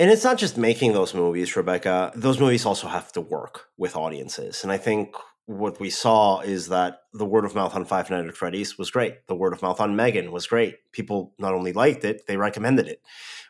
And 0.00 0.10
it's 0.10 0.24
not 0.24 0.38
just 0.38 0.56
making 0.56 0.94
those 0.94 1.12
movies, 1.12 1.54
Rebecca. 1.54 2.10
Those 2.14 2.40
movies 2.40 2.64
also 2.64 2.88
have 2.88 3.12
to 3.12 3.20
work 3.20 3.66
with 3.76 3.96
audiences. 3.96 4.62
And 4.62 4.72
I 4.72 4.78
think 4.78 5.14
what 5.44 5.78
we 5.78 5.90
saw 5.90 6.40
is 6.40 6.68
that 6.68 7.00
the 7.12 7.26
word 7.26 7.44
of 7.44 7.54
mouth 7.54 7.76
on 7.76 7.84
Five 7.84 8.08
Nights 8.08 8.26
at 8.26 8.34
Freddy's 8.34 8.78
was 8.78 8.90
great. 8.90 9.26
The 9.26 9.34
word 9.34 9.52
of 9.52 9.60
mouth 9.60 9.78
on 9.78 9.96
Megan 9.96 10.32
was 10.32 10.46
great. 10.46 10.76
People 10.92 11.34
not 11.38 11.52
only 11.52 11.74
liked 11.74 12.02
it, 12.04 12.26
they 12.26 12.38
recommended 12.38 12.88
it. 12.88 13.02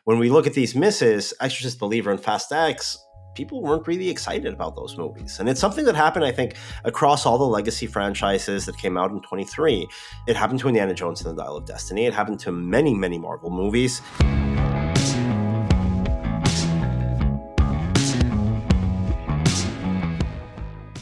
When 0.03 0.19
we 0.19 0.29
look 0.29 0.45
at 0.45 0.53
these 0.53 0.75
misses, 0.75 1.33
Exorcist 1.39 1.79
Believer 1.79 2.11
and 2.11 2.21
Fast 2.21 2.51
X, 2.51 2.97
people 3.33 3.61
weren't 3.61 3.87
really 3.87 4.09
excited 4.09 4.53
about 4.53 4.75
those 4.75 4.97
movies. 4.97 5.39
And 5.39 5.47
it's 5.47 5.61
something 5.61 5.85
that 5.85 5.95
happened, 5.95 6.25
I 6.25 6.33
think, 6.33 6.55
across 6.83 7.25
all 7.25 7.37
the 7.37 7.45
legacy 7.45 7.87
franchises 7.87 8.65
that 8.65 8.77
came 8.77 8.97
out 8.97 9.11
in 9.11 9.21
23. 9.21 9.87
It 10.27 10.35
happened 10.35 10.59
to 10.59 10.67
Indiana 10.67 10.93
Jones 10.93 11.21
and 11.21 11.31
the 11.31 11.41
Dial 11.41 11.55
of 11.55 11.65
Destiny. 11.65 12.07
It 12.07 12.13
happened 12.13 12.41
to 12.41 12.51
many, 12.51 12.93
many 12.93 13.17
Marvel 13.17 13.51
movies. 13.51 14.01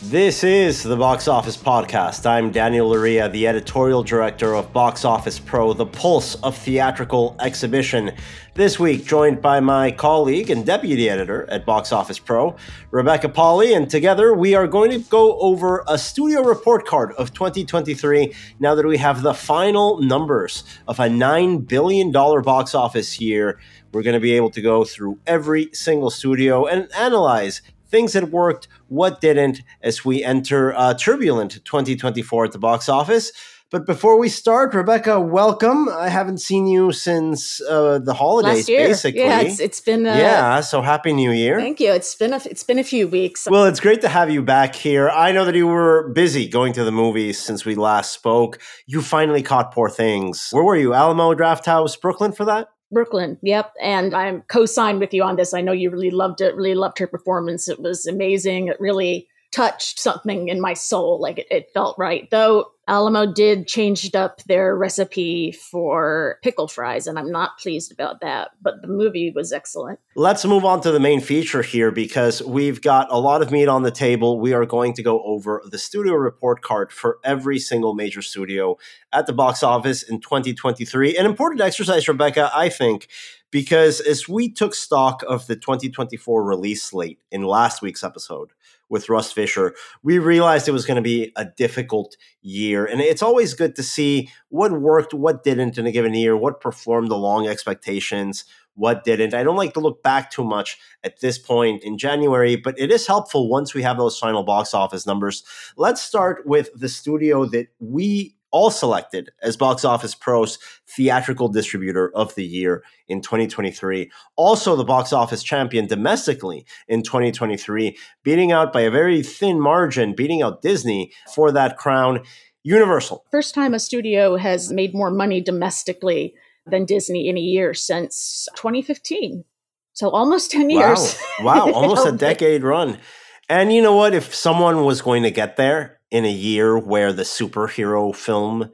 This 0.10 0.44
is 0.44 0.82
the 0.82 0.98
Box 0.98 1.28
Office 1.28 1.56
Podcast. 1.56 2.26
I'm 2.26 2.50
Daniel 2.52 2.90
Loria, 2.90 3.30
the 3.30 3.46
editorial 3.46 4.02
director 4.02 4.56
of 4.56 4.74
Box 4.74 5.06
Office 5.06 5.38
Pro, 5.38 5.72
the 5.74 5.86
pulse 5.86 6.34
of 6.42 6.58
theatrical 6.58 7.36
exhibition. 7.40 8.14
This 8.56 8.80
week, 8.80 9.06
joined 9.06 9.40
by 9.40 9.60
my 9.60 9.92
colleague 9.92 10.50
and 10.50 10.66
deputy 10.66 11.12
editor 11.12 11.48
at 11.52 11.64
Box 11.64 11.92
Office 11.92 12.18
Pro, 12.18 12.56
Rebecca 12.90 13.30
Pahle, 13.30 13.76
and 13.76 13.88
together 13.88 14.34
we 14.34 14.56
are 14.56 14.66
going 14.66 14.90
to 14.90 14.98
go 14.98 15.38
over 15.38 15.84
a 15.88 16.00
studio 16.00 16.42
report 16.42 16.88
card 16.88 17.12
of 17.12 17.32
2023 17.32 18.34
now 18.60 18.74
that 18.74 18.88
we 18.88 18.98
have 18.98 19.22
the 19.22 19.36
final 19.36 20.02
numbers 20.02 20.64
of 20.88 21.00
a 21.00 21.04
$9 21.04 21.68
billion 21.68 22.12
box 22.12 22.74
office 22.74 23.22
year. 23.22 23.60
We're 23.92 24.02
going 24.02 24.16
to 24.16 24.20
be 24.20 24.34
able 24.34 24.50
to 24.52 24.62
go 24.62 24.86
through 24.86 25.20
every 25.28 25.70
single 25.72 26.10
studio 26.10 26.66
and 26.66 26.92
analyze 26.96 27.62
things 27.90 28.14
that 28.14 28.32
worked, 28.32 28.68
what 28.88 29.22
didn't, 29.22 29.62
as 29.82 30.06
we 30.06 30.24
enter 30.24 30.74
a 30.78 30.96
turbulent 30.98 31.64
2024 31.66 32.46
at 32.46 32.52
the 32.52 32.60
box 32.60 32.88
office. 32.88 33.32
But 33.72 33.86
before 33.86 34.18
we 34.18 34.30
start, 34.30 34.74
Rebecca, 34.74 35.20
welcome. 35.20 35.90
I 35.90 36.10
haven't 36.10 36.40
seen 36.40 36.66
you 36.66 36.92
since 36.92 37.62
uh, 37.62 38.00
the 38.00 38.16
holidays, 38.16 38.66
basically. 38.66 39.22
Yeah, 39.22 39.42
it's, 39.42 39.60
it's 39.60 39.80
been 39.80 40.08
uh, 40.08 40.16
yeah. 40.16 40.62
So 40.62 40.82
happy 40.82 41.14
New 41.14 41.32
Year! 41.32 41.60
Thank 41.60 41.80
you. 41.80 41.92
It's 41.94 42.16
been 42.16 42.34
a 42.34 42.42
it's 42.46 42.64
been 42.64 42.80
a 42.80 42.84
few 42.84 43.08
weeks. 43.08 43.48
Well, 43.48 43.66
it's 43.66 43.80
great 43.80 44.02
to 44.02 44.10
have 44.10 44.32
you 44.32 44.42
back 44.42 44.74
here. 44.74 45.08
I 45.10 45.32
know 45.34 45.46
that 45.46 45.54
you 45.54 45.68
were 45.68 46.10
busy 46.10 46.48
going 46.48 46.74
to 46.74 46.84
the 46.84 46.92
movies 46.92 47.38
since 47.38 47.64
we 47.64 47.76
last 47.76 48.12
spoke. 48.12 48.60
You 48.88 49.04
finally 49.04 49.44
caught 49.44 49.72
Poor 49.72 49.88
Things. 49.88 50.50
Where 50.50 50.64
were 50.64 50.76
you? 50.76 50.96
Alamo 50.96 51.36
Drafthouse, 51.36 52.02
Brooklyn, 52.02 52.32
for 52.32 52.46
that? 52.46 52.70
Brooklyn. 52.92 53.38
Yep. 53.42 53.74
And 53.82 54.14
I'm 54.14 54.42
co-signed 54.44 55.00
with 55.00 55.14
you 55.14 55.24
on 55.24 55.36
this. 55.36 55.54
I 55.54 55.62
know 55.62 55.72
you 55.72 55.90
really 55.90 56.12
loved 56.12 56.42
it, 56.42 56.56
really 56.56 56.76
loved 56.76 57.00
her 57.00 57.08
performance. 57.08 57.68
It 57.68 57.80
was 57.80 58.06
amazing. 58.06 58.68
It 58.68 58.80
really 58.80 59.28
touched 59.52 60.00
something 60.00 60.48
in 60.50 60.62
my 60.62 60.74
soul. 60.74 61.20
Like 61.20 61.40
it, 61.40 61.48
it 61.50 61.70
felt 61.74 61.98
right. 61.98 62.30
Though 62.30 62.72
Alamo 62.88 63.32
did 63.32 63.68
changed 63.68 64.16
up 64.16 64.42
their 64.46 64.76
recipe 64.76 65.52
for 65.52 66.40
pickle 66.42 66.68
fries, 66.68 67.06
and 67.06 67.20
I'm 67.20 67.32
not 67.32 67.60
pleased 67.60 67.92
about 67.92 68.22
that. 68.22 68.50
But 68.62 68.82
the 68.82 68.88
movie 68.88 69.32
was 69.34 69.54
excellent. 69.54 70.00
Let's 70.16 70.44
move 70.44 70.66
on 70.66 70.82
to 70.82 70.92
the 70.92 71.00
main 71.00 71.22
feature 71.22 71.62
here 71.62 71.92
because 71.92 72.42
we've 72.42 72.82
got 72.82 73.08
a 73.12 73.20
lot 73.20 73.44
of 73.44 73.52
meat 73.52 73.68
on 73.68 73.84
the 73.84 73.92
table. 73.92 74.40
We 74.40 74.54
are 74.54 74.66
going 74.66 74.94
to 74.94 75.04
go 75.04 75.22
over 75.24 75.62
the 75.70 75.78
studio 75.78 76.16
report 76.16 76.62
card 76.62 76.92
for 76.92 77.20
every 77.24 77.60
single 77.60 77.94
major 77.94 78.24
studio 78.24 78.78
at 79.14 79.28
the 79.28 79.34
box 79.34 79.62
office 79.62 80.02
in 80.02 80.20
2023. 80.20 81.16
An 81.16 81.28
important 81.28 81.62
exercise, 81.62 82.08
Rebecca, 82.08 82.50
I 82.56 82.70
think, 82.70 83.08
because 83.52 84.00
as 84.00 84.28
we 84.28 84.52
took 84.52 84.74
stock 84.74 85.24
of 85.28 85.46
the 85.48 85.56
2024 85.56 86.44
release 86.44 86.84
slate 86.84 87.20
in 87.32 87.44
last 87.44 87.84
week's 87.84 88.04
episode, 88.04 88.50
with 88.90 89.10
Russ 89.10 89.32
Fisher, 89.32 89.76
we 90.04 90.20
realized 90.20 90.68
it 90.68 90.72
was 90.74 90.86
going 90.86 90.96
to 90.96 91.02
be 91.02 91.32
a 91.36 91.46
difficult 91.46 92.18
year. 92.42 92.86
And 92.86 93.00
it's 93.02 93.22
always 93.22 93.54
good 93.54 93.76
to 93.76 93.84
see 93.84 94.30
what 94.50 94.72
worked, 94.72 95.14
what 95.14 95.44
didn't 95.44 95.78
in 95.78 95.86
a 95.86 95.92
given 95.92 96.14
year, 96.14 96.36
what 96.36 96.60
performed 96.60 97.12
along 97.12 97.48
expectations, 97.48 98.46
what 98.76 99.04
didn't. 99.04 99.34
I 99.34 99.44
don't 99.44 99.58
like 99.58 99.74
to 99.74 99.80
look 99.80 100.02
back 100.02 100.32
too 100.32 100.44
much 100.44 100.78
at 101.04 101.20
this 101.20 101.38
point 101.38 101.84
in 101.84 101.98
January, 101.98 102.56
but 102.56 102.80
it 102.80 102.92
is 102.92 103.06
helpful 103.08 103.50
once 103.50 103.74
we 103.74 103.84
have 103.84 103.98
those 103.98 104.18
final 104.18 104.44
box 104.44 104.74
office 104.74 105.06
numbers. 105.06 105.44
Let's 105.78 106.02
start 106.02 106.46
with 106.46 106.70
the 106.74 106.90
studio 106.90 107.46
that 107.48 107.68
we 107.80 108.36
all 108.52 108.72
selected 108.72 109.30
as 109.42 109.58
Box 109.58 109.86
Office 109.86 110.16
Pro's 110.16 110.58
theatrical 110.88 111.48
distributor 111.48 112.12
of 112.16 112.36
the 112.36 112.46
year 112.46 112.84
in 113.08 113.22
2023. 113.22 114.12
Also, 114.36 114.76
the 114.76 114.84
box 114.84 115.14
office 115.14 115.44
champion 115.44 115.88
domestically 115.88 116.66
in 116.88 117.04
2023, 117.04 117.98
beating 118.24 118.52
out 118.52 118.74
by 118.74 118.82
a 118.82 118.92
very 118.92 119.22
thin 119.24 119.60
margin, 119.60 120.14
beating 120.14 120.42
out 120.42 120.62
Disney 120.62 121.12
for 121.34 121.52
that 121.52 121.78
crown. 121.78 122.22
Universal. 122.64 123.26
First 123.32 123.56
time 123.56 123.74
a 123.74 123.80
studio 123.80 124.36
has 124.36 124.72
made 124.72 124.94
more 124.94 125.10
money 125.10 125.40
domestically 125.40 126.36
than 126.68 126.86
Disney 126.86 127.30
in 127.30 127.38
a 127.38 127.42
year 127.42 127.74
since 127.74 128.48
2015. 128.56 129.46
So 129.94 130.10
almost 130.10 130.52
10 130.52 130.70
years. 130.70 131.18
Wow, 131.40 131.68
wow. 131.68 131.72
almost 131.74 132.06
a 132.06 132.12
decade 132.12 132.64
run. 132.64 133.00
And 133.48 133.74
you 133.74 133.82
know 133.82 133.96
what? 133.96 134.14
If 134.14 134.36
someone 134.36 134.86
was 134.86 135.02
going 135.02 135.24
to 135.24 135.32
get 135.32 135.58
there, 135.58 135.99
in 136.12 136.26
a 136.26 136.32
year 136.32 136.78
where 136.78 137.14
the 137.14 137.24
superhero 137.24 138.16
film 138.16 138.72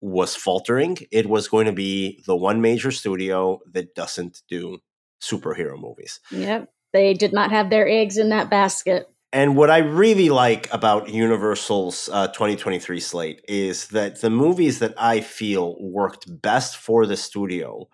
was 0.00 0.36
faltering, 0.36 0.98
it 1.10 1.26
was 1.26 1.48
going 1.48 1.66
to 1.66 1.72
be 1.72 2.22
the 2.26 2.36
one 2.36 2.60
major 2.60 2.90
studio 2.90 3.60
that 3.72 3.94
doesn't 3.94 4.42
do 4.48 4.78
superhero 5.22 5.80
movies. 5.80 6.20
Yep. 6.30 6.68
They 6.92 7.14
did 7.14 7.32
not 7.32 7.50
have 7.50 7.70
their 7.70 7.88
eggs 7.88 8.18
in 8.18 8.28
that 8.28 8.50
basket. 8.50 9.08
And 9.32 9.56
what 9.56 9.68
I 9.68 9.78
really 9.78 10.28
like 10.28 10.72
about 10.72 11.08
Universal's 11.08 12.08
uh, 12.12 12.28
2023 12.28 13.00
slate 13.00 13.40
is 13.48 13.88
that 13.88 14.20
the 14.20 14.30
movies 14.30 14.78
that 14.78 14.94
I 14.96 15.20
feel 15.20 15.74
worked 15.80 16.40
best 16.40 16.76
for 16.76 17.04
the 17.04 17.16
studio 17.16 17.88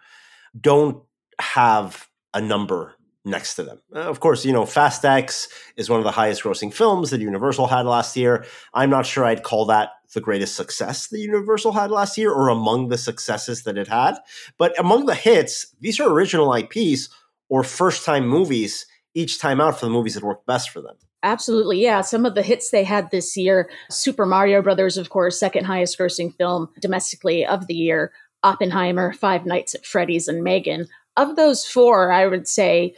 don't 0.60 1.02
have 1.40 2.08
a 2.34 2.42
number 2.42 2.94
next 3.24 3.54
to 3.56 3.62
them. 3.62 3.80
Uh, 3.94 4.00
of 4.00 4.20
course, 4.20 4.44
you 4.44 4.52
know, 4.52 4.64
Fast 4.64 5.04
X 5.04 5.48
is 5.76 5.90
one 5.90 6.00
of 6.00 6.04
the 6.04 6.10
highest 6.10 6.42
grossing 6.42 6.72
films 6.72 7.10
that 7.10 7.20
Universal 7.20 7.66
had 7.66 7.86
last 7.86 8.16
year. 8.16 8.44
I'm 8.72 8.90
not 8.90 9.06
sure 9.06 9.24
I'd 9.24 9.42
call 9.42 9.66
that 9.66 9.90
the 10.14 10.20
greatest 10.20 10.56
success 10.56 11.06
that 11.08 11.18
Universal 11.18 11.72
had 11.72 11.90
last 11.90 12.18
year 12.18 12.32
or 12.32 12.48
among 12.48 12.88
the 12.88 12.98
successes 12.98 13.62
that 13.62 13.78
it 13.78 13.88
had. 13.88 14.16
But 14.58 14.78
among 14.78 15.06
the 15.06 15.14
hits, 15.14 15.74
these 15.80 16.00
are 16.00 16.10
original 16.10 16.52
IPs 16.52 17.08
or 17.48 17.62
first 17.62 18.04
time 18.04 18.26
movies 18.26 18.86
each 19.14 19.38
time 19.38 19.60
out 19.60 19.78
for 19.78 19.86
the 19.86 19.92
movies 19.92 20.14
that 20.14 20.24
worked 20.24 20.46
best 20.46 20.70
for 20.70 20.80
them. 20.80 20.96
Absolutely. 21.22 21.82
Yeah. 21.82 22.00
Some 22.00 22.24
of 22.24 22.34
the 22.34 22.42
hits 22.42 22.70
they 22.70 22.84
had 22.84 23.10
this 23.10 23.36
year 23.36 23.68
Super 23.90 24.24
Mario 24.24 24.62
Brothers, 24.62 24.96
of 24.96 25.10
course, 25.10 25.38
second 25.38 25.64
highest 25.64 25.98
grossing 25.98 26.34
film 26.34 26.68
domestically 26.80 27.44
of 27.44 27.66
the 27.66 27.74
year. 27.74 28.12
Oppenheimer, 28.42 29.12
Five 29.12 29.44
Nights 29.44 29.74
at 29.74 29.84
Freddy's, 29.84 30.26
and 30.26 30.42
Megan. 30.42 30.86
Of 31.16 31.36
those 31.36 31.66
four, 31.66 32.10
I 32.10 32.26
would 32.26 32.48
say 32.48 32.94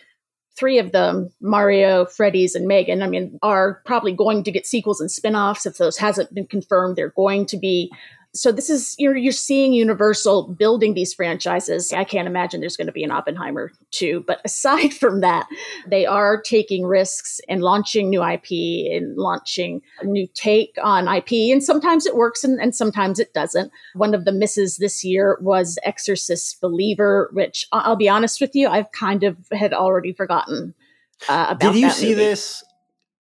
three 0.56 0.78
of 0.78 0.92
them, 0.92 1.30
Mario, 1.40 2.04
Freddy's, 2.04 2.54
and 2.54 2.66
Megan, 2.66 3.02
I 3.02 3.08
mean, 3.08 3.38
are 3.42 3.80
probably 3.84 4.12
going 4.12 4.44
to 4.44 4.52
get 4.52 4.66
sequels 4.66 5.00
and 5.00 5.10
spin-offs. 5.10 5.66
If 5.66 5.78
those 5.78 5.98
hasn't 5.98 6.34
been 6.34 6.46
confirmed, 6.46 6.96
they're 6.96 7.10
going 7.10 7.46
to 7.46 7.56
be 7.56 7.90
so 8.34 8.50
this 8.50 8.70
is 8.70 8.94
you're 8.98 9.16
you're 9.16 9.30
seeing 9.30 9.72
Universal 9.74 10.48
building 10.54 10.94
these 10.94 11.12
franchises. 11.12 11.92
I 11.92 12.04
can't 12.04 12.26
imagine 12.26 12.60
there's 12.60 12.76
going 12.76 12.86
to 12.86 12.92
be 12.92 13.04
an 13.04 13.10
Oppenheimer 13.10 13.72
too. 13.90 14.24
But 14.26 14.40
aside 14.44 14.94
from 14.94 15.20
that, 15.20 15.46
they 15.86 16.06
are 16.06 16.40
taking 16.40 16.84
risks 16.86 17.40
and 17.48 17.62
launching 17.62 18.08
new 18.08 18.24
IP 18.24 18.92
and 18.92 19.16
launching 19.16 19.82
a 20.00 20.06
new 20.06 20.26
take 20.34 20.76
on 20.82 21.08
IP. 21.08 21.52
And 21.52 21.62
sometimes 21.62 22.06
it 22.06 22.16
works 22.16 22.42
and, 22.42 22.58
and 22.60 22.74
sometimes 22.74 23.18
it 23.18 23.34
doesn't. 23.34 23.70
One 23.94 24.14
of 24.14 24.24
the 24.24 24.32
misses 24.32 24.78
this 24.78 25.04
year 25.04 25.38
was 25.40 25.78
Exorcist 25.84 26.60
Believer, 26.60 27.28
which 27.32 27.66
I'll 27.72 27.96
be 27.96 28.08
honest 28.08 28.40
with 28.40 28.54
you, 28.54 28.68
I've 28.68 28.90
kind 28.92 29.24
of 29.24 29.36
had 29.52 29.74
already 29.74 30.12
forgotten 30.12 30.74
uh, 31.28 31.48
about. 31.50 31.72
Did 31.72 31.80
you 31.80 31.90
see 31.90 32.10
movie. 32.10 32.14
this? 32.14 32.64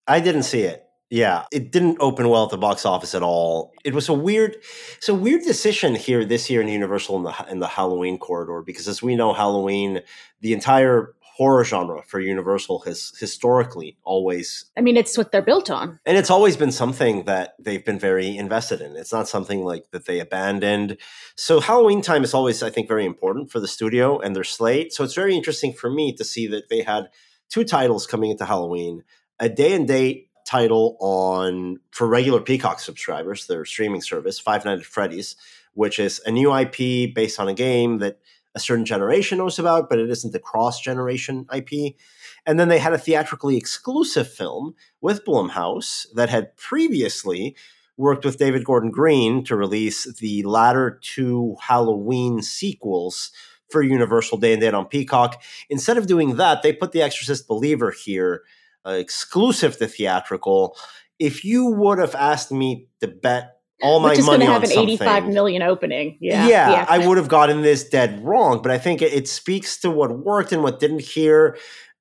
I 0.08 0.20
didn't 0.20 0.44
see 0.44 0.62
it. 0.62 0.81
Yeah, 1.12 1.44
it 1.52 1.70
didn't 1.70 1.98
open 2.00 2.30
well 2.30 2.44
at 2.44 2.50
the 2.50 2.56
box 2.56 2.86
office 2.86 3.14
at 3.14 3.22
all. 3.22 3.74
It 3.84 3.92
was 3.92 4.08
a 4.08 4.14
weird, 4.14 4.56
it's 4.96 5.10
a 5.10 5.14
weird 5.14 5.42
decision 5.42 5.94
here 5.94 6.24
this 6.24 6.48
year 6.48 6.62
in 6.62 6.68
Universal 6.68 7.18
in 7.18 7.22
the 7.24 7.46
in 7.50 7.58
the 7.58 7.68
Halloween 7.68 8.16
corridor 8.16 8.62
because, 8.64 8.88
as 8.88 9.02
we 9.02 9.14
know, 9.14 9.34
Halloween, 9.34 10.00
the 10.40 10.54
entire 10.54 11.14
horror 11.20 11.64
genre 11.64 12.02
for 12.06 12.18
Universal 12.18 12.78
has 12.86 13.12
historically 13.20 13.98
always. 14.04 14.64
I 14.74 14.80
mean, 14.80 14.96
it's 14.96 15.18
what 15.18 15.32
they're 15.32 15.42
built 15.42 15.70
on, 15.70 16.00
and 16.06 16.16
it's 16.16 16.30
always 16.30 16.56
been 16.56 16.72
something 16.72 17.26
that 17.26 17.56
they've 17.60 17.84
been 17.84 17.98
very 17.98 18.34
invested 18.34 18.80
in. 18.80 18.96
It's 18.96 19.12
not 19.12 19.28
something 19.28 19.66
like 19.66 19.90
that 19.90 20.06
they 20.06 20.18
abandoned. 20.18 20.96
So 21.36 21.60
Halloween 21.60 22.00
time 22.00 22.24
is 22.24 22.32
always, 22.32 22.62
I 22.62 22.70
think, 22.70 22.88
very 22.88 23.04
important 23.04 23.52
for 23.52 23.60
the 23.60 23.68
studio 23.68 24.18
and 24.18 24.34
their 24.34 24.44
slate. 24.44 24.94
So 24.94 25.04
it's 25.04 25.14
very 25.14 25.36
interesting 25.36 25.74
for 25.74 25.90
me 25.90 26.14
to 26.14 26.24
see 26.24 26.46
that 26.46 26.70
they 26.70 26.80
had 26.80 27.10
two 27.50 27.64
titles 27.64 28.06
coming 28.06 28.30
into 28.30 28.46
Halloween, 28.46 29.04
a 29.38 29.50
day 29.50 29.74
and 29.74 29.86
date 29.86 30.30
title 30.44 30.96
on 31.00 31.78
for 31.90 32.06
regular 32.06 32.40
Peacock 32.40 32.80
subscribers, 32.80 33.46
their 33.46 33.64
streaming 33.64 34.02
service, 34.02 34.38
Five 34.38 34.64
Nights 34.64 34.82
at 34.82 34.86
Freddy's, 34.86 35.36
which 35.74 35.98
is 35.98 36.20
a 36.26 36.30
new 36.30 36.54
IP 36.54 37.14
based 37.14 37.40
on 37.40 37.48
a 37.48 37.54
game 37.54 37.98
that 37.98 38.18
a 38.54 38.60
certain 38.60 38.84
generation 38.84 39.38
knows 39.38 39.58
about, 39.58 39.88
but 39.88 39.98
it 39.98 40.10
isn't 40.10 40.32
the 40.32 40.38
cross 40.38 40.80
generation 40.80 41.46
IP. 41.54 41.96
And 42.44 42.60
then 42.60 42.68
they 42.68 42.78
had 42.78 42.92
a 42.92 42.98
theatrically 42.98 43.56
exclusive 43.56 44.30
film 44.30 44.74
with 45.00 45.24
Blumhouse 45.24 46.06
that 46.14 46.28
had 46.28 46.56
previously 46.56 47.56
worked 47.96 48.24
with 48.24 48.38
David 48.38 48.64
Gordon 48.64 48.90
Green 48.90 49.44
to 49.44 49.56
release 49.56 50.12
the 50.14 50.42
latter 50.42 50.98
two 51.02 51.56
Halloween 51.60 52.42
sequels 52.42 53.30
for 53.70 53.82
Universal 53.82 54.38
Day 54.38 54.52
and 54.52 54.60
Date 54.60 54.74
on 54.74 54.86
Peacock. 54.86 55.42
Instead 55.70 55.96
of 55.96 56.06
doing 56.06 56.36
that, 56.36 56.62
they 56.62 56.72
put 56.72 56.92
The 56.92 57.02
Exorcist 57.02 57.48
Believer 57.48 57.90
here, 57.90 58.42
Uh, 58.84 58.90
exclusive 58.90 59.78
to 59.78 59.86
theatrical. 59.86 60.76
If 61.18 61.44
you 61.44 61.66
would 61.66 61.98
have 61.98 62.14
asked 62.14 62.50
me 62.50 62.88
to 63.00 63.08
bet 63.08 63.62
all 63.82 64.00
my 64.00 64.10
Which 64.10 64.20
is 64.20 64.26
money 64.26 64.46
going 64.46 64.60
to 64.60 64.66
have 64.68 64.78
on 64.78 64.84
an 64.84 64.90
85 64.90 65.06
something, 65.06 65.34
million 65.34 65.62
opening. 65.62 66.16
Yeah. 66.20 66.46
yeah, 66.46 66.86
I 66.88 67.06
would 67.06 67.18
have 67.18 67.28
gotten 67.28 67.62
this 67.62 67.88
dead 67.88 68.24
wrong, 68.24 68.62
but 68.62 68.70
I 68.70 68.78
think 68.78 69.02
it, 69.02 69.12
it 69.12 69.28
speaks 69.28 69.78
to 69.80 69.90
what 69.90 70.16
worked 70.24 70.52
and 70.52 70.62
what 70.62 70.80
didn't 70.80 71.00
here. 71.00 71.58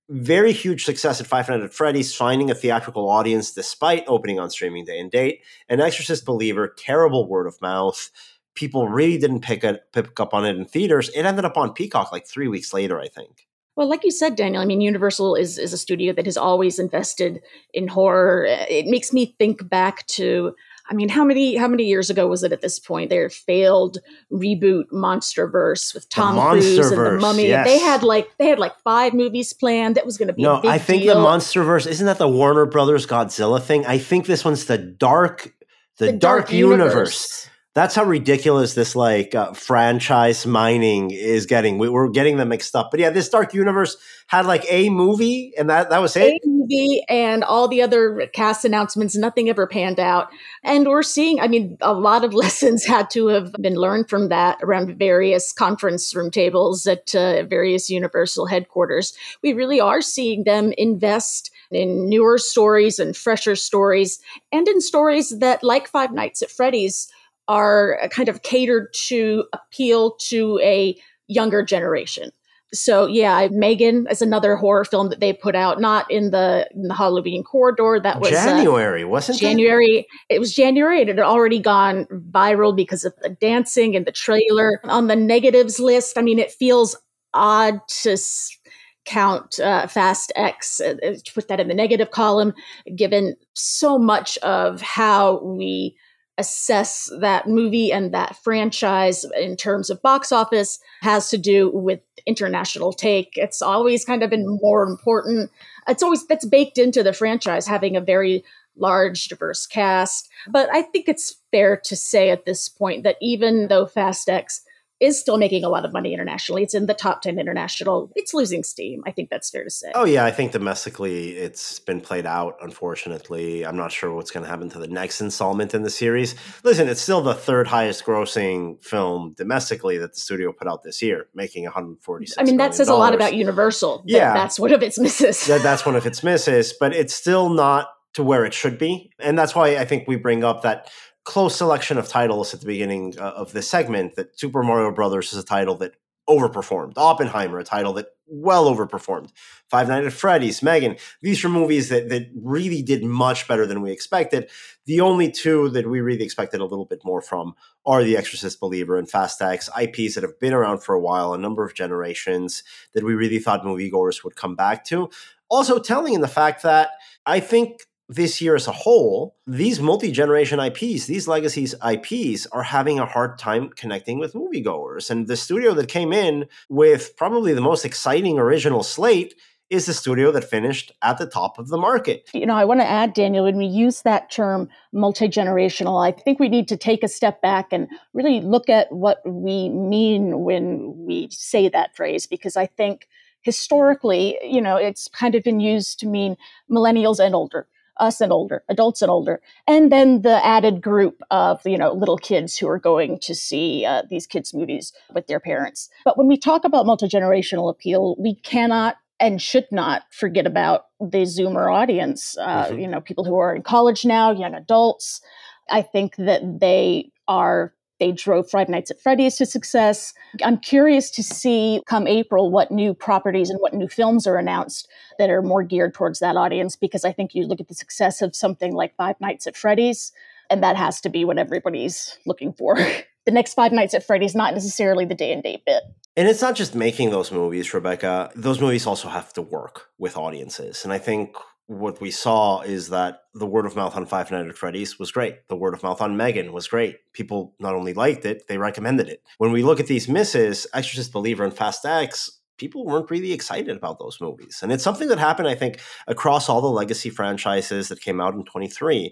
Very 0.09 0.53
huge 0.53 0.85
success 0.85 1.19
at 1.19 1.27
Five 1.27 1.49
Nights 1.49 1.63
at 1.63 1.73
Freddy's, 1.73 2.13
finding 2.13 2.51
a 2.51 2.55
theatrical 2.55 3.09
audience 3.09 3.51
despite 3.51 4.03
opening 4.07 4.39
on 4.39 4.49
streaming 4.49 4.85
day 4.85 4.99
and 4.99 5.09
date. 5.09 5.41
An 5.69 5.79
Exorcist 5.79 6.25
Believer, 6.25 6.73
terrible 6.77 7.27
word 7.27 7.47
of 7.47 7.59
mouth. 7.61 8.11
People 8.53 8.89
really 8.89 9.17
didn't 9.17 9.41
pick 9.41 9.63
it, 9.63 9.81
pick 9.93 10.19
up 10.19 10.33
on 10.33 10.45
it 10.45 10.55
in 10.55 10.65
theaters. 10.65 11.09
It 11.09 11.23
ended 11.23 11.45
up 11.45 11.57
on 11.57 11.73
Peacock 11.73 12.11
like 12.11 12.27
three 12.27 12.47
weeks 12.47 12.73
later, 12.73 12.99
I 12.99 13.07
think. 13.07 13.47
Well, 13.75 13.87
like 13.87 14.03
you 14.03 14.11
said, 14.11 14.35
Daniel, 14.35 14.61
I 14.61 14.65
mean, 14.65 14.81
Universal 14.81 15.35
is, 15.35 15.57
is 15.57 15.73
a 15.73 15.77
studio 15.77 16.13
that 16.13 16.25
has 16.25 16.37
always 16.37 16.77
invested 16.77 17.41
in 17.73 17.87
horror. 17.87 18.45
It 18.45 18.85
makes 18.87 19.13
me 19.13 19.33
think 19.37 19.67
back 19.69 20.05
to 20.07 20.53
I 20.91 20.93
mean, 20.93 21.07
how 21.07 21.23
many 21.23 21.55
how 21.55 21.69
many 21.69 21.85
years 21.85 22.09
ago 22.09 22.27
was 22.27 22.43
it 22.43 22.51
at 22.51 22.59
this 22.59 22.77
point? 22.77 23.09
Their 23.09 23.29
failed 23.29 23.99
reboot 24.29 24.89
MonsterVerse 24.91 25.93
with 25.93 26.09
Tom 26.09 26.37
Cruise 26.51 26.91
and 26.91 26.99
the 26.99 27.17
Mummy. 27.17 27.47
yes. 27.47 27.65
They 27.65 27.79
had 27.79 28.03
like 28.03 28.29
they 28.37 28.47
had 28.47 28.59
like 28.59 28.77
five 28.79 29.13
movies 29.13 29.53
planned. 29.53 29.95
That 29.95 30.05
was 30.05 30.17
going 30.17 30.27
to 30.27 30.33
be 30.33 30.41
No, 30.41 30.61
I 30.65 30.79
think 30.79 31.03
deal. 31.03 31.15
the 31.15 31.25
MonsterVerse 31.25 31.87
isn't 31.87 32.05
that 32.05 32.17
the 32.17 32.27
Warner 32.27 32.65
Brothers 32.65 33.07
Godzilla 33.07 33.61
thing. 33.61 33.85
I 33.85 33.99
think 33.99 34.25
this 34.25 34.43
one's 34.43 34.65
the 34.65 34.77
dark, 34.77 35.53
the, 35.97 36.11
dark, 36.11 36.51
universe. 36.51 37.49
That's 37.73 37.95
how 37.95 38.03
ridiculous 38.03 38.73
this 38.73 38.97
like 38.97 39.33
uh, 39.33 39.53
franchise 39.53 40.45
mining 40.45 41.11
is 41.11 41.45
getting. 41.45 41.77
We, 41.77 41.87
we're 41.87 42.09
getting 42.09 42.35
them 42.35 42.49
mixed 42.49 42.75
up. 42.75 42.91
But 42.91 42.99
yeah, 42.99 43.11
this 43.11 43.29
dark 43.29 43.53
universe 43.53 43.95
had 44.27 44.45
like 44.45 44.65
a 44.69 44.89
movie, 44.89 45.53
and 45.57 45.69
that 45.69 45.89
that 45.89 46.01
was 46.01 46.17
A 46.17 46.33
it. 46.33 46.41
movie 46.45 47.01
and 47.07 47.45
all 47.45 47.69
the 47.69 47.81
other 47.81 48.27
cast 48.33 48.65
announcements, 48.65 49.15
nothing 49.15 49.47
ever 49.47 49.67
panned 49.67 50.01
out. 50.01 50.29
And 50.65 50.85
we're 50.85 51.01
seeing, 51.01 51.39
I 51.39 51.47
mean, 51.47 51.77
a 51.79 51.93
lot 51.93 52.25
of 52.25 52.33
lessons 52.43 52.83
had 52.83 53.09
to 53.11 53.27
have 53.27 53.53
been 53.53 53.75
learned 53.75 54.09
from 54.09 54.27
that 54.27 54.59
around 54.61 54.97
various 54.97 55.53
conference 55.53 56.13
room 56.13 56.29
tables 56.29 56.85
at 56.87 57.15
uh, 57.15 57.43
various 57.43 57.89
Universal 57.89 58.47
headquarters. 58.47 59.13
We 59.41 59.53
really 59.53 59.79
are 59.79 60.01
seeing 60.01 60.43
them 60.43 60.73
invest 60.77 61.51
in 61.71 62.09
newer 62.09 62.37
stories 62.37 62.99
and 62.99 63.15
fresher 63.15 63.55
stories, 63.55 64.19
and 64.51 64.67
in 64.67 64.81
stories 64.81 65.39
that, 65.39 65.63
like 65.63 65.87
Five 65.87 66.11
Nights 66.11 66.41
at 66.41 66.51
Freddy's, 66.51 67.09
are 67.47 67.99
kind 68.11 68.29
of 68.29 68.43
catered 68.43 68.93
to 69.07 69.45
appeal 69.53 70.15
to 70.29 70.59
a 70.63 70.95
younger 71.27 71.63
generation. 71.63 72.31
So 72.73 73.05
yeah, 73.05 73.49
Megan 73.51 74.07
is 74.09 74.21
another 74.21 74.55
horror 74.55 74.85
film 74.85 75.09
that 75.09 75.19
they 75.19 75.33
put 75.33 75.55
out, 75.55 75.81
not 75.81 76.09
in 76.09 76.31
the 76.31 76.69
in 76.73 76.83
the 76.83 76.93
Halloween 76.93 77.43
corridor. 77.43 77.99
That 78.01 78.21
was 78.21 78.31
uh, 78.31 78.45
January, 78.45 79.03
wasn't 79.03 79.39
it? 79.39 79.41
January. 79.41 80.07
It 80.29 80.39
was 80.39 80.55
January, 80.55 81.01
and 81.01 81.09
it 81.09 81.17
had 81.17 81.25
already 81.25 81.59
gone 81.59 82.05
viral 82.29 82.73
because 82.73 83.03
of 83.03 83.13
the 83.21 83.29
dancing 83.29 83.95
and 83.97 84.05
the 84.05 84.11
trailer. 84.13 84.79
On 84.85 85.07
the 85.07 85.17
negatives 85.17 85.81
list, 85.81 86.17
I 86.17 86.21
mean, 86.21 86.39
it 86.39 86.51
feels 86.51 86.95
odd 87.33 87.81
to 88.03 88.13
s- 88.13 88.57
count 89.03 89.59
uh, 89.59 89.87
Fast 89.87 90.31
X, 90.37 90.79
uh, 90.79 90.95
uh, 91.03 91.15
to 91.25 91.33
put 91.33 91.49
that 91.49 91.59
in 91.59 91.67
the 91.67 91.73
negative 91.73 92.11
column, 92.11 92.53
given 92.95 93.35
so 93.53 93.97
much 93.97 94.37
of 94.39 94.81
how 94.81 95.43
we 95.43 95.95
assess 96.37 97.11
that 97.19 97.47
movie 97.47 97.91
and 97.91 98.13
that 98.13 98.35
franchise 98.37 99.25
in 99.39 99.55
terms 99.55 99.89
of 99.89 100.01
box 100.01 100.31
office 100.31 100.79
has 101.01 101.29
to 101.29 101.37
do 101.37 101.69
with 101.71 101.99
international 102.25 102.93
take. 102.93 103.33
It's 103.35 103.61
always 103.61 104.05
kind 104.05 104.23
of 104.23 104.29
been 104.29 104.59
more 104.61 104.83
important. 104.83 105.51
It's 105.87 106.03
always 106.03 106.25
that's 106.25 106.45
baked 106.45 106.77
into 106.77 107.03
the 107.03 107.13
franchise 107.13 107.67
having 107.67 107.95
a 107.95 108.01
very 108.01 108.43
large 108.77 109.27
diverse 109.27 109.65
cast. 109.67 110.29
But 110.47 110.69
I 110.73 110.81
think 110.81 111.07
it's 111.07 111.35
fair 111.51 111.77
to 111.77 111.95
say 111.95 112.29
at 112.29 112.45
this 112.45 112.69
point 112.69 113.03
that 113.03 113.17
even 113.21 113.67
though 113.67 113.85
Fast 113.85 114.29
X 114.29 114.61
is 115.01 115.19
still 115.19 115.37
making 115.37 115.63
a 115.63 115.69
lot 115.69 115.83
of 115.83 115.91
money 115.91 116.13
internationally, 116.13 116.63
it's 116.63 116.75
in 116.75 116.85
the 116.85 116.93
top 116.93 117.21
10 117.23 117.39
international, 117.39 118.11
it's 118.15 118.33
losing 118.33 118.63
steam. 118.63 119.03
I 119.05 119.11
think 119.11 119.29
that's 119.29 119.49
fair 119.49 119.63
to 119.63 119.69
say. 119.69 119.91
Oh 119.95 120.05
yeah, 120.05 120.23
I 120.23 120.31
think 120.31 120.51
domestically 120.51 121.31
it's 121.37 121.79
been 121.79 121.99
played 121.99 122.25
out. 122.25 122.57
Unfortunately, 122.61 123.65
I'm 123.65 123.75
not 123.75 123.91
sure 123.91 124.13
what's 124.13 124.31
going 124.31 124.43
to 124.43 124.49
happen 124.49 124.69
to 124.69 124.79
the 124.79 124.87
next 124.87 125.19
installment 125.19 125.73
in 125.73 125.81
the 125.81 125.89
series. 125.89 126.35
Listen, 126.63 126.87
it's 126.87 127.01
still 127.01 127.21
the 127.21 127.33
third 127.33 127.67
highest 127.67 128.05
grossing 128.05 128.81
film 128.83 129.33
domestically 129.35 129.97
that 129.97 130.13
the 130.13 130.19
studio 130.19 130.51
put 130.51 130.67
out 130.67 130.83
this 130.83 131.01
year, 131.01 131.27
making 131.33 131.63
146. 131.63 132.37
I 132.37 132.43
mean, 132.43 132.57
that 132.57 132.75
says 132.75 132.87
a 132.87 132.93
lot 132.93 133.15
about 133.15 133.33
Universal. 133.33 133.99
that 133.99 134.03
Yeah. 134.05 134.33
That's 134.33 134.59
one 134.59 134.71
of 134.71 134.83
its 134.83 134.99
misses. 134.99 135.47
that 135.47 135.63
that's 135.63 135.85
one 135.85 135.95
of 135.95 136.05
its 136.05 136.23
misses, 136.23 136.73
but 136.79 136.93
it's 136.93 137.13
still 137.13 137.49
not 137.49 137.89
to 138.13 138.23
where 138.23 138.45
it 138.45 138.53
should 138.53 138.77
be. 138.77 139.11
And 139.19 139.37
that's 139.37 139.55
why 139.55 139.77
I 139.77 139.85
think 139.85 140.07
we 140.07 140.15
bring 140.15 140.43
up 140.43 140.63
that 140.63 140.89
close 141.23 141.55
selection 141.55 141.97
of 141.97 142.07
titles 142.07 142.53
at 142.53 142.61
the 142.61 142.65
beginning 142.65 143.15
uh, 143.17 143.31
of 143.31 143.51
this 143.53 143.69
segment 143.69 144.15
that 144.15 144.39
Super 144.39 144.63
Mario 144.63 144.91
Brothers 144.91 145.33
is 145.33 145.39
a 145.39 145.45
title 145.45 145.75
that 145.75 145.93
overperformed. 146.29 146.93
Oppenheimer, 146.97 147.59
a 147.59 147.63
title 147.63 147.93
that 147.93 148.07
well 148.27 148.73
overperformed. 148.73 149.29
Five 149.69 149.89
Nights 149.89 150.07
at 150.07 150.13
Freddy's, 150.13 150.63
Megan. 150.63 150.95
These 151.21 151.43
are 151.43 151.49
movies 151.49 151.89
that 151.89 152.09
that 152.09 152.29
really 152.35 152.81
did 152.81 153.03
much 153.03 153.47
better 153.47 153.65
than 153.65 153.81
we 153.81 153.91
expected. 153.91 154.49
The 154.85 155.01
only 155.01 155.29
two 155.29 155.69
that 155.69 155.89
we 155.89 155.99
really 155.99 156.23
expected 156.23 156.61
a 156.61 156.65
little 156.65 156.85
bit 156.85 157.03
more 157.03 157.21
from 157.21 157.55
are 157.85 158.03
The 158.03 158.15
Exorcist 158.15 158.59
Believer 158.59 158.97
and 158.97 159.09
Fast 159.09 159.41
X, 159.41 159.69
IPs 159.79 160.15
that 160.15 160.23
have 160.23 160.39
been 160.39 160.53
around 160.53 160.81
for 160.83 160.95
a 160.95 160.99
while, 160.99 161.33
a 161.33 161.37
number 161.37 161.65
of 161.65 161.73
generations 161.73 162.63
that 162.93 163.03
we 163.03 163.13
really 163.13 163.39
thought 163.39 163.63
moviegoers 163.63 164.23
would 164.23 164.35
come 164.35 164.55
back 164.55 164.85
to. 164.85 165.09
Also 165.49 165.79
telling 165.79 166.13
in 166.13 166.21
the 166.21 166.27
fact 166.29 166.63
that 166.63 166.91
I 167.25 167.41
think 167.41 167.81
this 168.11 168.41
year 168.41 168.55
as 168.55 168.67
a 168.67 168.73
whole, 168.73 169.37
these 169.47 169.79
multi 169.79 170.11
generation 170.11 170.59
IPs, 170.59 171.05
these 171.05 171.27
legacies 171.27 171.73
IPs, 171.81 172.45
are 172.47 172.63
having 172.63 172.99
a 172.99 173.05
hard 173.05 173.37
time 173.37 173.69
connecting 173.69 174.19
with 174.19 174.33
moviegoers. 174.33 175.09
And 175.09 175.27
the 175.27 175.37
studio 175.37 175.73
that 175.75 175.87
came 175.87 176.11
in 176.11 176.47
with 176.69 177.15
probably 177.15 177.53
the 177.53 177.61
most 177.61 177.85
exciting 177.85 178.37
original 178.37 178.83
slate 178.83 179.33
is 179.69 179.85
the 179.85 179.93
studio 179.93 180.33
that 180.33 180.43
finished 180.43 180.91
at 181.01 181.17
the 181.17 181.25
top 181.25 181.57
of 181.57 181.69
the 181.69 181.77
market. 181.77 182.29
you 182.33 182.45
know, 182.45 182.57
I 182.57 182.65
want 182.65 182.81
to 182.81 182.85
add, 182.85 183.13
Daniel, 183.13 183.45
when 183.45 183.55
we 183.55 183.65
use 183.65 184.01
that 184.01 184.29
term 184.29 184.67
multi 184.91 185.29
generational, 185.29 186.05
I 186.05 186.11
think 186.11 186.37
we 186.37 186.49
need 186.49 186.67
to 186.67 186.77
take 186.77 187.03
a 187.03 187.07
step 187.07 187.41
back 187.41 187.71
and 187.71 187.87
really 188.13 188.41
look 188.41 188.67
at 188.67 188.91
what 188.91 189.21
we 189.25 189.69
mean 189.69 190.41
when 190.41 191.05
we 191.05 191.29
say 191.31 191.69
that 191.69 191.95
phrase, 191.95 192.27
because 192.27 192.57
I 192.57 192.65
think 192.65 193.07
historically, 193.43 194.37
you 194.43 194.61
know, 194.61 194.75
it's 194.75 195.07
kind 195.07 195.35
of 195.35 195.43
been 195.43 195.61
used 195.61 195.99
to 196.01 196.07
mean 196.07 196.35
millennials 196.69 197.23
and 197.23 197.33
older. 197.33 197.67
Us 197.97 198.21
and 198.21 198.31
older, 198.31 198.63
adults 198.69 199.01
and 199.01 199.11
older, 199.11 199.41
and 199.67 199.91
then 199.91 200.21
the 200.21 200.43
added 200.45 200.81
group 200.81 201.21
of 201.29 201.61
you 201.65 201.77
know 201.77 201.93
little 201.93 202.17
kids 202.17 202.57
who 202.57 202.67
are 202.67 202.79
going 202.79 203.19
to 203.19 203.35
see 203.35 203.85
uh, 203.85 204.03
these 204.09 204.25
kids' 204.25 204.53
movies 204.53 204.93
with 205.13 205.27
their 205.27 205.39
parents. 205.39 205.89
But 206.05 206.17
when 206.17 206.27
we 206.27 206.37
talk 206.37 206.63
about 206.63 206.85
multi 206.85 207.07
generational 207.07 207.69
appeal, 207.69 208.15
we 208.17 208.35
cannot 208.35 208.95
and 209.19 209.39
should 209.41 209.67
not 209.71 210.03
forget 210.11 210.47
about 210.47 210.85
the 210.99 211.23
Zoomer 211.23 211.71
audience. 211.71 212.35
Uh, 212.39 212.67
Mhm. 212.69 212.81
You 212.81 212.87
know, 212.87 213.01
people 213.01 213.23
who 213.23 213.37
are 213.37 213.55
in 213.55 213.61
college 213.61 214.03
now, 214.05 214.31
young 214.31 214.55
adults. 214.55 215.21
I 215.69 215.81
think 215.83 216.15
that 216.15 216.41
they 216.59 217.11
are. 217.27 217.73
They 218.01 218.11
drove 218.11 218.49
Five 218.49 218.67
Nights 218.67 218.89
at 218.89 218.99
Freddy's 218.99 219.35
to 219.35 219.45
success. 219.45 220.15
I'm 220.43 220.57
curious 220.57 221.11
to 221.11 221.21
see 221.21 221.83
come 221.85 222.07
April 222.07 222.49
what 222.49 222.71
new 222.71 222.95
properties 222.95 223.51
and 223.51 223.59
what 223.59 223.75
new 223.75 223.87
films 223.87 224.25
are 224.25 224.37
announced 224.37 224.89
that 225.19 225.29
are 225.29 225.43
more 225.43 225.61
geared 225.61 225.93
towards 225.93 226.17
that 226.17 226.35
audience 226.35 226.75
because 226.75 227.05
I 227.05 227.11
think 227.11 227.35
you 227.35 227.45
look 227.45 227.61
at 227.61 227.67
the 227.67 227.75
success 227.75 228.23
of 228.23 228.35
something 228.35 228.73
like 228.73 228.95
Five 228.95 229.21
Nights 229.21 229.45
at 229.45 229.55
Freddy's, 229.55 230.11
and 230.49 230.63
that 230.63 230.77
has 230.77 230.99
to 231.01 231.09
be 231.09 231.23
what 231.25 231.37
everybody's 231.37 232.17
looking 232.25 232.53
for. 232.53 232.75
the 233.25 233.31
next 233.31 233.53
Five 233.53 233.71
Nights 233.71 233.93
at 233.93 234.03
Freddy's, 234.03 234.33
not 234.33 234.55
necessarily 234.55 235.05
the 235.05 235.13
day 235.13 235.31
and 235.31 235.43
date 235.43 235.63
bit. 235.63 235.83
And 236.17 236.27
it's 236.27 236.41
not 236.41 236.55
just 236.55 236.73
making 236.73 237.11
those 237.11 237.31
movies, 237.31 237.71
Rebecca. 237.71 238.31
Those 238.35 238.59
movies 238.59 238.87
also 238.87 239.09
have 239.09 239.31
to 239.33 239.43
work 239.43 239.89
with 239.99 240.17
audiences. 240.17 240.83
And 240.83 240.91
I 240.91 240.97
think 240.97 241.35
what 241.67 242.01
we 242.01 242.11
saw 242.11 242.61
is 242.61 242.89
that 242.89 243.21
the 243.33 243.45
word 243.45 243.65
of 243.65 243.75
mouth 243.75 243.95
on 243.95 244.05
Five 244.05 244.29
Nights 244.29 244.49
at 244.49 244.57
Freddy's 244.57 244.99
was 244.99 245.11
great. 245.11 245.47
The 245.47 245.55
word 245.55 245.73
of 245.73 245.83
mouth 245.83 246.01
on 246.01 246.17
Megan 246.17 246.51
was 246.51 246.67
great. 246.67 246.97
People 247.13 247.55
not 247.59 247.75
only 247.75 247.93
liked 247.93 248.25
it, 248.25 248.47
they 248.47 248.57
recommended 248.57 249.07
it. 249.07 249.23
When 249.37 249.51
we 249.51 249.63
look 249.63 249.79
at 249.79 249.87
these 249.87 250.09
misses, 250.09 250.67
Exorcist 250.73 251.13
Believer 251.13 251.43
and 251.43 251.53
Fast 251.53 251.85
X, 251.85 252.41
people 252.57 252.85
weren't 252.85 253.09
really 253.09 253.31
excited 253.31 253.75
about 253.75 253.99
those 253.99 254.19
movies. 254.21 254.59
And 254.61 254.71
it's 254.71 254.83
something 254.83 255.07
that 255.07 255.17
happened, 255.17 255.47
I 255.47 255.55
think, 255.55 255.79
across 256.07 256.49
all 256.49 256.61
the 256.61 256.67
legacy 256.67 257.09
franchises 257.09 257.87
that 257.87 258.01
came 258.01 258.19
out 258.21 258.33
in 258.33 258.43
23. 258.43 259.11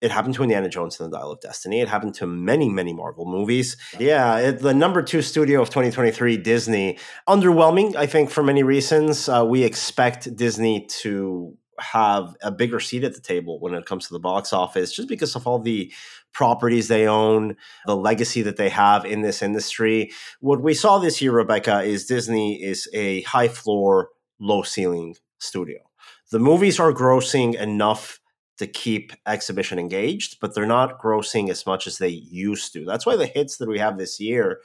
It 0.00 0.10
happened 0.10 0.34
to 0.34 0.42
Indiana 0.42 0.68
Jones 0.68 1.00
and 1.00 1.10
the 1.10 1.16
Dial 1.16 1.32
of 1.32 1.40
Destiny. 1.40 1.80
It 1.80 1.88
happened 1.88 2.14
to 2.16 2.26
many, 2.26 2.68
many 2.68 2.92
Marvel 2.92 3.26
movies. 3.26 3.76
Yeah, 3.98 4.38
it, 4.38 4.60
the 4.60 4.74
number 4.74 5.02
two 5.02 5.22
studio 5.22 5.60
of 5.60 5.68
2023, 5.68 6.36
Disney, 6.36 6.98
underwhelming, 7.28 7.96
I 7.96 8.06
think, 8.06 8.30
for 8.30 8.42
many 8.42 8.62
reasons. 8.62 9.28
Uh, 9.28 9.44
we 9.44 9.62
expect 9.64 10.36
Disney 10.36 10.86
to 11.00 11.56
have 11.78 12.36
a 12.42 12.50
bigger 12.50 12.80
seat 12.80 13.04
at 13.04 13.14
the 13.14 13.20
table 13.20 13.58
when 13.60 13.74
it 13.74 13.86
comes 13.86 14.06
to 14.06 14.12
the 14.12 14.20
box 14.20 14.52
office 14.52 14.92
just 14.92 15.08
because 15.08 15.34
of 15.36 15.46
all 15.46 15.58
the 15.58 15.92
properties 16.32 16.88
they 16.88 17.06
own, 17.06 17.56
the 17.86 17.96
legacy 17.96 18.42
that 18.42 18.56
they 18.56 18.68
have 18.68 19.04
in 19.04 19.22
this 19.22 19.42
industry. 19.42 20.12
What 20.40 20.62
we 20.62 20.74
saw 20.74 20.98
this 20.98 21.22
year, 21.22 21.32
Rebecca, 21.32 21.82
is 21.82 22.06
Disney 22.06 22.62
is 22.62 22.88
a 22.92 23.22
high 23.22 23.48
floor, 23.48 24.10
low 24.38 24.62
ceiling 24.62 25.16
studio. 25.38 25.78
The 26.30 26.38
movies 26.38 26.80
are 26.80 26.92
grossing 26.92 27.54
enough 27.54 28.20
to 28.58 28.66
keep 28.66 29.12
exhibition 29.26 29.78
engaged, 29.78 30.38
but 30.40 30.54
they're 30.54 30.66
not 30.66 31.00
grossing 31.00 31.50
as 31.50 31.66
much 31.66 31.86
as 31.86 31.98
they 31.98 32.08
used 32.08 32.72
to. 32.72 32.84
That's 32.84 33.06
why 33.06 33.16
the 33.16 33.26
hits 33.26 33.58
that 33.58 33.68
we 33.68 33.78
have 33.78 33.98
this 33.98 34.18
year, 34.18 34.60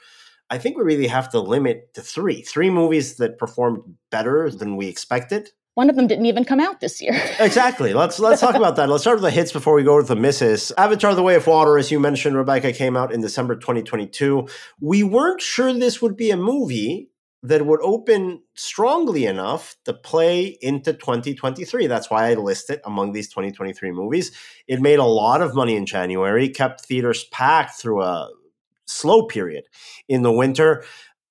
I 0.50 0.58
think 0.58 0.76
we 0.76 0.84
really 0.84 1.06
have 1.06 1.30
to 1.30 1.40
limit 1.40 1.94
to 1.94 2.02
three. 2.02 2.42
Three 2.42 2.70
movies 2.70 3.16
that 3.16 3.38
performed 3.38 3.80
better 4.10 4.50
than 4.50 4.76
we 4.76 4.88
expected. 4.88 5.50
One 5.74 5.88
of 5.88 5.96
them 5.96 6.06
didn't 6.06 6.26
even 6.26 6.44
come 6.44 6.60
out 6.60 6.80
this 6.80 7.00
year. 7.00 7.14
exactly. 7.38 7.94
Let's 7.94 8.18
let's 8.18 8.40
talk 8.40 8.54
about 8.54 8.76
that. 8.76 8.88
Let's 8.88 9.04
start 9.04 9.16
with 9.16 9.24
the 9.24 9.30
hits 9.30 9.52
before 9.52 9.74
we 9.74 9.82
go 9.82 10.00
to 10.00 10.06
the 10.06 10.16
misses. 10.16 10.70
Avatar: 10.76 11.14
The 11.14 11.22
Way 11.22 11.34
of 11.34 11.46
Water, 11.46 11.78
as 11.78 11.90
you 11.90 11.98
mentioned, 11.98 12.36
Rebecca, 12.36 12.72
came 12.72 12.96
out 12.96 13.12
in 13.12 13.22
December 13.22 13.56
2022. 13.56 14.48
We 14.80 15.02
weren't 15.02 15.40
sure 15.40 15.72
this 15.72 16.02
would 16.02 16.16
be 16.16 16.30
a 16.30 16.36
movie 16.36 17.08
that 17.42 17.66
would 17.66 17.80
open 17.82 18.42
strongly 18.54 19.26
enough 19.26 19.76
to 19.84 19.92
play 19.92 20.58
into 20.60 20.92
2023. 20.92 21.86
That's 21.86 22.08
why 22.08 22.30
I 22.30 22.34
list 22.34 22.70
it 22.70 22.80
among 22.84 23.12
these 23.12 23.28
2023 23.28 23.90
movies. 23.90 24.30
It 24.68 24.80
made 24.80 25.00
a 25.00 25.04
lot 25.04 25.42
of 25.42 25.54
money 25.54 25.74
in 25.74 25.86
January, 25.86 26.48
kept 26.48 26.82
theaters 26.82 27.24
packed 27.32 27.80
through 27.80 28.02
a 28.02 28.30
slow 28.86 29.26
period 29.26 29.64
in 30.08 30.22
the 30.22 30.32
winter. 30.32 30.84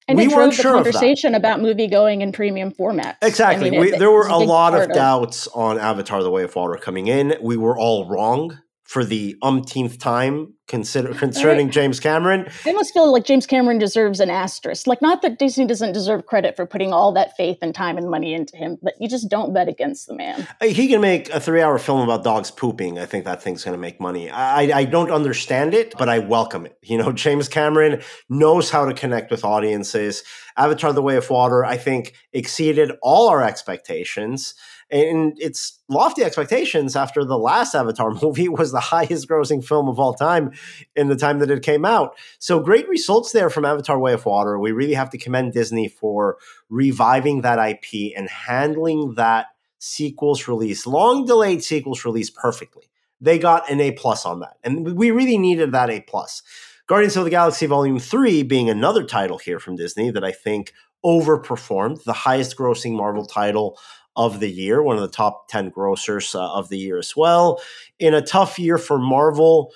And 0.08 0.18
we 0.18 0.26
it 0.26 0.32
drove 0.32 0.56
the 0.56 0.62
sure 0.62 0.74
conversation 0.74 1.36
about 1.36 1.62
movie 1.62 1.88
going 1.88 2.22
in 2.22 2.32
premium 2.32 2.72
format. 2.72 3.18
Exactly. 3.22 3.68
I 3.68 3.70
mean, 3.72 3.80
we, 3.80 3.94
it, 3.94 4.00
there 4.00 4.12
were 4.12 4.28
a, 4.28 4.34
a 4.34 4.38
lot 4.38 4.74
of 4.80 4.92
doubts 4.94 5.48
on 5.48 5.80
Avatar: 5.80 6.24
The 6.24 6.32
Way 6.32 6.44
of 6.44 6.56
Water 6.56 6.76
coming 6.76 7.08
in. 7.08 7.36
We 7.42 7.58
were 7.58 7.78
all 7.78 8.10
wrong 8.10 8.60
for 8.92 9.06
the 9.06 9.38
umpteenth 9.42 10.00
time 10.00 10.54
consider 10.68 11.14
concerning 11.14 11.68
right. 11.68 11.74
James 11.74 11.98
Cameron. 11.98 12.46
I 12.66 12.72
almost 12.72 12.94
feel 12.94 13.10
like 13.10 13.24
James 13.24 13.46
Cameron 13.46 13.78
deserves 13.78 14.20
an 14.20 14.30
asterisk. 14.30 14.86
Like 14.86 15.02
not 15.02 15.22
that 15.22 15.40
Disney 15.40 15.66
doesn't 15.66 15.94
deserve 15.94 16.26
credit 16.26 16.58
for 16.58 16.66
putting 16.66 16.92
all 16.92 17.14
that 17.14 17.38
faith 17.38 17.60
and 17.62 17.74
time 17.74 17.98
and 17.98 18.10
money 18.10 18.34
into 18.34 18.58
him, 18.58 18.78
but 18.84 18.96
you 19.00 19.08
just 19.08 19.30
don't 19.30 19.54
bet 19.54 19.70
against 19.70 20.08
the 20.08 20.14
man. 20.14 20.46
Uh, 20.60 20.66
he 20.66 20.90
can 20.90 21.00
make 21.00 21.30
a 21.30 21.40
three-hour 21.40 21.78
film 21.78 22.02
about 22.02 22.26
dogs 22.26 22.52
pooping. 22.52 23.00
I 23.00 23.06
think 23.06 23.24
that 23.24 23.42
thing's 23.42 23.64
going 23.64 23.76
to 23.76 23.82
make 23.82 24.02
money. 24.02 24.30
I, 24.30 24.80
I 24.80 24.84
don't 24.84 25.10
understand 25.10 25.74
it, 25.74 25.94
but 25.98 26.10
I 26.10 26.20
welcome 26.20 26.66
it. 26.66 26.78
You 26.82 26.98
know, 26.98 27.12
James 27.14 27.48
Cameron 27.48 28.02
knows 28.28 28.72
how 28.72 28.84
to 28.84 28.94
connect 28.94 29.32
with 29.32 29.46
audiences. 29.46 30.22
Avatar: 30.58 30.92
The 30.92 31.02
Way 31.02 31.16
of 31.16 31.30
Water, 31.30 31.64
I 31.64 31.78
think, 31.78 32.14
exceeded 32.34 32.92
all 33.02 33.30
our 33.30 33.42
expectations 33.42 34.54
and 34.92 35.40
its 35.40 35.80
lofty 35.88 36.24
expectations 36.24 36.96
after 36.96 37.24
the 37.24 37.38
last 37.38 37.74
Avatar 37.74 38.12
movie 38.22 38.50
was 38.50 38.72
the 38.72 38.80
highest 38.80 39.28
grossing 39.28 39.66
film 39.66 39.88
of 39.88 40.00
all 40.00 40.14
time 40.14 40.52
in 40.96 41.08
the 41.08 41.16
time 41.16 41.40
that 41.40 41.50
it 41.50 41.64
came 41.64 41.86
out. 41.86 42.18
So 42.40 42.60
great 42.60 42.88
results 42.90 43.32
there 43.32 43.50
from 43.50 43.66
Avatar 43.66 43.98
Way 44.00 44.14
of 44.14 44.26
Water. 44.26 44.60
We 44.60 44.72
really 44.72 44.94
have 44.94 45.10
to 45.12 45.18
commend 45.18 45.54
Disney 45.54 45.88
for 45.88 46.38
reviving 46.70 47.42
that 47.42 47.60
IP 47.60 48.14
and 48.16 48.30
handling 48.30 49.16
that 49.16 49.48
sequels 49.80 50.48
release, 50.48 50.86
long 50.86 51.26
delayed 51.26 51.64
sequels 51.64 52.06
release 52.06 52.30
perfectly. 52.30 52.84
They 53.20 53.40
got 53.40 53.70
an 53.70 53.80
A 53.80 53.92
plus 53.92 54.26
on 54.26 54.40
that. 54.42 54.58
And 54.64 54.96
we 54.96 55.12
really 55.12 55.38
needed 55.38 55.72
that 55.72 55.90
A 55.90 56.02
plus. 56.02 56.44
Guardians 56.88 57.16
of 57.16 57.24
the 57.24 57.30
Galaxy 57.30 57.68
Volume 57.68 58.00
3 58.00 58.44
being 58.44 58.70
another 58.70 59.04
title 59.04 59.38
here 59.38 59.60
from 59.60 59.76
Disney 59.78 60.12
that 60.12 60.24
I 60.24 60.32
think 60.32 60.74
overperformed, 61.06 62.04
the 62.04 62.14
highest 62.14 62.58
grossing 62.58 62.94
Marvel 62.94 63.26
title 63.26 63.80
of 64.16 64.40
the 64.40 64.50
year, 64.50 64.82
one 64.84 64.98
of 64.98 65.02
the 65.02 65.08
top 65.08 65.48
10 65.48 65.72
grossers 65.72 66.36
uh, 66.36 66.54
of 66.54 66.70
the 66.70 66.78
year 66.78 66.98
as 66.98 67.16
well. 67.16 67.62
In 68.00 68.14
a 68.14 68.22
tough 68.22 68.60
year 68.60 68.78
for 68.78 69.00
Marvel, 69.00 69.72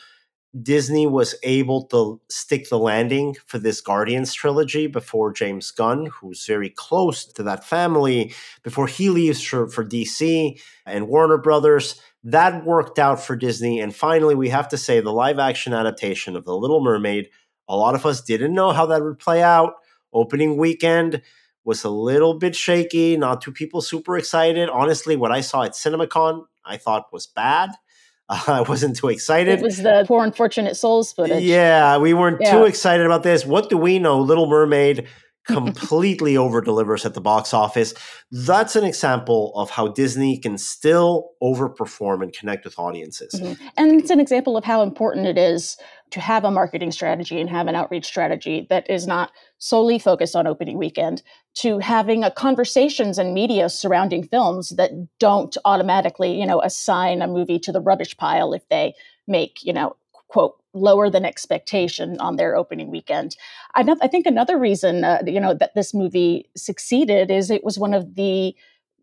Disney 0.61 1.05
was 1.05 1.35
able 1.43 1.85
to 1.87 2.21
stick 2.29 2.69
the 2.69 2.79
landing 2.79 3.35
for 3.45 3.59
this 3.59 3.81
Guardians 3.81 4.33
trilogy 4.33 4.87
before 4.87 5.33
James 5.33 5.71
Gunn, 5.71 6.05
who's 6.07 6.45
very 6.45 6.69
close 6.69 7.25
to 7.25 7.43
that 7.43 7.65
family, 7.65 8.33
before 8.63 8.87
he 8.87 9.09
leaves 9.09 9.41
for, 9.41 9.67
for 9.67 9.83
DC 9.83 10.59
and 10.85 11.07
Warner 11.07 11.37
Brothers. 11.37 11.99
That 12.23 12.65
worked 12.65 12.99
out 12.99 13.21
for 13.21 13.35
Disney. 13.35 13.81
And 13.81 13.93
finally, 13.93 14.33
we 14.33 14.49
have 14.49 14.69
to 14.69 14.77
say 14.77 14.99
the 14.99 15.11
live 15.11 15.39
action 15.39 15.73
adaptation 15.73 16.35
of 16.35 16.45
The 16.45 16.55
Little 16.55 16.81
Mermaid. 16.81 17.29
A 17.67 17.75
lot 17.75 17.95
of 17.95 18.05
us 18.05 18.21
didn't 18.21 18.53
know 18.53 18.71
how 18.71 18.85
that 18.87 19.03
would 19.03 19.19
play 19.19 19.43
out. 19.43 19.73
Opening 20.13 20.57
weekend, 20.57 21.21
was 21.65 21.83
a 21.83 21.89
little 21.89 22.35
bit 22.35 22.55
shaky. 22.55 23.17
Not 23.17 23.41
two 23.41 23.51
people 23.51 23.81
super 23.81 24.17
excited. 24.17 24.69
Honestly, 24.69 25.15
what 25.15 25.31
I 25.31 25.41
saw 25.41 25.63
at 25.63 25.73
CinemaCon, 25.73 26.45
I 26.63 26.77
thought 26.77 27.11
was 27.11 27.27
bad. 27.27 27.71
Uh, 28.29 28.43
I 28.47 28.61
wasn't 28.61 28.95
too 28.95 29.09
excited. 29.09 29.59
It 29.59 29.63
was 29.63 29.81
the 29.81 30.05
poor 30.07 30.23
unfortunate 30.23 30.75
souls 30.75 31.11
footage. 31.11 31.43
Yeah, 31.43 31.97
we 31.97 32.13
weren't 32.13 32.37
yeah. 32.39 32.51
too 32.51 32.65
excited 32.65 33.05
about 33.05 33.23
this. 33.23 33.45
What 33.45 33.69
do 33.69 33.77
we 33.77 33.99
know? 33.99 34.19
Little 34.19 34.47
Mermaid 34.47 35.07
completely 35.45 36.35
over 36.35 36.59
delivers 36.59 37.05
at 37.05 37.13
the 37.13 37.21
box 37.21 37.53
office. 37.53 37.93
That's 38.31 38.75
an 38.75 38.83
example 38.83 39.53
of 39.55 39.69
how 39.69 39.89
Disney 39.89 40.39
can 40.39 40.57
still 40.57 41.31
overperform 41.41 42.23
and 42.23 42.33
connect 42.33 42.65
with 42.65 42.79
audiences. 42.79 43.33
Mm-hmm. 43.35 43.67
And 43.77 44.01
it's 44.01 44.09
an 44.09 44.19
example 44.19 44.57
of 44.57 44.63
how 44.63 44.81
important 44.81 45.27
it 45.27 45.37
is 45.37 45.77
to 46.11 46.19
have 46.19 46.45
a 46.45 46.51
marketing 46.51 46.91
strategy 46.91 47.39
and 47.39 47.49
have 47.49 47.67
an 47.67 47.75
outreach 47.75 48.05
strategy 48.05 48.65
that 48.69 48.89
is 48.89 49.05
not 49.05 49.31
solely 49.59 49.99
focused 49.99 50.35
on 50.35 50.47
opening 50.47 50.79
weekend, 50.79 51.21
to 51.55 51.79
having 51.79 52.23
conversations 52.35 53.17
and 53.17 53.33
media 53.33 53.69
surrounding 53.69 54.23
films 54.23 54.69
that 54.71 54.91
don't 55.19 55.55
automatically, 55.65 56.37
you 56.39 56.45
know, 56.45 56.61
assign 56.61 57.21
a 57.21 57.27
movie 57.27 57.59
to 57.59 57.71
the 57.71 57.81
rubbish 57.81 58.15
pile 58.17 58.53
if 58.53 58.67
they 58.69 58.93
make, 59.27 59.63
you 59.63 59.73
know, 59.73 59.95
quote 60.27 60.55
lower 60.73 61.09
than 61.09 61.23
expectation 61.23 62.19
on 62.19 62.35
their 62.35 62.55
opening 62.55 62.91
weekend. 62.91 63.37
I, 63.73 63.85
I 64.01 64.07
think 64.07 64.25
another 64.25 64.59
reason, 64.59 65.05
uh, 65.05 65.21
you 65.25 65.39
know, 65.39 65.53
that 65.53 65.73
this 65.75 65.93
movie 65.93 66.49
succeeded 66.57 67.31
is 67.31 67.49
it 67.49 67.63
was 67.63 67.79
one 67.79 67.93
of 67.93 68.15
the 68.15 68.53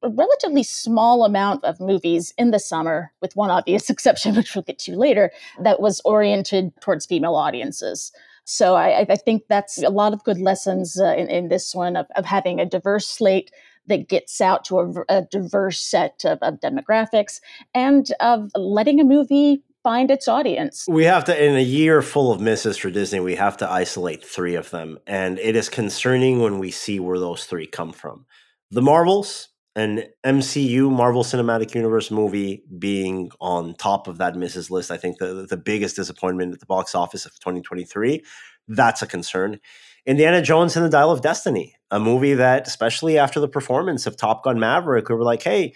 relatively 0.03 0.63
small 0.63 1.25
amount 1.25 1.65
of 1.65 1.81
movies 1.81 2.35
in 2.37 2.51
the 2.51 2.59
summer, 2.59 3.13
with 3.23 3.35
one 3.37 3.51
obvious 3.51 3.89
exception, 3.91 4.37
which 4.37 4.55
we'll 4.55 4.63
get 4.63 4.79
to 4.81 4.97
later, 4.97 5.31
that 5.63 5.81
was 5.81 6.01
oriented 6.05 6.73
towards 6.81 7.07
female 7.07 7.35
audiences. 7.35 8.13
So 8.53 8.75
I, 8.75 9.07
I 9.09 9.17
think 9.17 9.45
that's 9.49 9.83
a 9.83 9.89
lot 9.89 10.13
of 10.13 10.25
good 10.25 10.39
lessons 10.39 11.01
uh, 11.01 11.15
in, 11.15 11.29
in, 11.29 11.49
this 11.49 11.75
one 11.75 11.97
of, 11.97 12.07
of, 12.17 12.25
having 12.25 12.61
a 12.61 12.67
diverse 12.67 13.07
slate 13.07 13.51
that 13.87 14.09
gets 14.09 14.41
out 14.41 14.65
to 14.67 14.79
a, 14.79 15.05
a 15.09 15.23
diverse 15.23 15.81
set 15.81 16.25
of, 16.25 16.39
of 16.43 16.61
demographics 16.61 17.41
and 17.75 18.13
of 18.21 18.51
letting 18.55 19.01
a 19.01 19.05
movie 19.05 19.63
find 19.83 20.11
its 20.11 20.29
audience. 20.29 20.87
We 20.89 21.05
have 21.05 21.25
to, 21.25 21.45
in 21.45 21.57
a 21.57 21.63
year 21.63 22.03
full 22.03 22.31
of 22.31 22.41
misses 22.41 22.77
for 22.77 22.91
Disney, 22.91 23.21
we 23.21 23.35
have 23.37 23.57
to 23.59 23.71
isolate 23.71 24.25
three 24.25 24.55
of 24.55 24.71
them. 24.71 24.99
And 25.07 25.39
it 25.39 25.57
is 25.57 25.69
concerning 25.69 26.41
when 26.41 26.59
we 26.59 26.71
see 26.71 27.01
where 27.01 27.19
those 27.19 27.47
three 27.47 27.67
come 27.67 27.93
from. 27.93 28.27
The 28.71 28.83
Marvels, 28.83 29.49
an 29.75 30.05
MCU 30.25 30.91
Marvel 30.91 31.25
Cinematic 31.25 31.75
Universe 31.75 32.11
movie 32.11 32.63
being 32.79 33.31
on 33.41 33.75
top 33.75 34.07
of 34.07 34.19
that 34.19 34.37
misses 34.37 34.71
list, 34.71 34.91
I 34.91 34.99
think 34.99 35.19
the, 35.19 35.47
the 35.49 35.57
biggest 35.57 35.97
disappointment 35.97 36.53
at 36.53 36.61
the 36.61 36.67
box 36.67 36.95
office 36.95 37.25
of 37.25 37.33
2023. 37.41 38.23
That's 38.69 39.03
a 39.03 39.07
concern. 39.07 39.61
Indiana 40.05 40.43
Jones 40.43 40.77
and 40.77 40.85
the 40.85 40.91
Dial 40.91 41.11
of 41.11 41.23
Destiny, 41.23 41.77
a 41.91 41.99
movie 41.99 42.35
that, 42.35 42.67
especially 42.67 43.19
after 43.19 43.41
the 43.41 43.49
performance 43.49 44.07
of 44.07 44.17
Top 44.17 44.45
Gun 44.45 44.59
Maverick, 44.59 45.09
we 45.09 45.15
were 45.15 45.23
like, 45.23 45.43
hey, 45.43 45.75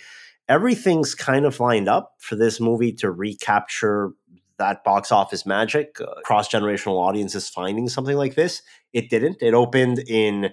everything's 0.49 1.15
kind 1.15 1.47
of 1.47 1.59
lined 1.59 1.89
up 1.89 2.15
for 2.19 2.37
this 2.37 2.61
movie 2.61 2.93
to 2.93 3.11
recapture 3.11 4.11
that 4.59 4.85
box 4.85 5.13
office 5.13 5.45
magic, 5.47 6.01
uh, 6.01 6.21
cross 6.25 6.49
generational 6.49 6.99
audiences 6.99 7.49
finding 7.49 7.89
something 7.89 8.17
like 8.17 8.35
this. 8.35 8.63
It 8.93 9.11
didn't. 9.11 9.43
It 9.43 9.55
opened 9.55 9.99
in 10.01 10.51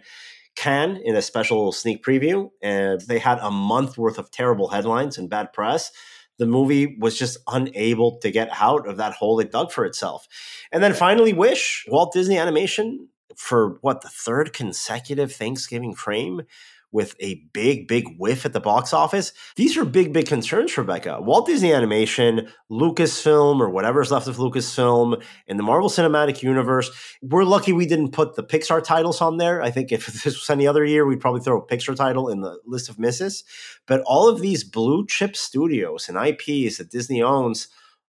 Cannes 0.56 1.02
in 1.04 1.16
a 1.16 1.22
special 1.22 1.72
sneak 1.72 2.04
preview, 2.04 2.50
and 2.62 3.02
they 3.02 3.20
had 3.20 3.40
a 3.40 3.52
month 3.52 3.98
worth 3.98 4.18
of 4.18 4.32
terrible 4.32 4.70
headlines 4.70 5.18
and 5.18 5.30
bad 5.30 5.54
press. 5.54 5.92
The 6.40 6.46
movie 6.46 6.98
was 7.00 7.18
just 7.18 7.38
unable 7.48 8.18
to 8.20 8.32
get 8.32 8.50
out 8.60 8.88
of 8.88 8.98
that 8.98 9.14
hole 9.14 9.40
it 9.40 9.52
dug 9.52 9.72
for 9.72 9.86
itself. 9.86 10.28
And 10.72 10.84
then 10.84 10.94
finally, 10.94 11.34
Wish, 11.34 11.86
Walt 11.88 12.14
Disney 12.14 12.38
Animation, 12.38 13.10
for 13.36 13.78
what, 13.82 14.02
the 14.02 14.10
third 14.10 14.54
consecutive 14.54 15.34
Thanksgiving 15.34 15.96
frame, 15.96 16.42
with 16.94 17.16
a 17.20 17.44
big, 17.52 17.88
big 17.88 18.16
whiff 18.18 18.46
at 18.46 18.54
the 18.54 18.60
box 18.60 18.94
office. 18.94 19.34
These 19.56 19.76
are 19.76 19.84
big, 19.84 20.14
big 20.14 20.28
concerns, 20.28 20.78
Rebecca. 20.78 21.20
Walt 21.20 21.48
Disney 21.48 21.74
Animation, 21.74 22.48
Lucasfilm, 22.72 23.60
or 23.60 23.70
whatever's 23.70 24.12
left 24.12 24.28
of 24.28 24.38
Lucasfilm, 24.38 25.22
and 25.48 25.60
the 25.60 25.64
Marvel 25.64 25.90
Cinematic 25.90 26.42
Universe. 26.44 26.92
We're 27.22 27.44
lucky 27.44 27.74
we 27.74 27.88
didn't 27.88 28.12
put 28.12 28.36
the 28.36 28.44
Pixar 28.44 28.84
titles 28.84 29.20
on 29.20 29.38
there. 29.38 29.62
I 29.62 29.72
think 29.72 29.92
if 29.92 30.06
this 30.24 30.26
was 30.26 30.50
any 30.50 30.68
other 30.68 30.86
year, 30.86 31.06
we'd 31.06 31.20
probably 31.20 31.42
throw 31.42 31.60
a 31.60 31.68
Pixar 31.68 31.96
title 31.96 32.30
in 32.30 32.42
the 32.42 32.60
list 32.66 32.88
of 32.88 33.00
misses. 33.00 33.44
But 33.88 34.02
all 34.06 34.30
of 34.30 34.40
these 34.40 34.64
blue 34.64 35.06
chip 35.06 35.36
studios 35.36 36.08
and 36.08 36.18
IPs 36.18 36.78
that 36.78 36.92
Disney 36.92 37.22
owns 37.22 37.68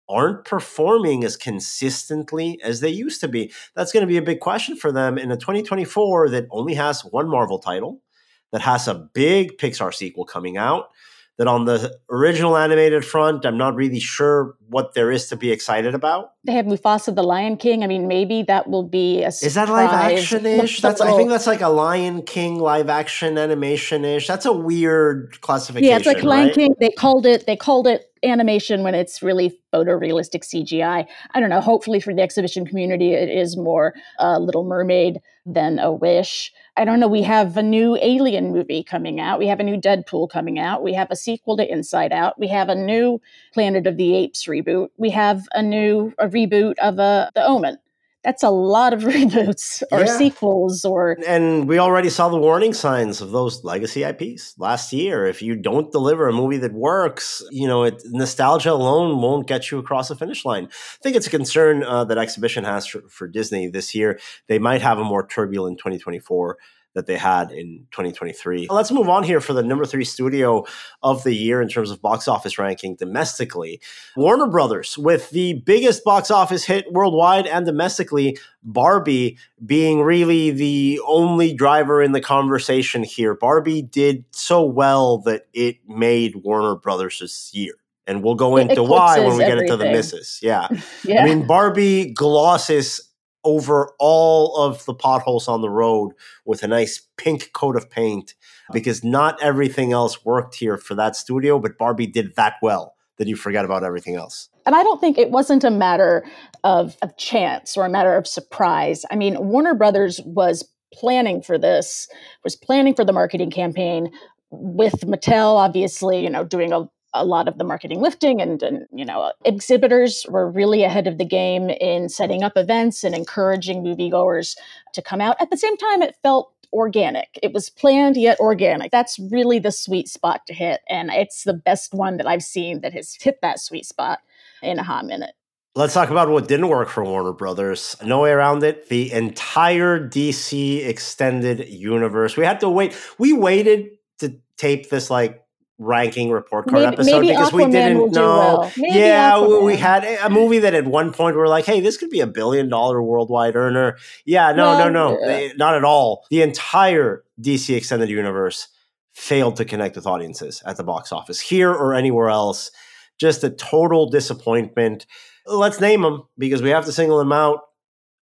aren't 0.09 0.43
performing 0.43 1.23
as 1.23 1.37
consistently 1.37 2.59
as 2.63 2.79
they 2.79 2.89
used 2.89 3.21
to 3.21 3.27
be. 3.27 3.53
That's 3.75 3.91
going 3.91 4.01
to 4.01 4.07
be 4.07 4.17
a 4.17 4.23
big 4.23 4.39
question 4.39 4.75
for 4.75 4.91
them 4.91 5.17
in 5.17 5.31
a 5.31 5.37
2024 5.37 6.29
that 6.29 6.47
only 6.49 6.73
has 6.73 7.01
one 7.05 7.29
Marvel 7.29 7.59
title, 7.59 8.01
that 8.51 8.61
has 8.61 8.87
a 8.87 8.95
big 8.95 9.57
Pixar 9.57 9.93
sequel 9.93 10.25
coming 10.25 10.57
out. 10.57 10.89
That 11.37 11.47
on 11.47 11.63
the 11.63 11.97
original 12.09 12.57
animated 12.57 13.05
front, 13.05 13.45
I'm 13.45 13.57
not 13.57 13.73
really 13.73 14.01
sure 14.01 14.57
what 14.67 14.93
there 14.93 15.09
is 15.09 15.29
to 15.29 15.37
be 15.37 15.53
excited 15.53 15.95
about. 15.95 16.33
They 16.43 16.51
have 16.51 16.65
Mufasa 16.65 17.15
the 17.15 17.23
Lion 17.23 17.55
King. 17.55 17.81
I 17.81 17.87
mean, 17.87 18.09
maybe 18.09 18.43
that 18.43 18.69
will 18.69 18.83
be 18.83 19.23
a 19.23 19.31
surprise. 19.31 19.47
Is 19.47 19.53
that 19.53 19.69
live 19.69 19.89
action 19.89 20.45
ish? 20.45 20.81
That's 20.81 20.99
I 20.99 21.11
oh. 21.11 21.15
think 21.15 21.29
that's 21.29 21.47
like 21.47 21.61
a 21.61 21.69
Lion 21.69 22.23
King 22.23 22.59
live 22.59 22.89
action 22.89 23.37
animation 23.37 24.03
ish. 24.03 24.27
That's 24.27 24.45
a 24.45 24.51
weird 24.51 25.39
classification. 25.39 25.89
Yeah, 25.89 25.95
it's 25.95 26.05
like 26.05 26.23
Lion 26.23 26.47
right? 26.47 26.55
King. 26.55 26.75
They 26.77 26.89
called 26.89 27.25
it. 27.25 27.45
They 27.45 27.55
called 27.55 27.87
it 27.87 28.08
animation 28.23 28.83
when 28.83 28.95
it's 28.95 29.21
really 29.21 29.57
photorealistic 29.73 30.43
CGI. 30.43 31.07
I 31.31 31.39
don't 31.39 31.49
know. 31.49 31.61
Hopefully, 31.61 31.99
for 31.99 32.13
the 32.13 32.21
exhibition 32.21 32.65
community, 32.65 33.13
it 33.13 33.29
is 33.29 33.57
more 33.57 33.93
uh, 34.19 34.37
Little 34.37 34.63
Mermaid 34.63 35.19
than 35.45 35.79
a 35.79 35.91
Wish. 35.91 36.51
I 36.77 36.85
don't 36.85 36.99
know. 36.99 37.07
We 37.07 37.23
have 37.23 37.57
a 37.57 37.63
new 37.63 37.97
Alien 38.01 38.51
movie 38.51 38.83
coming 38.83 39.19
out. 39.19 39.39
We 39.39 39.47
have 39.47 39.59
a 39.59 39.63
new 39.63 39.77
Deadpool 39.77 40.29
coming 40.29 40.59
out. 40.59 40.83
We 40.83 40.93
have 40.93 41.11
a 41.11 41.15
sequel 41.15 41.57
to 41.57 41.71
Inside 41.71 42.11
Out. 42.11 42.39
We 42.39 42.47
have 42.47 42.69
a 42.69 42.75
new 42.75 43.19
Planet 43.53 43.87
of 43.87 43.97
the 43.97 44.15
Apes 44.15 44.45
reboot. 44.45 44.89
We 44.97 45.09
have 45.11 45.43
a 45.53 45.61
new 45.61 46.13
a 46.17 46.27
reboot 46.27 46.75
of 46.79 46.99
uh, 46.99 47.29
The 47.35 47.45
Omen 47.45 47.77
that's 48.23 48.43
a 48.43 48.49
lot 48.49 48.93
of 48.93 49.01
reboots 49.03 49.81
or 49.91 50.01
yeah. 50.01 50.17
sequels 50.17 50.83
or 50.85 51.17
and 51.25 51.67
we 51.67 51.79
already 51.79 52.09
saw 52.09 52.29
the 52.29 52.37
warning 52.37 52.73
signs 52.73 53.21
of 53.21 53.31
those 53.31 53.63
legacy 53.63 54.03
IPs 54.03 54.55
last 54.57 54.91
year. 54.91 55.25
If 55.25 55.41
you 55.41 55.55
don't 55.55 55.91
deliver 55.91 56.27
a 56.27 56.33
movie 56.33 56.57
that 56.57 56.73
works 56.73 57.41
you 57.51 57.67
know 57.67 57.83
it, 57.83 58.01
nostalgia 58.05 58.71
alone 58.71 59.21
won't 59.21 59.47
get 59.47 59.71
you 59.71 59.79
across 59.79 60.09
the 60.09 60.15
finish 60.15 60.45
line. 60.45 60.65
I 60.65 61.01
think 61.01 61.15
it's 61.15 61.27
a 61.27 61.31
concern 61.31 61.83
uh, 61.83 62.05
that 62.05 62.17
exhibition 62.17 62.63
has 62.63 62.85
for, 62.87 63.01
for 63.09 63.27
Disney 63.27 63.67
this 63.67 63.95
year. 63.95 64.19
They 64.47 64.59
might 64.59 64.81
have 64.81 64.99
a 64.99 65.03
more 65.03 65.25
turbulent 65.25 65.77
2024 65.79 66.57
that 66.95 67.05
they 67.05 67.17
had 67.17 67.51
in 67.51 67.85
2023. 67.91 68.67
Let's 68.69 68.91
move 68.91 69.09
on 69.09 69.23
here 69.23 69.41
for 69.41 69.53
the 69.53 69.63
number 69.63 69.85
three 69.85 70.03
studio 70.03 70.65
of 71.03 71.23
the 71.23 71.33
year 71.33 71.61
in 71.61 71.69
terms 71.69 71.91
of 71.91 72.01
box 72.01 72.27
office 72.27 72.57
ranking 72.57 72.95
domestically. 72.95 73.79
Warner 74.15 74.47
Brothers, 74.47 74.97
with 74.97 75.29
the 75.29 75.61
biggest 75.65 76.03
box 76.03 76.31
office 76.31 76.65
hit 76.65 76.91
worldwide 76.91 77.45
and 77.47 77.65
domestically, 77.65 78.37
Barbie 78.63 79.37
being 79.65 80.01
really 80.01 80.51
the 80.51 80.99
only 81.05 81.53
driver 81.53 82.01
in 82.01 82.11
the 82.11 82.21
conversation 82.21 83.03
here. 83.03 83.35
Barbie 83.35 83.81
did 83.81 84.25
so 84.31 84.63
well 84.63 85.19
that 85.19 85.43
it 85.53 85.77
made 85.87 86.37
Warner 86.37 86.75
Brothers 86.75 87.19
this 87.19 87.51
year 87.53 87.75
and 88.07 88.23
we'll 88.23 88.35
go 88.35 88.57
into 88.57 88.81
why 88.81 89.19
when 89.19 89.37
we 89.37 89.43
get 89.45 89.59
into 89.59 89.77
the 89.77 89.85
misses. 89.85 90.39
Yeah. 90.41 90.67
yeah. 91.03 91.21
I 91.21 91.25
mean, 91.25 91.45
Barbie 91.45 92.11
glosses 92.11 93.08
over 93.43 93.91
all 93.99 94.57
of 94.57 94.83
the 94.85 94.93
potholes 94.93 95.47
on 95.47 95.61
the 95.61 95.69
road 95.69 96.11
with 96.45 96.63
a 96.63 96.67
nice 96.67 97.07
pink 97.17 97.51
coat 97.53 97.75
of 97.75 97.89
paint 97.89 98.35
because 98.71 99.03
not 99.03 99.41
everything 99.41 99.93
else 99.93 100.25
worked 100.25 100.55
here 100.55 100.77
for 100.77 100.95
that 100.95 101.15
studio, 101.15 101.59
but 101.59 101.77
Barbie 101.77 102.07
did 102.07 102.35
that 102.35 102.55
well 102.61 102.95
that 103.17 103.27
you 103.27 103.35
forget 103.35 103.65
about 103.65 103.83
everything 103.83 104.15
else. 104.15 104.49
And 104.65 104.75
I 104.75 104.83
don't 104.83 104.99
think 105.01 105.17
it 105.17 105.31
wasn't 105.31 105.63
a 105.63 105.71
matter 105.71 106.25
of, 106.63 106.97
of 107.01 107.15
chance 107.17 107.75
or 107.75 107.85
a 107.85 107.89
matter 107.89 108.15
of 108.15 108.27
surprise. 108.27 109.05
I 109.11 109.15
mean, 109.15 109.35
Warner 109.39 109.75
Brothers 109.75 110.21
was 110.25 110.67
planning 110.93 111.41
for 111.41 111.57
this, 111.57 112.07
was 112.43 112.55
planning 112.55 112.95
for 112.95 113.05
the 113.05 113.13
marketing 113.13 113.51
campaign 113.51 114.11
with 114.51 115.01
Mattel, 115.01 115.55
obviously, 115.55 116.23
you 116.23 116.29
know, 116.29 116.43
doing 116.43 116.71
a 116.71 116.89
a 117.13 117.25
lot 117.25 117.47
of 117.47 117.57
the 117.57 117.63
marketing 117.63 118.01
lifting 118.01 118.41
and, 118.41 118.61
and, 118.61 118.87
you 118.93 119.05
know 119.05 119.31
exhibitors 119.45 120.25
were 120.29 120.49
really 120.49 120.83
ahead 120.83 121.07
of 121.07 121.17
the 121.17 121.25
game 121.25 121.69
in 121.69 122.09
setting 122.09 122.43
up 122.43 122.53
events 122.55 123.03
and 123.03 123.15
encouraging 123.15 123.83
moviegoers 123.83 124.55
to 124.93 125.01
come 125.01 125.21
out 125.21 125.35
at 125.39 125.49
the 125.49 125.57
same 125.57 125.77
time 125.77 126.01
it 126.01 126.15
felt 126.21 126.53
organic 126.71 127.39
it 127.41 127.51
was 127.51 127.69
planned 127.69 128.15
yet 128.15 128.39
organic 128.39 128.91
that's 128.91 129.17
really 129.31 129.57
the 129.57 129.71
sweet 129.71 130.07
spot 130.07 130.45
to 130.45 130.53
hit 130.53 130.81
and 130.87 131.09
it's 131.09 131.43
the 131.43 131.53
best 131.53 131.93
one 131.93 132.17
that 132.17 132.27
i've 132.27 132.43
seen 132.43 132.81
that 132.81 132.93
has 132.93 133.15
hit 133.15 133.39
that 133.41 133.59
sweet 133.59 133.85
spot 133.85 134.19
in 134.61 134.77
a 134.77 134.83
hot 134.83 135.05
minute 135.05 135.33
Let's 135.75 135.93
talk 135.93 136.09
about 136.09 136.29
what 136.29 136.47
didn't 136.47 136.67
work 136.67 136.89
for 136.89 137.05
Warner 137.05 137.31
Brothers. 137.31 137.95
No 138.03 138.21
way 138.21 138.31
around 138.31 138.63
it. 138.63 138.89
The 138.89 139.13
entire 139.13 139.99
DC 139.99 140.85
extended 140.85 141.69
universe. 141.69 142.35
We 142.35 142.43
had 142.43 142.59
to 142.61 142.69
wait. 142.69 142.97
We 143.19 143.33
waited 143.33 143.91
to 144.17 144.35
tape 144.57 144.89
this 144.89 145.09
like 145.09 145.45
ranking 145.79 146.29
report 146.29 146.67
card 146.67 146.83
maybe, 146.83 146.93
episode 146.93 147.21
maybe 147.21 147.27
because 147.29 147.49
Aquaman 147.51 147.65
we 147.65 147.71
didn't 147.71 148.11
know. 148.11 148.59
Well. 148.59 148.71
Yeah, 148.77 149.31
Aquaman. 149.31 149.65
we 149.65 149.77
had 149.77 150.03
a 150.03 150.29
movie 150.29 150.59
that 150.59 150.73
at 150.73 150.85
one 150.85 151.11
point 151.11 151.35
we 151.35 151.41
are 151.41 151.47
like, 151.47 151.65
hey, 151.65 151.79
this 151.79 151.97
could 151.97 152.09
be 152.09 152.19
a 152.19 152.27
billion 152.27 152.69
dollar 152.69 153.01
worldwide 153.01 153.55
earner. 153.55 153.97
Yeah, 154.25 154.51
no, 154.51 154.63
well, 154.63 154.91
no, 154.91 155.15
no, 155.15 155.19
yeah. 155.25 155.53
not 155.55 155.75
at 155.75 155.83
all. 155.83 156.25
The 156.29 156.41
entire 156.41 157.23
DC 157.41 157.75
extended 157.75 158.09
universe 158.09 158.67
failed 159.13 159.55
to 159.55 159.65
connect 159.65 159.95
with 159.95 160.05
audiences 160.05 160.61
at 160.65 160.77
the 160.77 160.83
box 160.83 161.11
office 161.11 161.39
here 161.39 161.71
or 161.71 161.93
anywhere 161.93 162.29
else. 162.29 162.71
Just 163.19 163.43
a 163.43 163.49
total 163.49 164.09
disappointment. 164.09 165.05
Let's 165.45 165.81
name 165.81 166.01
them 166.03 166.23
because 166.37 166.61
we 166.61 166.69
have 166.69 166.85
to 166.85 166.91
single 166.91 167.17
them 167.17 167.31
out 167.31 167.61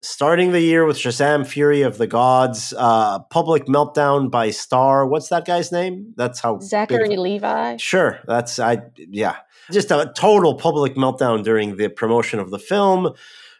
starting 0.01 0.51
the 0.51 0.61
year 0.61 0.85
with 0.85 0.97
Shazam 0.97 1.45
Fury 1.45 1.83
of 1.83 1.97
the 1.97 2.07
Gods, 2.07 2.73
uh, 2.77 3.19
Public 3.19 3.65
Meltdown 3.65 4.31
by 4.31 4.49
Star. 4.49 5.07
What's 5.07 5.29
that 5.29 5.45
guy's 5.45 5.71
name? 5.71 6.13
That's 6.15 6.39
how 6.39 6.59
Zachary 6.59 7.17
Levi. 7.17 7.77
Sure. 7.77 8.19
That's 8.27 8.59
I 8.59 8.81
yeah. 8.95 9.37
Just 9.71 9.91
a 9.91 10.11
total 10.15 10.55
public 10.55 10.95
meltdown 10.95 11.43
during 11.43 11.77
the 11.77 11.87
promotion 11.87 12.39
of 12.39 12.49
the 12.49 12.59
film. 12.59 13.13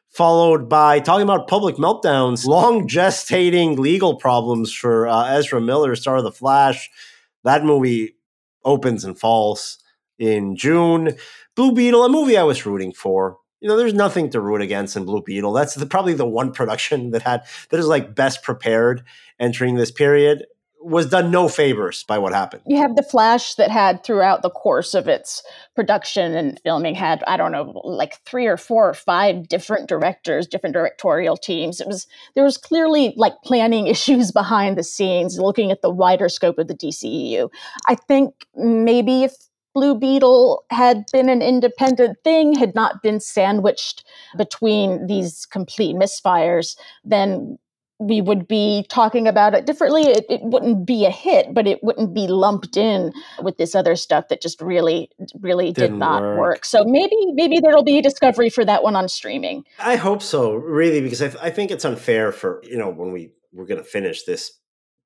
Followed 0.10 0.67
by 0.67 0.99
talking 0.99 1.23
about 1.23 1.47
public 1.47 1.77
meltdowns, 1.77 2.45
long 2.45 2.86
gestating 2.86 3.77
legal 3.77 4.17
problems 4.17 4.73
for 4.73 5.08
uh, 5.08 5.27
Ezra 5.30 5.62
Miller, 5.62 5.95
star 5.95 6.17
of 6.17 6.25
The 6.25 6.34
Flash. 6.34 6.89
That 7.45 7.63
movie 7.63 8.17
opens 8.65 9.06
and 9.06 9.17
falls 9.17 9.77
in 10.19 10.58
June. 10.58 11.15
Blue 11.56 11.71
Beetle, 11.71 12.04
a 12.04 12.10
movie 12.10 12.38
I 12.38 12.43
was 12.43 12.65
rooting 12.65 12.91
for 12.91 13.38
you 13.62 13.67
know, 13.67 13.78
there's 13.78 13.93
nothing 13.93 14.30
to 14.32 14.41
root 14.41 14.62
against 14.62 14.97
in 14.97 15.06
Blue 15.06 15.21
Beetle. 15.21 15.54
That's 15.54 15.76
the, 15.76 15.86
probably 15.86 16.13
the 16.13 16.26
one 16.26 16.52
production 16.54 17.12
that 17.12 17.21
had 17.21 17.43
that 17.69 17.80
is 17.80 17.88
like 17.88 18.13
best 18.13 18.43
prepared 18.43 19.04
entering 19.39 19.76
this 19.76 19.91
period. 19.91 20.45
Was 20.84 21.06
done 21.06 21.30
no 21.30 21.47
favors 21.47 22.04
by 22.06 22.17
what 22.17 22.34
happened. 22.34 22.63
You 22.65 22.78
have 22.78 22.95
the 22.95 23.04
Flash 23.04 23.54
that 23.54 23.69
had 23.69 24.04
throughout 24.04 24.41
the 24.41 24.50
course 24.50 24.95
of 24.95 25.08
its 25.08 25.43
production 25.76 26.34
and 26.34 26.60
filming 26.63 26.95
had 26.95 27.24
I 27.28 27.38
don't 27.38 27.52
know 27.52 27.80
like 27.84 28.19
three 28.26 28.47
or 28.47 28.58
four 28.58 28.89
or 28.89 28.95
five 28.95 29.47
different 29.47 29.88
directors, 29.88 30.47
different 30.47 30.74
directorial 30.74 31.38
teams. 31.38 31.82
It 31.82 31.88
was 31.88 32.08
there 32.34 32.43
was 32.43 32.58
clearly 32.58 33.13
like 33.15 33.34
planning 33.43 33.86
issues 33.95 34.32
behind 34.32 34.76
the 34.76 34.84
scenes, 34.84 35.38
looking 35.38 35.69
at 35.69 35.84
the 35.84 35.91
wider 35.91 36.30
scope 36.30 36.58
of 36.58 36.67
the 36.67 36.74
DCEU. 36.74 37.52
I 37.86 37.93
think 37.93 38.34
maybe 38.56 39.21
if 39.21 39.36
Blue 39.74 39.98
Beetle 39.98 40.64
had 40.70 41.06
been 41.12 41.30
an 41.30 41.42
independent 41.42 42.18
thing, 42.24 42.54
had 42.54 42.76
not 42.76 43.02
been 43.02 43.20
sandwiched 43.20 44.06
between 44.38 45.08
these 45.08 45.46
complete 45.46 45.96
misfires, 45.96 46.76
then 47.04 47.58
we 48.02 48.20
would 48.20 48.48
be 48.48 48.84
talking 48.90 49.28
about 49.28 49.54
it 49.54 49.68
differently. 49.68 50.02
It, 50.04 50.26
it, 50.28 50.42
wouldn't 50.42 50.88
be 50.88 51.06
a 51.06 51.12
hit, 51.12 51.54
but 51.54 51.68
it 51.68 51.84
wouldn't 51.84 52.16
be 52.16 52.28
lumped 52.28 52.76
in 52.76 53.14
with 53.44 53.58
this 53.58 53.76
other 53.76 53.96
stuff 53.96 54.28
that 54.30 54.42
just 54.42 54.60
really, 54.60 55.12
really 55.40 55.72
Didn't 55.72 55.92
did 55.92 56.00
not 56.00 56.24
work. 56.24 56.40
work. 56.40 56.66
So 56.66 56.84
maybe, 56.84 57.16
maybe 57.34 57.60
there'll 57.60 57.84
be 57.84 58.00
a 58.00 58.02
discovery 58.02 58.50
for 58.50 58.66
that 58.66 58.82
one 58.82 58.96
on 58.96 59.08
streaming. 59.08 59.66
I 59.78 59.98
hope 59.98 60.24
so, 60.24 60.56
really, 60.56 61.00
because 61.00 61.22
I, 61.22 61.28
I 61.44 61.50
think 61.52 61.70
it's 61.70 61.86
unfair 61.86 62.32
for 62.32 62.62
you 62.64 62.78
know 62.78 62.90
when 62.90 63.12
we 63.12 63.34
we're 63.54 63.66
going 63.66 63.80
to 63.80 63.88
finish 63.88 64.24
this 64.24 64.52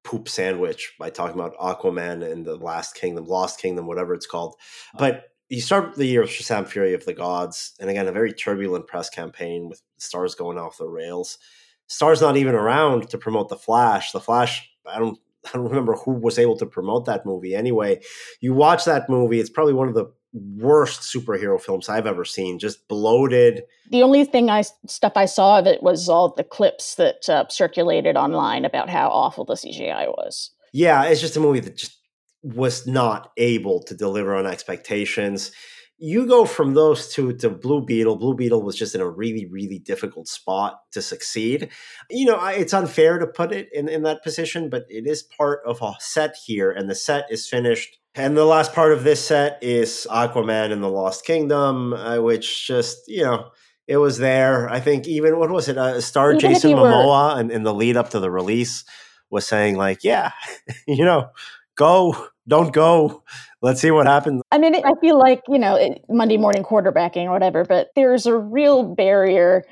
poop 0.06 0.30
sandwich 0.30 0.94
by 0.98 1.10
talking 1.10 1.40
about 1.40 1.58
Aquaman 1.58 2.32
and 2.32 2.46
the 2.46 2.56
Last 2.56 2.96
Kingdom, 2.96 3.26
Lost 3.26 3.60
Kingdom, 3.60 3.88
whatever 3.88 4.14
it's 4.14 4.28
called. 4.28 4.56
Uh-huh. 4.94 4.98
But 5.00 5.24
you 5.50 5.60
start 5.60 5.96
the 5.96 6.06
year 6.06 6.22
with 6.22 6.30
Shazam 6.30 6.68
Fury 6.68 6.94
of 6.94 7.06
the 7.06 7.14
Gods, 7.14 7.74
and 7.80 7.90
again, 7.90 8.08
a 8.08 8.12
very 8.12 8.32
turbulent 8.32 8.88
press 8.88 9.10
campaign 9.10 9.68
with 9.68 9.82
stars 9.98 10.36
going 10.36 10.58
off 10.58 10.78
the 10.78 10.88
rails. 10.88 11.38
Stars 11.88 12.22
not 12.22 12.38
even 12.38 12.56
around 12.56 13.10
to 13.10 13.18
promote 13.18 13.50
the 13.50 13.58
Flash. 13.58 14.12
The 14.12 14.20
Flash, 14.20 14.70
I 14.86 15.00
don't 15.00 15.20
I 15.48 15.58
don't 15.58 15.68
remember 15.68 15.96
who 15.96 16.14
was 16.14 16.40
able 16.40 16.58
to 16.58 16.66
promote 16.66 17.06
that 17.06 17.26
movie. 17.26 17.54
Anyway, 17.54 18.02
you 18.42 18.54
watch 18.54 18.86
that 18.86 19.10
movie, 19.10 19.40
it's 19.40 19.50
probably 19.50 19.74
one 19.74 19.88
of 19.88 19.94
the 19.94 20.12
worst 20.36 21.02
superhero 21.02 21.60
films 21.60 21.88
I've 21.88 22.08
ever 22.08 22.26
seen. 22.26 22.60
Just 22.60 22.88
bloated. 22.88 23.64
The 23.90 24.04
only 24.04 24.26
thing 24.26 24.50
I 24.50 24.64
stuff 24.88 25.14
I 25.16 25.26
saw 25.26 25.60
of 25.60 25.68
it 25.68 25.82
was 25.82 26.10
all 26.10 26.34
the 26.34 26.44
clips 26.44 26.96
that 26.96 27.30
uh, 27.30 27.46
circulated 27.50 28.18
online 28.18 28.66
about 28.66 28.90
how 28.90 29.08
awful 29.10 29.46
the 29.46 29.54
CGI 29.54 30.08
was. 30.08 30.52
Yeah, 30.74 31.04
it's 31.06 31.22
just 31.22 31.38
a 31.38 31.40
movie 31.40 31.62
that 31.62 31.78
just 31.78 31.98
was 32.44 32.86
not 32.86 33.32
able 33.38 33.82
to 33.84 33.96
deliver 33.96 34.36
on 34.36 34.46
expectations. 34.46 35.52
You 35.98 36.28
go 36.28 36.44
from 36.44 36.74
those 36.74 37.14
two 37.14 37.32
to 37.38 37.50
Blue 37.50 37.84
Beetle. 37.84 38.18
Blue 38.18 38.36
Beetle 38.36 38.62
was 38.62 38.76
just 38.76 38.94
in 38.94 39.00
a 39.00 39.10
really, 39.10 39.46
really 39.46 39.80
difficult 39.80 40.28
spot 40.28 40.82
to 40.92 41.02
succeed. 41.02 41.70
You 42.10 42.26
know, 42.26 42.46
it's 42.48 42.74
unfair 42.74 43.18
to 43.18 43.26
put 43.26 43.54
it 43.54 43.70
in, 43.72 43.88
in 43.88 44.04
that 44.04 44.22
position, 44.22 44.70
but 44.70 44.84
it 44.90 45.08
is 45.08 45.24
part 45.24 45.62
of 45.66 45.82
a 45.82 45.94
set 46.00 46.36
here, 46.46 46.70
and 46.70 46.90
the 46.90 46.96
set 46.96 47.28
is 47.32 47.48
finished 47.48 47.98
And 48.16 48.38
the 48.38 48.46
last 48.46 48.74
part 48.74 48.94
of 48.94 49.04
this 49.04 49.26
set 49.26 49.60
is 49.62 50.08
Aquaman 50.10 50.72
and 50.72 50.82
the 50.82 50.90
Lost 50.90 51.26
Kingdom, 51.26 51.94
uh, 51.94 52.22
which 52.22 52.66
just, 52.66 53.08
you 53.10 53.24
know, 53.24 53.52
it 53.88 53.98
was 53.98 54.18
there. 54.18 54.70
I 54.70 54.80
think 54.80 55.06
even, 55.06 55.38
what 55.38 55.52
was 55.52 55.68
it? 55.68 55.78
Uh, 55.78 56.00
star 56.00 56.30
Even 56.32 56.40
Jason 56.40 56.72
Momoa 56.72 57.40
in, 57.40 57.52
in 57.52 57.64
the 57.64 57.74
lead 57.74 57.98
up 57.98 58.12
to 58.12 58.22
the 58.22 58.32
release 58.32 58.86
was 59.30 59.46
saying, 59.46 59.76
like, 59.76 60.04
yeah, 60.04 60.32
you 60.88 61.04
know, 61.04 61.30
go, 61.76 62.30
don't 62.48 62.72
go. 62.72 63.24
Let's 63.66 63.82
see 63.82 63.90
what 63.90 64.06
happens. 64.06 64.44
I 64.52 64.60
mean, 64.60 64.76
I 64.76 64.92
feel 65.02 65.18
like, 65.18 65.42
you 65.48 65.58
know, 65.58 65.98
Monday 66.08 66.38
morning 66.38 66.62
quarterbacking 66.62 67.26
or 67.26 67.32
whatever, 67.32 67.66
but 67.66 67.90
there's 67.96 68.28
a 68.28 68.38
real 68.38 68.84
barrier 68.84 69.66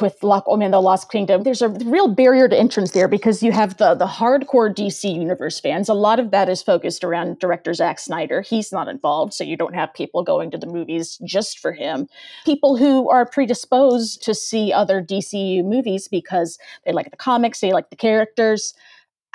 with 0.00 0.20
Lock, 0.24 0.46
I 0.52 0.56
mean, 0.56 0.72
the 0.72 0.82
Lost 0.82 1.12
Kingdom. 1.12 1.44
There's 1.44 1.62
a 1.62 1.68
real 1.68 2.08
barrier 2.08 2.48
to 2.48 2.58
entrance 2.58 2.90
there 2.90 3.06
because 3.06 3.44
you 3.44 3.52
have 3.52 3.76
the, 3.76 3.94
the 3.94 4.08
hardcore 4.08 4.74
DC 4.74 5.14
Universe 5.14 5.60
fans. 5.60 5.88
A 5.88 5.94
lot 5.94 6.18
of 6.18 6.32
that 6.32 6.48
is 6.48 6.60
focused 6.60 7.04
around 7.04 7.38
director 7.38 7.72
Zack 7.72 8.00
Snyder. 8.00 8.40
He's 8.40 8.72
not 8.72 8.88
involved, 8.88 9.32
so 9.32 9.44
you 9.44 9.56
don't 9.56 9.76
have 9.76 9.94
people 9.94 10.24
going 10.24 10.50
to 10.50 10.58
the 10.58 10.66
movies 10.66 11.16
just 11.24 11.60
for 11.60 11.70
him. 11.70 12.08
People 12.44 12.76
who 12.76 13.08
are 13.08 13.24
predisposed 13.24 14.24
to 14.24 14.34
see 14.34 14.72
other 14.72 15.00
DCU 15.00 15.64
movies 15.64 16.08
because 16.08 16.58
they 16.84 16.90
like 16.90 17.12
the 17.12 17.16
comics, 17.16 17.60
they 17.60 17.72
like 17.72 17.90
the 17.90 17.96
characters. 17.96 18.74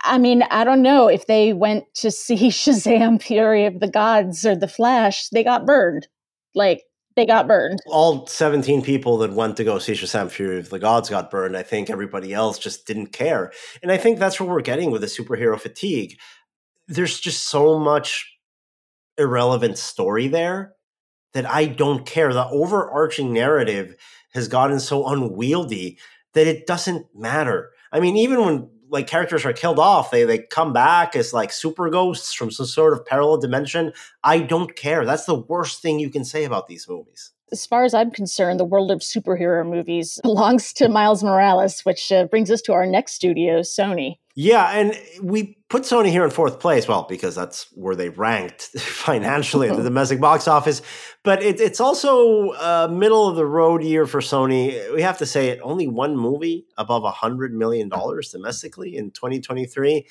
I 0.03 0.17
mean, 0.17 0.43
I 0.43 0.63
don't 0.63 0.81
know 0.81 1.07
if 1.07 1.27
they 1.27 1.53
went 1.53 1.85
to 1.95 2.11
see 2.11 2.35
Shazam 2.49 3.21
Fury 3.21 3.65
of 3.65 3.79
the 3.79 3.89
Gods 3.89 4.45
or 4.45 4.55
The 4.55 4.67
Flash, 4.67 5.29
they 5.29 5.43
got 5.43 5.65
burned. 5.65 6.07
Like, 6.55 6.83
they 7.15 7.25
got 7.25 7.47
burned. 7.47 7.79
All 7.87 8.25
17 8.25 8.81
people 8.81 9.17
that 9.19 9.33
went 9.33 9.57
to 9.57 9.63
go 9.63 9.79
see 9.79 9.93
Shazam 9.93 10.31
Fury 10.31 10.59
of 10.59 10.69
the 10.69 10.79
Gods 10.79 11.09
got 11.09 11.29
burned. 11.29 11.57
I 11.57 11.63
think 11.63 11.89
everybody 11.89 12.33
else 12.33 12.57
just 12.57 12.87
didn't 12.87 13.07
care. 13.07 13.51
And 13.83 13.91
I 13.91 13.97
think 13.97 14.17
that's 14.17 14.39
what 14.39 14.49
we're 14.49 14.61
getting 14.61 14.91
with 14.91 15.01
the 15.01 15.07
superhero 15.07 15.59
fatigue. 15.59 16.17
There's 16.87 17.19
just 17.19 17.45
so 17.45 17.77
much 17.77 18.27
irrelevant 19.17 19.77
story 19.77 20.27
there 20.27 20.73
that 21.33 21.45
I 21.45 21.65
don't 21.65 22.05
care. 22.05 22.33
The 22.33 22.47
overarching 22.47 23.33
narrative 23.33 23.95
has 24.33 24.47
gotten 24.47 24.79
so 24.79 25.07
unwieldy 25.07 25.99
that 26.33 26.47
it 26.47 26.65
doesn't 26.65 27.07
matter. 27.13 27.71
I 27.91 27.99
mean, 27.99 28.15
even 28.15 28.45
when 28.45 28.69
like 28.91 29.07
characters 29.07 29.45
are 29.45 29.53
killed 29.53 29.79
off, 29.79 30.11
they 30.11 30.23
they 30.25 30.39
come 30.39 30.73
back 30.73 31.15
as 31.15 31.33
like 31.33 31.51
super 31.51 31.89
ghosts 31.89 32.33
from 32.33 32.51
some 32.51 32.65
sort 32.65 32.93
of 32.93 33.05
parallel 33.05 33.37
dimension. 33.37 33.93
I 34.23 34.39
don't 34.39 34.75
care. 34.75 35.05
That's 35.05 35.25
the 35.25 35.39
worst 35.39 35.81
thing 35.81 35.99
you 35.99 36.09
can 36.09 36.25
say 36.25 36.43
about 36.43 36.67
these 36.67 36.87
movies. 36.87 37.31
As 37.51 37.65
far 37.65 37.83
as 37.83 37.93
I'm 37.93 38.11
concerned, 38.11 38.59
the 38.59 38.65
world 38.65 38.91
of 38.91 38.99
superhero 38.99 39.67
movies 39.67 40.19
belongs 40.23 40.71
to 40.73 40.89
Miles 40.89 41.23
Morales, 41.23 41.81
which 41.81 42.11
uh, 42.11 42.25
brings 42.25 42.51
us 42.51 42.61
to 42.63 42.73
our 42.73 42.85
next 42.85 43.13
studio, 43.13 43.61
Sony. 43.61 44.17
Yeah, 44.35 44.69
and 44.71 44.97
we 45.21 45.57
put 45.69 45.83
Sony 45.83 46.09
here 46.09 46.23
in 46.23 46.29
fourth 46.29 46.59
place, 46.59 46.87
well, 46.87 47.05
because 47.07 47.35
that's 47.35 47.67
where 47.73 47.95
they 47.95 48.09
ranked 48.09 48.63
financially 48.79 49.69
at 49.69 49.75
the 49.75 49.83
domestic 49.91 50.21
box 50.21 50.47
office. 50.47 50.81
But 51.23 51.43
it, 51.43 51.59
it's 51.59 51.81
also 51.81 52.53
a 52.53 52.87
middle 52.89 53.27
of 53.27 53.35
the 53.35 53.45
road 53.45 53.83
year 53.83 54.05
for 54.05 54.21
Sony. 54.21 54.93
We 54.93 55.01
have 55.01 55.17
to 55.17 55.25
say 55.25 55.49
it 55.49 55.59
only 55.63 55.87
one 55.87 56.15
movie 56.15 56.65
above 56.77 57.03
a 57.03 57.11
hundred 57.11 57.53
million 57.53 57.87
mm. 57.87 57.91
dollars 57.91 58.29
domestically 58.29 58.95
in 58.95 59.11
2023. 59.11 60.07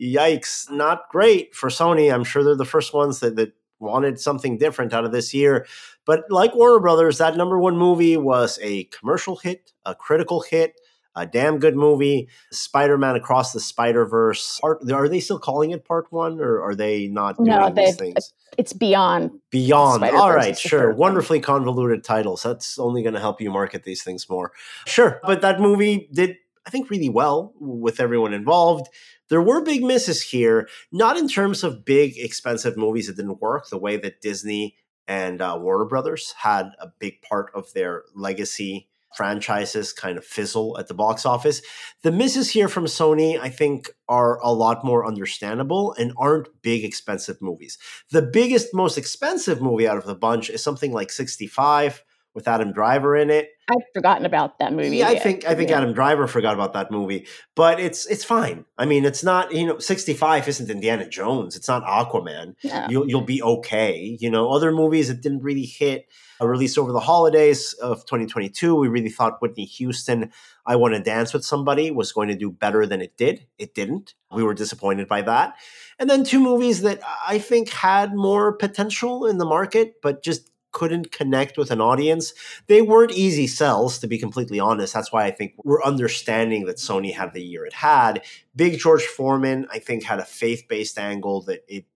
Yikes! 0.00 0.70
Not 0.70 1.08
great 1.10 1.54
for 1.54 1.68
Sony. 1.68 2.12
I'm 2.12 2.24
sure 2.24 2.42
they're 2.42 2.56
the 2.56 2.64
first 2.64 2.94
ones 2.94 3.20
that, 3.20 3.36
that 3.36 3.52
wanted 3.80 4.20
something 4.20 4.58
different 4.58 4.92
out 4.92 5.04
of 5.04 5.12
this 5.12 5.34
year. 5.34 5.66
But 6.06 6.24
like 6.30 6.54
Warner 6.54 6.80
Brothers, 6.80 7.18
that 7.18 7.36
number 7.36 7.58
one 7.58 7.76
movie 7.76 8.16
was 8.16 8.58
a 8.62 8.84
commercial 8.84 9.36
hit, 9.36 9.72
a 9.84 9.94
critical 9.94 10.40
hit, 10.42 10.80
a 11.16 11.26
damn 11.26 11.58
good 11.58 11.76
movie. 11.76 12.28
Spider 12.50 12.98
Man 12.98 13.16
Across 13.16 13.52
the 13.52 13.60
Spider 13.60 14.04
Verse. 14.06 14.60
Are 14.62 15.08
they 15.08 15.20
still 15.20 15.38
calling 15.38 15.70
it 15.70 15.84
Part 15.84 16.10
One, 16.10 16.40
or 16.40 16.62
are 16.62 16.74
they 16.74 17.08
not 17.08 17.36
doing 17.36 17.50
No, 17.50 17.70
these 17.70 17.96
things? 17.96 18.32
It's 18.56 18.72
beyond. 18.72 19.32
Beyond. 19.50 20.04
All 20.04 20.32
right, 20.32 20.56
sure. 20.56 20.94
Wonderfully 20.94 21.40
convoluted 21.40 22.04
titles. 22.04 22.42
That's 22.42 22.78
only 22.78 23.02
going 23.02 23.14
to 23.14 23.20
help 23.20 23.40
you 23.40 23.50
market 23.50 23.84
these 23.84 24.02
things 24.02 24.28
more. 24.28 24.52
Sure. 24.86 25.20
But 25.24 25.40
that 25.42 25.60
movie 25.60 26.08
did, 26.12 26.36
I 26.66 26.70
think, 26.70 26.90
really 26.90 27.08
well 27.08 27.52
with 27.58 28.00
everyone 28.00 28.32
involved. 28.32 28.88
There 29.28 29.42
were 29.42 29.62
big 29.62 29.82
misses 29.82 30.22
here, 30.22 30.68
not 30.92 31.16
in 31.16 31.28
terms 31.28 31.64
of 31.64 31.84
big, 31.84 32.16
expensive 32.18 32.76
movies 32.76 33.06
that 33.06 33.16
didn't 33.16 33.40
work 33.40 33.68
the 33.68 33.78
way 33.78 33.96
that 33.96 34.20
Disney 34.20 34.76
and 35.08 35.40
uh, 35.40 35.58
Warner 35.60 35.84
Brothers 35.84 36.34
had 36.38 36.70
a 36.78 36.88
big 36.98 37.22
part 37.22 37.50
of 37.54 37.72
their 37.72 38.04
legacy 38.14 38.88
franchises 39.16 39.92
kind 39.92 40.18
of 40.18 40.24
fizzle 40.24 40.76
at 40.78 40.88
the 40.88 40.94
box 40.94 41.24
office. 41.24 41.62
The 42.02 42.12
misses 42.12 42.50
here 42.50 42.68
from 42.68 42.86
Sony, 42.86 43.38
I 43.38 43.48
think, 43.48 43.90
are 44.08 44.38
a 44.40 44.52
lot 44.52 44.84
more 44.84 45.06
understandable 45.06 45.94
and 45.98 46.12
aren't 46.16 46.48
big, 46.62 46.84
expensive 46.84 47.40
movies. 47.40 47.78
The 48.10 48.22
biggest, 48.22 48.74
most 48.74 48.98
expensive 48.98 49.60
movie 49.60 49.88
out 49.88 49.96
of 49.96 50.06
the 50.06 50.14
bunch 50.14 50.50
is 50.50 50.62
something 50.62 50.92
like 50.92 51.10
65 51.10 52.02
with 52.34 52.48
Adam 52.48 52.72
Driver 52.72 53.16
in 53.16 53.30
it. 53.30 53.50
I've 53.70 53.84
forgotten 53.94 54.26
about 54.26 54.58
that 54.58 54.72
movie. 54.74 54.98
Yeah, 54.98 55.08
I 55.08 55.18
think 55.18 55.46
I 55.46 55.54
think 55.54 55.70
Yeah. 55.70 55.78
Adam 55.78 55.94
Driver 55.94 56.26
forgot 56.26 56.52
about 56.52 56.74
that 56.74 56.90
movie, 56.90 57.26
but 57.54 57.80
it's 57.80 58.04
it's 58.06 58.24
fine. 58.24 58.66
I 58.76 58.84
mean, 58.84 59.04
it's 59.04 59.24
not 59.24 59.52
you 59.54 59.66
know, 59.66 59.78
65 59.78 60.48
isn't 60.48 60.68
Indiana 60.68 61.08
Jones. 61.08 61.56
It's 61.56 61.68
not 61.68 61.84
Aquaman. 61.84 62.56
No. 62.62 62.86
You'll 62.90 63.08
you'll 63.08 63.20
be 63.22 63.42
okay. 63.42 64.18
You 64.20 64.30
know, 64.30 64.50
other 64.50 64.70
movies 64.72 65.08
that 65.08 65.22
didn't 65.22 65.42
really 65.42 65.64
hit 65.64 66.08
uh, 66.40 66.46
released 66.46 66.76
over 66.76 66.92
the 66.92 67.00
holidays 67.00 67.72
of 67.74 68.04
2022. 68.04 68.74
We 68.74 68.88
really 68.88 69.08
thought 69.08 69.40
Whitney 69.40 69.64
Houston, 69.64 70.30
"I 70.66 70.76
Want 70.76 70.92
to 70.94 71.00
Dance 71.00 71.32
with 71.32 71.44
Somebody" 71.44 71.90
was 71.90 72.12
going 72.12 72.28
to 72.28 72.34
do 72.34 72.50
better 72.50 72.84
than 72.84 73.00
it 73.00 73.16
did. 73.16 73.46
It 73.58 73.74
didn't. 73.74 74.14
We 74.30 74.42
were 74.42 74.54
disappointed 74.54 75.08
by 75.08 75.22
that. 75.22 75.54
And 75.98 76.10
then 76.10 76.24
two 76.24 76.40
movies 76.40 76.82
that 76.82 77.00
I 77.26 77.38
think 77.38 77.70
had 77.70 78.14
more 78.14 78.52
potential 78.52 79.24
in 79.26 79.38
the 79.38 79.44
market, 79.46 80.02
but 80.02 80.22
just 80.22 80.50
couldn't 80.74 81.10
connect 81.10 81.56
with 81.56 81.70
an 81.70 81.80
audience. 81.80 82.34
They 82.66 82.82
weren't 82.82 83.12
easy 83.12 83.46
sells, 83.46 83.98
to 84.00 84.06
be 84.06 84.18
completely 84.18 84.60
honest. 84.60 84.92
That's 84.92 85.10
why 85.10 85.24
I 85.24 85.30
think 85.30 85.54
we're 85.64 85.82
understanding 85.82 86.66
that 86.66 86.76
Sony 86.76 87.14
had 87.14 87.32
the 87.32 87.42
year 87.42 87.64
it 87.64 87.72
had. 87.72 88.22
Big 88.54 88.78
George 88.78 89.04
Foreman, 89.04 89.66
I 89.72 89.78
think, 89.78 90.02
had 90.02 90.18
a 90.18 90.24
faith 90.24 90.64
based 90.68 90.98
angle 90.98 91.40
that 91.42 91.64
it 91.66 91.86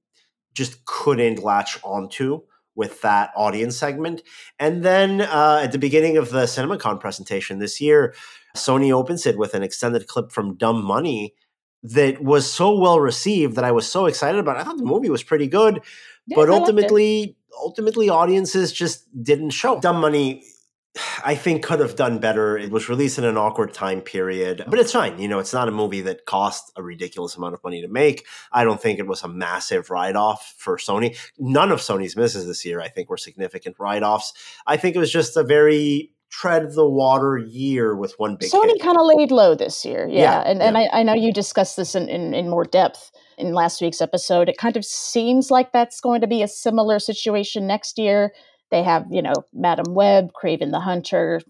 just 0.55 0.87
couldn't 0.87 1.43
latch 1.43 1.79
onto 1.85 2.41
with 2.75 3.03
that 3.03 3.33
audience 3.37 3.77
segment. 3.77 4.23
And 4.59 4.85
then 4.85 5.21
uh, 5.21 5.61
at 5.65 5.73
the 5.73 5.79
beginning 5.79 6.17
of 6.17 6.31
the 6.31 6.45
CinemaCon 6.45 7.01
presentation 7.01 7.59
this 7.59 7.81
year, 7.81 8.15
Sony 8.57 8.93
opens 8.93 9.27
it 9.27 9.37
with 9.37 9.55
an 9.55 9.65
extended 9.65 10.07
clip 10.07 10.31
from 10.31 10.57
Dumb 10.57 10.83
Money 10.83 11.35
that 11.83 12.23
was 12.23 12.51
so 12.51 12.79
well 12.79 13.01
received 13.01 13.57
that 13.57 13.65
I 13.65 13.73
was 13.73 13.91
so 13.91 14.07
excited 14.07 14.39
about. 14.39 14.57
it. 14.57 14.61
I 14.61 14.63
thought 14.63 14.79
the 14.79 14.85
movie 14.85 15.11
was 15.11 15.23
pretty 15.23 15.49
good, 15.49 15.81
but 16.29 16.49
I 16.49 16.53
liked 16.53 16.53
it. 16.53 16.61
ultimately, 16.61 17.37
ultimately, 17.59 18.09
audiences 18.09 18.73
just 18.73 19.07
didn't 19.23 19.51
show. 19.51 19.81
Dumb 19.81 20.01
Money, 20.01 20.45
I 21.25 21.35
think, 21.35 21.65
could 21.65 21.81
have 21.81 21.97
done 21.97 22.19
better. 22.19 22.57
It 22.57 22.71
was 22.71 22.89
released 22.89 23.19
in 23.19 23.25
an 23.25 23.37
awkward 23.37 23.75
time 23.75 24.01
period, 24.01 24.65
but 24.69 24.79
it's 24.79 24.93
fine. 24.93 25.19
You 25.19 25.29
know, 25.29 25.39
it's 25.39 25.53
not 25.53 25.69
a 25.69 25.73
movie 25.73 26.01
that 26.03 26.25
cost 26.27 26.73
a 26.77 26.83
ridiculous 26.83 27.37
amount 27.37 27.55
of 27.55 27.63
money 27.63 27.83
to 27.83 27.89
make. 27.89 28.27
I 28.53 28.65
don't 28.65 28.81
think 28.81 28.99
it 28.99 29.07
was 29.07 29.23
a 29.23 29.29
massive 29.29 29.91
write 29.91 30.17
off 30.17 30.55
for 30.59 30.77
Sony. 30.77 31.17
None 31.39 31.71
of 31.71 31.81
Sony's 31.81 32.17
misses 32.17 32.47
this 32.47 32.65
year, 32.65 32.81
I 32.81 32.89
think, 32.89 33.11
were 33.11 33.17
significant 33.17 33.77
write 33.79 34.03
offs. 34.03 34.33
I 34.67 34.77
think 34.77 34.97
it 34.97 34.99
was 34.99 35.13
just 35.13 35.37
a 35.37 35.45
very 35.45 36.13
tread 36.31 36.73
the 36.75 36.89
water 36.89 37.39
year 37.39 37.97
with 37.97 38.15
one 38.19 38.37
big 38.37 38.51
Sony 38.51 38.79
kind 38.81 38.99
of 38.99 39.07
laid 39.07 39.31
low 39.31 39.55
this 39.55 39.85
year. 39.85 40.07
Yeah. 40.11 40.21
Yeah, 40.21 40.43
and 40.47 40.63
and 40.63 40.77
I, 40.77 40.89
I 40.93 41.03
know 41.03 41.15
you 41.15 41.33
discussed 41.33 41.77
this 41.77 41.95
in, 41.95 42.09
in, 42.09 42.35
in 42.35 42.49
more 42.51 42.65
depth 42.65 43.11
in 43.39 43.55
last 43.55 43.81
week's 43.81 44.01
episode. 44.01 44.49
It 44.49 44.59
kind 44.59 44.77
of 44.77 44.85
seems 44.85 45.51
like 45.51 45.73
that's 45.73 46.01
going 46.01 46.21
to 46.21 46.27
be 46.27 46.43
a 46.43 46.49
similar 46.49 46.99
situation 46.99 47.67
next 47.67 47.99
year. 47.99 48.33
They 48.71 48.83
have, 48.83 49.07
you 49.11 49.23
know, 49.23 49.35
Madame 49.53 49.95
Web, 49.95 50.31
Kraven 50.33 50.71
the 50.71 50.81
Hunter, 50.81 51.41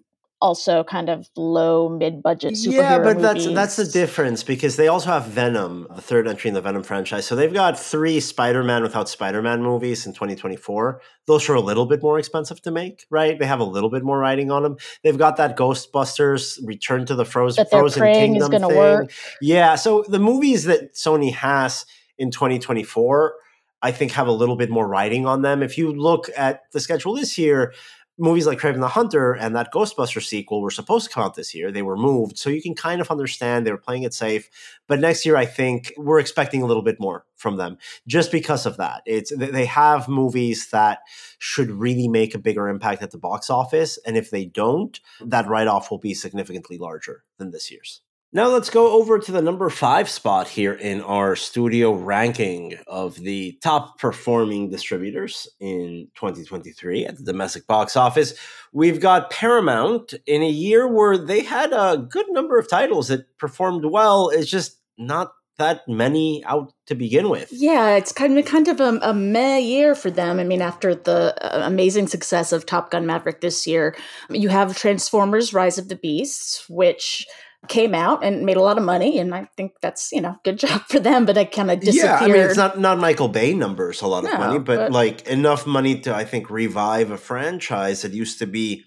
also 0.41 0.85
kind 0.85 1.09
of 1.09 1.29
low 1.37 1.89
mid 1.89 2.23
budget 2.23 2.53
superhero 2.55 2.73
Yeah, 2.73 2.99
but 2.99 3.21
that's 3.21 3.41
movies. 3.41 3.55
that's 3.55 3.77
the 3.77 3.85
difference 3.87 4.43
because 4.43 4.77
they 4.77 4.89
also 4.89 5.11
have 5.11 5.27
Venom, 5.27 5.87
the 5.95 6.01
third 6.01 6.29
entry 6.29 6.49
in 6.49 6.55
the 6.55 6.61
Venom 6.61 6.83
franchise. 6.83 7.27
So 7.27 7.35
they've 7.35 7.53
got 7.53 7.79
three 7.79 8.21
Spider-Man 8.21 8.83
without 8.83 9.09
Spider-Man 9.09 9.63
movies 9.63 10.07
in 10.07 10.13
2024. 10.13 11.01
Those 11.27 11.49
are 11.49 11.55
a 11.55 11.61
little 11.61 11.87
bit 11.87 12.03
more 12.03 12.19
expensive 12.19 12.63
to 12.63 12.71
make, 12.71 13.05
right? 13.11 13.39
They 13.39 13.47
have 13.47 13.61
a 13.61 13.65
little 13.65 13.91
bit 13.91 14.05
more 14.05 14.19
writing 14.19 14.51
on 14.51 14.63
them. 14.63 14.77
They've 15.03 15.19
got 15.19 15.37
that 15.39 15.57
Ghostbusters 15.57 16.59
Return 16.65 17.07
to 17.07 17.15
the 17.15 17.25
Frozen 17.25 17.67
Frozen 17.67 18.01
praying 18.01 18.37
is 18.37 18.49
Kingdom 18.49 18.69
thing. 18.71 18.79
work. 18.79 19.13
Yeah, 19.41 19.75
so 19.75 20.05
the 20.09 20.19
movies 20.21 20.65
that 20.65 20.95
Sony 20.95 21.33
has 21.35 21.85
in 22.17 22.31
2024, 22.31 23.35
I 23.81 23.93
think 23.93 24.13
have 24.13 24.27
a 24.27 24.33
little 24.33 24.57
bit 24.57 24.71
more 24.71 24.89
writing 24.89 25.25
on 25.27 25.43
them. 25.43 25.63
If 25.63 25.79
you 25.79 25.93
look 25.93 26.29
at 26.37 26.63
the 26.73 26.81
schedule 26.81 27.15
this 27.15 27.39
year, 27.39 27.73
movies 28.19 28.47
like 28.47 28.59
Kraven 28.59 28.81
the 28.81 28.89
Hunter 28.89 29.33
and 29.33 29.55
that 29.55 29.73
Ghostbuster 29.73 30.23
sequel 30.23 30.61
were 30.61 30.71
supposed 30.71 31.07
to 31.07 31.13
come 31.13 31.23
out 31.23 31.35
this 31.35 31.55
year. 31.55 31.71
They 31.71 31.83
were 31.83 31.97
moved. 31.97 32.39
So 32.39 32.51
you 32.51 32.61
can 32.61 32.75
kind 32.75 33.01
of 33.01 33.11
understand 33.11 33.67
they 33.67 33.71
were 33.71 33.79
playing 33.79 34.03
it 34.03 34.13
safe. 34.13 34.51
But 34.87 35.01
next 35.01 35.25
year, 35.25 35.37
I 35.37 35.47
think 35.47 35.93
we're 35.97 36.19
expecting 36.19 36.63
a 36.63 36.67
little 36.67 36.83
bit 36.83 37.01
more 37.01 37.25
from 37.37 37.57
them 37.57 37.79
just 38.07 38.33
because 38.33 38.67
of 38.67 38.77
that. 38.79 39.03
It's 39.07 39.33
they 39.35 39.67
have 39.67 40.09
movies 40.09 40.71
that 40.71 41.01
should 41.39 41.71
really 41.71 42.09
make 42.09 42.35
a 42.35 42.39
bigger 42.39 42.69
impact 42.69 43.03
at 43.03 43.13
the 43.13 43.19
box 43.19 43.51
office. 43.51 43.99
And 44.05 44.17
if 44.17 44.31
they 44.31 44.45
don't, 44.45 44.99
that 45.21 45.47
write 45.47 45.69
off 45.69 45.91
will 45.91 45.99
be 45.99 46.15
significantly 46.15 46.79
larger 46.79 47.25
than 47.39 47.51
this 47.51 47.71
year's. 47.71 48.03
Now 48.31 48.49
let's 48.49 48.69
go 48.69 48.93
over 48.93 49.19
to 49.19 49.33
the 49.33 49.41
number 49.41 49.71
five 49.71 50.07
spot 50.07 50.49
here 50.49 50.75
in 50.75 51.01
our 51.01 51.35
studio 51.35 51.93
ranking 51.93 52.75
of 52.87 53.15
the 53.15 53.59
top 53.63 53.99
performing 53.99 54.69
distributors 54.69 55.49
in 55.61 56.09
2023 56.15 57.07
at 57.07 57.17
the 57.17 57.25
domestic 57.25 57.67
box 57.67 57.97
office. 57.97 58.35
We've 58.71 59.01
got 59.01 59.31
Paramount 59.31 60.13
in 60.27 60.43
a 60.43 60.49
year 60.49 60.87
where 60.87 61.17
they 61.17 61.43
had 61.43 61.73
a 61.73 61.97
good 61.97 62.27
number 62.29 62.59
of 62.59 62.69
titles 62.69 63.09
that 63.09 63.39
performed 63.39 63.87
well. 63.87 64.29
It's 64.29 64.51
just 64.51 64.79
not 64.99 65.33
that 65.57 65.89
many 65.89 66.45
out 66.45 66.75
to 66.87 66.95
begin 66.95 67.31
with. 67.31 67.49
Yeah, 67.51 67.97
it's 67.97 68.13
kind 68.13 68.39
of 68.39 68.45
kind 68.45 68.69
of 68.69 68.79
a, 68.79 68.99
a 69.03 69.15
meh 69.15 69.59
year 69.59 69.95
for 69.95 70.11
them. 70.11 70.39
I 70.39 70.45
mean, 70.45 70.61
after 70.63 70.95
the 70.95 71.35
uh, 71.43 71.67
amazing 71.67 72.09
success 72.09 72.53
of 72.53 72.67
Top 72.67 72.91
Gun 72.91 73.07
Maverick 73.07 73.41
this 73.41 73.67
year, 73.67 73.97
you 74.31 74.51
have 74.51 74.77
Transformers: 74.77 75.55
Rise 75.55 75.79
of 75.79 75.89
the 75.89 75.97
Beasts, 75.97 76.69
which 76.69 77.27
came 77.67 77.95
out 77.95 78.25
and 78.25 78.47
made 78.47 78.57
a 78.57 78.63
lot 78.63 78.79
of 78.79 78.85
money, 78.85 79.19
and 79.19 79.35
I 79.35 79.49
think 79.57 79.73
that's 79.83 80.13
you 80.13 80.21
know 80.21 80.37
good 80.45 80.59
job 80.65 80.83
for 80.89 81.01
them. 81.01 81.27
But 81.27 81.37
I 81.37 81.45
kind 81.45 81.71
of 81.71 81.81
disappeared. 81.81 82.21
Yeah, 82.21 82.27
I 82.27 82.29
mean 82.29 82.43
it's 82.43 82.57
not 82.57 82.79
not 82.79 82.99
Michael 82.99 83.29
Bay 83.29 83.55
numbers, 83.55 84.03
a 84.03 84.07
lot 84.07 84.25
of 84.25 84.31
no, 84.31 84.39
money, 84.39 84.59
but, 84.59 84.77
but 84.77 84.93
like 84.93 85.27
enough 85.27 85.67
money 85.67 86.01
to 86.01 86.15
I 86.15 86.25
think 86.25 86.51
revive 86.51 87.11
a 87.11 87.19
franchise 87.19 88.03
that 88.03 88.13
used 88.13 88.39
to 88.39 88.47
be 88.47 88.85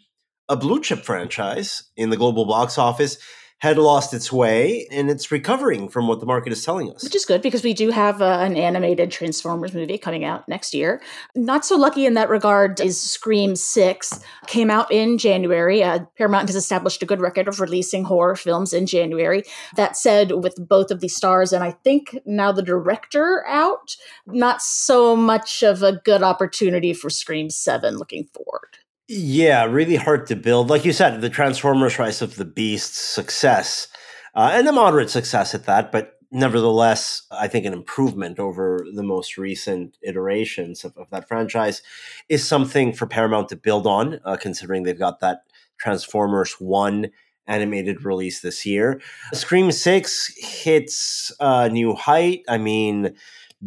a 0.48 0.56
blue 0.56 0.82
chip 0.82 1.00
franchise 1.00 1.84
in 1.96 2.10
the 2.10 2.18
global 2.18 2.46
box 2.46 2.78
office 2.78 3.18
had 3.62 3.78
lost 3.78 4.12
its 4.12 4.32
way 4.32 4.88
and 4.90 5.10
it's 5.10 5.32
recovering 5.32 5.88
from 5.88 6.08
what 6.08 6.20
the 6.20 6.26
market 6.26 6.52
is 6.52 6.66
telling 6.66 6.92
us. 6.92 7.04
Which 7.04 7.16
is 7.16 7.26
good 7.26 7.44
because 7.44 7.64
we 7.64 7.74
do 7.74 7.92
have 7.92 8.20
uh, 8.20 8.40
an 8.42 8.58
animated 8.58 9.12
Transformers 9.12 9.74
movie 9.74 10.00
coming 10.00 10.26
out 10.26 10.50
next 10.50 10.74
year. 10.74 11.00
Not 11.36 11.64
so 11.64 11.78
lucky 11.78 12.08
in 12.08 12.16
that 12.16 12.30
regard 12.30 12.80
is 12.80 13.00
Scream 13.00 13.56
6 13.56 14.20
came 14.48 14.72
out 14.72 14.92
in 14.92 15.20
January. 15.20 15.84
Uh, 15.84 16.00
Paramount 16.18 16.50
has 16.50 16.56
established 16.56 17.04
a 17.04 17.06
good 17.06 17.22
record 17.22 17.48
of 17.48 17.60
releasing 17.60 18.04
horror 18.04 18.36
films 18.36 18.74
in 18.74 18.88
January. 18.88 19.44
That 19.76 19.96
said, 19.96 20.32
with 20.32 20.56
both 20.68 20.90
of 20.90 21.00
these 21.00 21.16
stars 21.16 21.54
and 21.54 21.64
I 21.64 21.72
think 21.72 22.18
now 22.26 22.52
the 22.52 22.64
director 22.64 23.46
out, 23.48 23.96
not 24.26 24.64
so 24.64 25.16
much 25.16 25.62
of 25.62 25.84
a 25.84 25.94
good 25.94 26.24
opportunity 26.24 26.94
for 26.94 27.12
Scream 27.12 27.52
7 27.52 27.98
looking 27.98 28.28
forward. 28.34 28.81
Yeah, 29.14 29.66
really 29.66 29.98
hard 29.98 30.26
to 30.28 30.38
build. 30.38 30.70
Like 30.70 30.86
you 30.86 30.94
said, 30.94 31.20
the 31.20 31.30
Transformers 31.30 32.00
Rise 32.00 32.22
of 32.22 32.38
the 32.38 32.46
Beast 32.46 32.96
success, 32.96 33.90
uh, 34.36 34.52
and 34.54 34.66
a 34.70 34.72
moderate 34.72 35.10
success 35.10 35.54
at 35.54 35.66
that, 35.66 35.92
but 35.92 36.14
nevertheless, 36.32 37.24
I 37.30 37.50
think 37.50 37.66
an 37.66 37.74
improvement 37.74 38.40
over 38.40 38.86
the 38.96 39.04
most 39.04 39.38
recent 39.38 39.98
iterations 40.02 40.86
of, 40.86 40.96
of 40.96 41.10
that 41.10 41.28
franchise 41.28 41.82
is 42.30 42.48
something 42.48 42.94
for 42.94 43.06
Paramount 43.06 43.50
to 43.50 43.58
build 43.58 43.86
on, 43.86 44.22
uh, 44.24 44.38
considering 44.38 44.84
they've 44.84 44.98
got 44.98 45.20
that 45.20 45.42
Transformers 45.78 46.54
1 46.54 47.12
animated 47.48 48.06
release 48.06 48.40
this 48.40 48.66
year. 48.66 49.02
Scream 49.34 49.74
6 49.74 50.34
hits 50.38 51.34
a 51.42 51.68
new 51.68 51.96
height. 51.96 52.44
I 52.48 52.58
mean, 52.58 53.14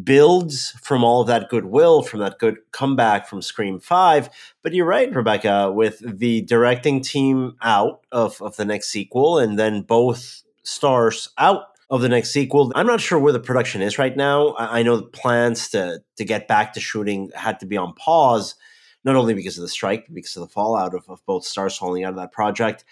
builds 0.03 0.71
from 0.83 1.05
all 1.05 1.21
of 1.21 1.29
that 1.29 1.49
goodwill, 1.49 2.03
from 2.03 2.21
that 2.21 2.39
good 2.39 2.57
comeback 2.73 3.29
from 3.29 3.43
Scream 3.43 3.79
5. 3.79 4.29
But 4.63 4.75
you're 4.75 4.87
right, 4.87 5.15
Rebecca, 5.15 5.71
with 5.71 6.03
the 6.05 6.43
directing 6.43 7.01
team 7.01 7.57
out 7.63 8.01
of, 8.11 8.41
of 8.43 8.57
the 8.57 8.65
next 8.65 8.89
sequel 8.89 9.39
and 9.39 9.59
then 9.59 9.83
both 9.83 10.43
stars 10.63 11.29
out 11.39 11.67
of 11.91 12.01
the 12.01 12.09
next 12.09 12.31
sequel. 12.31 12.73
I'm 12.75 12.87
not 12.87 13.01
sure 13.01 13.19
where 13.19 13.33
the 13.33 13.41
production 13.41 13.83
is 13.83 13.99
right 13.99 14.17
now. 14.17 14.57
I, 14.59 14.83
know 14.83 14.97
the 14.97 15.05
plans 15.05 15.69
to, 15.71 16.03
to 16.17 16.25
get 16.25 16.49
back 16.49 16.73
to 16.73 16.81
shooting 16.81 17.31
had 17.35 17.61
to 17.61 17.67
be 17.67 17.77
on 17.77 17.93
pause, 17.93 18.57
not 19.05 19.17
only 19.17 19.35
because 19.35 19.59
of 19.59 19.63
the 19.63 19.69
strike, 19.69 20.07
but 20.07 20.15
because 20.15 20.37
of 20.37 20.43
the 20.43 20.53
fallout 20.53 20.95
of, 20.95 21.05
of 21.09 21.25
both 21.27 21.45
stars 21.45 21.77
falling 21.77 22.05
out 22.05 22.11
of 22.11 22.17
that 22.17 22.33
project 22.33 22.85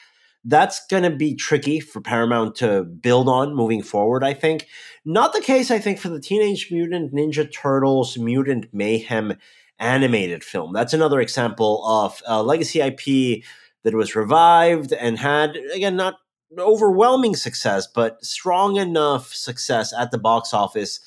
that's 0.44 0.84
going 0.86 1.04
to 1.04 1.10
be 1.10 1.34
tricky 1.34 1.80
for 1.80 2.00
Paramount 2.00 2.56
to 2.56 2.84
build 2.84 3.28
on 3.28 3.54
moving 3.54 3.82
forward, 3.82 4.24
I 4.24 4.34
think. 4.34 4.66
Not 5.04 5.32
the 5.32 5.40
case, 5.40 5.70
I 5.70 5.78
think, 5.78 5.98
for 5.98 6.08
the 6.08 6.20
Teenage 6.20 6.70
Mutant 6.70 7.14
Ninja 7.14 7.50
Turtles 7.52 8.18
Mutant 8.18 8.66
Mayhem 8.72 9.34
animated 9.78 10.42
film. 10.44 10.72
That's 10.72 10.94
another 10.94 11.20
example 11.20 11.86
of 11.86 12.22
a 12.26 12.42
legacy 12.42 12.80
IP 12.80 13.44
that 13.84 13.94
was 13.94 14.16
revived 14.16 14.92
and 14.92 15.18
had, 15.18 15.56
again, 15.74 15.96
not 15.96 16.16
overwhelming 16.58 17.34
success, 17.34 17.86
but 17.86 18.24
strong 18.24 18.76
enough 18.76 19.32
success 19.34 19.92
at 19.96 20.10
the 20.10 20.18
box 20.18 20.52
office 20.52 21.00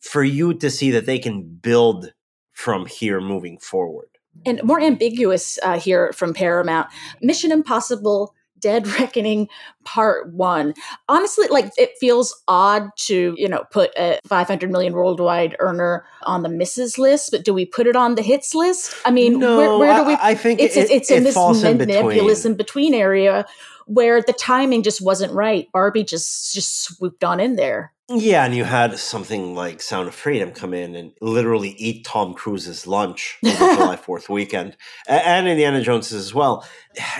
for 0.00 0.24
you 0.24 0.54
to 0.54 0.70
see 0.70 0.90
that 0.90 1.06
they 1.06 1.18
can 1.18 1.42
build 1.42 2.12
from 2.52 2.86
here 2.86 3.20
moving 3.20 3.58
forward. 3.58 4.08
And 4.46 4.62
more 4.62 4.80
ambiguous 4.80 5.58
uh, 5.62 5.78
here 5.78 6.12
from 6.12 6.34
Paramount 6.34 6.88
Mission 7.20 7.52
Impossible 7.52 8.34
Dead 8.60 8.86
Reckoning 9.00 9.48
Part 9.84 10.32
One. 10.32 10.74
Honestly, 11.08 11.48
like 11.48 11.72
it 11.76 11.90
feels 11.98 12.42
odd 12.48 12.90
to, 12.98 13.34
you 13.36 13.48
know, 13.48 13.64
put 13.70 13.90
a 13.96 14.18
500 14.26 14.70
million 14.70 14.92
worldwide 14.92 15.56
earner 15.58 16.04
on 16.22 16.42
the 16.42 16.48
misses 16.48 16.98
list, 16.98 17.30
but 17.30 17.44
do 17.44 17.54
we 17.54 17.64
put 17.64 17.86
it 17.86 17.96
on 17.96 18.14
the 18.14 18.22
hits 18.22 18.54
list? 18.54 18.94
I 19.04 19.10
mean, 19.10 19.38
no, 19.38 19.56
where, 19.56 19.78
where, 19.78 19.96
do 19.96 20.04
we? 20.04 20.14
I, 20.14 20.30
I 20.30 20.34
think 20.34 20.60
it's, 20.60 20.76
it, 20.76 20.90
it's 20.90 21.10
in 21.10 21.24
this 21.24 21.36
nebulous 21.36 22.44
in 22.44 22.54
between 22.54 22.94
area 22.94 23.46
where 23.86 24.22
the 24.22 24.32
timing 24.32 24.84
just 24.84 25.00
wasn't 25.00 25.32
right. 25.32 25.66
Barbie 25.72 26.04
just 26.04 26.54
just 26.54 26.82
swooped 26.82 27.24
on 27.24 27.40
in 27.40 27.56
there. 27.56 27.92
Yeah, 28.12 28.44
and 28.44 28.56
you 28.56 28.64
had 28.64 28.98
something 28.98 29.54
like 29.54 29.80
Sound 29.80 30.08
of 30.08 30.16
Freedom 30.16 30.50
come 30.50 30.74
in 30.74 30.96
and 30.96 31.12
literally 31.20 31.76
eat 31.78 32.04
Tom 32.04 32.34
Cruise's 32.34 32.84
lunch 32.84 33.38
over 33.46 33.56
July 33.76 33.94
4th 33.94 34.28
weekend, 34.28 34.76
and 35.06 35.46
Indiana 35.46 35.80
Jones's 35.80 36.26
as 36.26 36.34
well. 36.34 36.66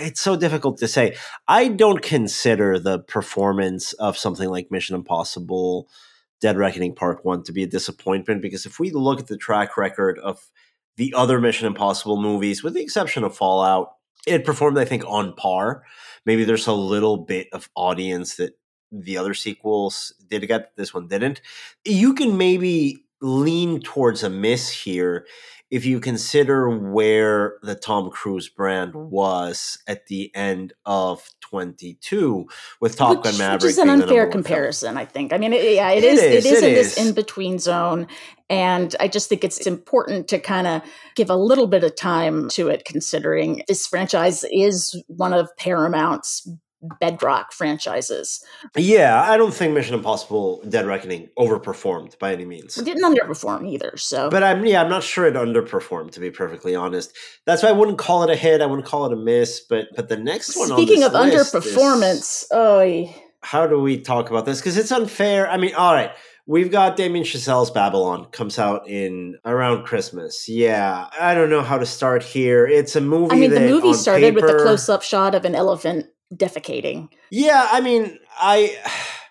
It's 0.01 0.19
so 0.19 0.35
difficult 0.35 0.79
to 0.79 0.89
say. 0.89 1.15
I 1.47 1.69
don't 1.69 2.01
consider 2.01 2.77
the 2.77 2.99
performance 2.99 3.93
of 3.93 4.17
something 4.17 4.49
like 4.49 4.69
Mission 4.69 4.95
Impossible 4.95 5.87
Dead 6.41 6.57
Reckoning 6.57 6.93
Part 6.93 7.23
1 7.23 7.43
to 7.43 7.53
be 7.53 7.63
a 7.63 7.67
disappointment 7.67 8.41
because 8.41 8.65
if 8.65 8.77
we 8.77 8.91
look 8.91 9.21
at 9.21 9.27
the 9.27 9.37
track 9.37 9.77
record 9.77 10.19
of 10.19 10.49
the 10.97 11.13
other 11.15 11.39
Mission 11.39 11.67
Impossible 11.67 12.21
movies, 12.21 12.63
with 12.63 12.73
the 12.73 12.81
exception 12.81 13.23
of 13.23 13.33
Fallout, 13.33 13.93
it 14.27 14.43
performed, 14.43 14.77
I 14.77 14.83
think, 14.83 15.05
on 15.07 15.35
par. 15.35 15.83
Maybe 16.25 16.43
there's 16.43 16.67
a 16.67 16.73
little 16.73 17.15
bit 17.15 17.47
of 17.53 17.69
audience 17.75 18.35
that 18.35 18.55
the 18.91 19.17
other 19.17 19.33
sequels 19.33 20.13
did 20.29 20.47
get, 20.47 20.75
this 20.75 20.93
one 20.93 21.07
didn't. 21.07 21.41
You 21.85 22.13
can 22.13 22.37
maybe 22.37 23.05
lean 23.21 23.81
towards 23.81 24.23
a 24.23 24.29
miss 24.29 24.69
here 24.69 25.25
if 25.69 25.85
you 25.85 26.01
consider 26.01 26.69
where 26.69 27.57
the 27.63 27.75
Tom 27.75 28.09
Cruise 28.09 28.49
brand 28.49 28.93
was 28.93 29.81
at 29.87 30.07
the 30.07 30.29
end 30.35 30.73
of 30.85 31.29
22 31.39 32.45
with 32.81 32.97
Top 32.97 33.23
Gun 33.23 33.37
Maverick. 33.37 33.61
Which 33.61 33.71
is 33.71 33.77
an 33.77 33.89
unfair 33.89 34.27
comparison, 34.27 34.97
I 34.97 35.05
think. 35.05 35.31
I 35.31 35.37
mean, 35.37 35.53
it, 35.53 35.75
yeah, 35.75 35.91
it, 35.91 36.03
it 36.03 36.13
is, 36.13 36.19
is. 36.19 36.45
It 36.45 36.51
is 36.51 36.61
it 36.61 36.67
in 36.67 36.77
is. 36.77 36.95
this 36.95 37.07
in 37.07 37.13
between 37.13 37.57
zone. 37.57 38.07
And 38.49 38.93
I 38.99 39.07
just 39.07 39.29
think 39.29 39.45
it's 39.45 39.65
important 39.65 40.27
to 40.27 40.39
kind 40.39 40.67
of 40.67 40.81
give 41.15 41.29
a 41.29 41.37
little 41.37 41.67
bit 41.67 41.85
of 41.85 41.95
time 41.95 42.49
to 42.49 42.67
it, 42.67 42.83
considering 42.83 43.63
this 43.69 43.87
franchise 43.87 44.43
is 44.51 45.01
one 45.07 45.31
of 45.31 45.49
Paramount's 45.55 46.45
bedrock 46.99 47.53
franchises. 47.53 48.43
Yeah, 48.75 49.21
I 49.21 49.37
don't 49.37 49.53
think 49.53 49.73
Mission 49.73 49.95
Impossible 49.95 50.63
Dead 50.67 50.85
Reckoning 50.85 51.29
overperformed 51.37 52.17
by 52.19 52.33
any 52.33 52.45
means. 52.45 52.77
It 52.77 52.85
didn't 52.85 53.03
underperform 53.03 53.67
either, 53.67 53.93
so 53.97 54.29
But 54.29 54.43
I'm 54.43 54.65
yeah, 54.65 54.81
I'm 54.81 54.89
not 54.89 55.03
sure 55.03 55.25
it 55.25 55.35
underperformed 55.35 56.11
to 56.11 56.19
be 56.19 56.31
perfectly 56.31 56.75
honest. 56.75 57.15
That's 57.45 57.63
why 57.63 57.69
I 57.69 57.73
wouldn't 57.73 57.97
call 57.97 58.23
it 58.23 58.29
a 58.29 58.35
hit, 58.35 58.61
I 58.61 58.65
wouldn't 58.65 58.87
call 58.87 59.05
it 59.05 59.13
a 59.13 59.17
miss, 59.17 59.61
but 59.61 59.87
but 59.95 60.09
the 60.09 60.17
next 60.17 60.57
one 60.57 60.69
Speaking 60.69 61.03
of 61.03 61.13
underperformance, 61.13 62.43
is, 62.43 62.47
oh 62.51 63.13
how 63.43 63.67
do 63.67 63.79
we 63.79 63.99
talk 63.99 64.29
about 64.29 64.45
this? 64.45 64.59
Because 64.59 64.77
it's 64.77 64.91
unfair. 64.91 65.49
I 65.49 65.57
mean, 65.57 65.73
all 65.75 65.93
right. 65.93 66.11
We've 66.47 66.71
got 66.71 66.97
Damien 66.97 67.23
Chazelle's 67.23 67.69
Babylon 67.69 68.25
comes 68.31 68.57
out 68.57 68.87
in 68.89 69.37
around 69.45 69.85
Christmas. 69.85 70.49
Yeah, 70.49 71.07
I 71.19 71.35
don't 71.35 71.49
know 71.49 71.61
how 71.61 71.77
to 71.77 71.85
start 71.85 72.23
here. 72.23 72.65
It's 72.65 72.95
a 72.95 73.01
movie. 73.01 73.35
I 73.35 73.39
mean, 73.39 73.51
the 73.51 73.61
movie 73.61 73.93
started 73.93 74.33
paper, 74.33 74.47
with 74.47 74.57
the 74.57 74.63
close-up 74.63 75.03
shot 75.03 75.35
of 75.35 75.45
an 75.45 75.53
elephant 75.53 76.07
defecating. 76.33 77.09
Yeah, 77.29 77.67
I 77.71 77.81
mean, 77.81 78.17
I 78.39 78.77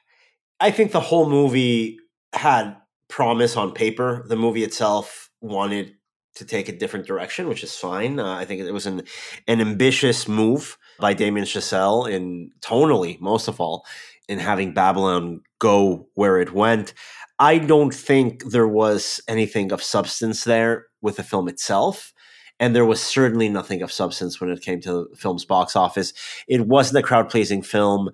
I 0.61 0.71
think 0.71 0.93
the 0.93 1.01
whole 1.01 1.29
movie 1.29 1.99
had 2.33 2.77
promise 3.09 3.57
on 3.57 3.73
paper. 3.73 4.25
The 4.29 4.37
movie 4.37 4.63
itself 4.63 5.31
wanted 5.41 5.95
to 6.37 6.45
take 6.45 6.69
a 6.69 6.77
different 6.77 7.07
direction, 7.07 7.49
which 7.49 7.65
is 7.65 7.75
fine. 7.75 8.21
Uh, 8.21 8.35
I 8.35 8.45
think 8.45 8.61
it 8.61 8.73
was 8.73 8.87
an 8.87 9.03
an 9.49 9.61
ambitious 9.61 10.29
move 10.29 10.79
by 10.99 11.15
Damien 11.15 11.47
Chazelle 11.47 12.11
in 12.11 12.51
tonally, 12.61 13.21
most 13.21 13.49
of 13.49 13.61
all, 13.61 13.85
in 14.29 14.39
having 14.39 14.73
Babylon 14.73 15.41
go 15.59 16.09
where 16.15 16.39
it 16.39 16.53
went. 16.53 16.95
I 17.39 17.57
don't 17.59 17.95
think 17.95 18.45
there 18.45 18.69
was 18.69 19.21
anything 19.27 19.73
of 19.73 19.83
substance 19.83 20.45
there 20.45 20.87
with 21.01 21.17
the 21.17 21.23
film 21.23 21.49
itself 21.49 22.13
and 22.61 22.77
there 22.77 22.85
was 22.85 23.03
certainly 23.03 23.49
nothing 23.49 23.83
of 23.83 23.91
substance 23.91 24.41
when 24.41 24.51
it 24.51 24.61
came 24.61 24.81
to 24.83 25.09
the 25.11 25.17
film's 25.17 25.45
box 25.45 25.75
office. 25.75 26.13
It 26.47 26.67
wasn't 26.67 26.99
a 26.99 27.03
crowd 27.03 27.31
pleasing 27.31 27.63
film. 27.63 28.11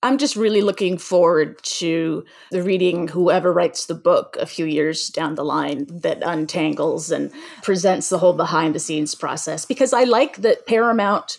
I'm 0.00 0.16
just 0.16 0.36
really 0.36 0.62
looking 0.62 0.96
forward 0.96 1.60
to 1.64 2.24
the 2.52 2.62
reading 2.62 3.08
whoever 3.08 3.52
writes 3.52 3.86
the 3.86 3.96
book 3.96 4.36
a 4.38 4.46
few 4.46 4.64
years 4.64 5.08
down 5.08 5.34
the 5.34 5.44
line 5.44 5.86
that 5.90 6.22
untangles 6.22 7.10
and 7.10 7.32
presents 7.64 8.08
the 8.08 8.18
whole 8.18 8.32
behind 8.32 8.76
the 8.76 8.80
scenes 8.80 9.16
process 9.16 9.66
because 9.66 9.92
I 9.92 10.04
like 10.04 10.36
that 10.36 10.68
Paramount 10.68 11.36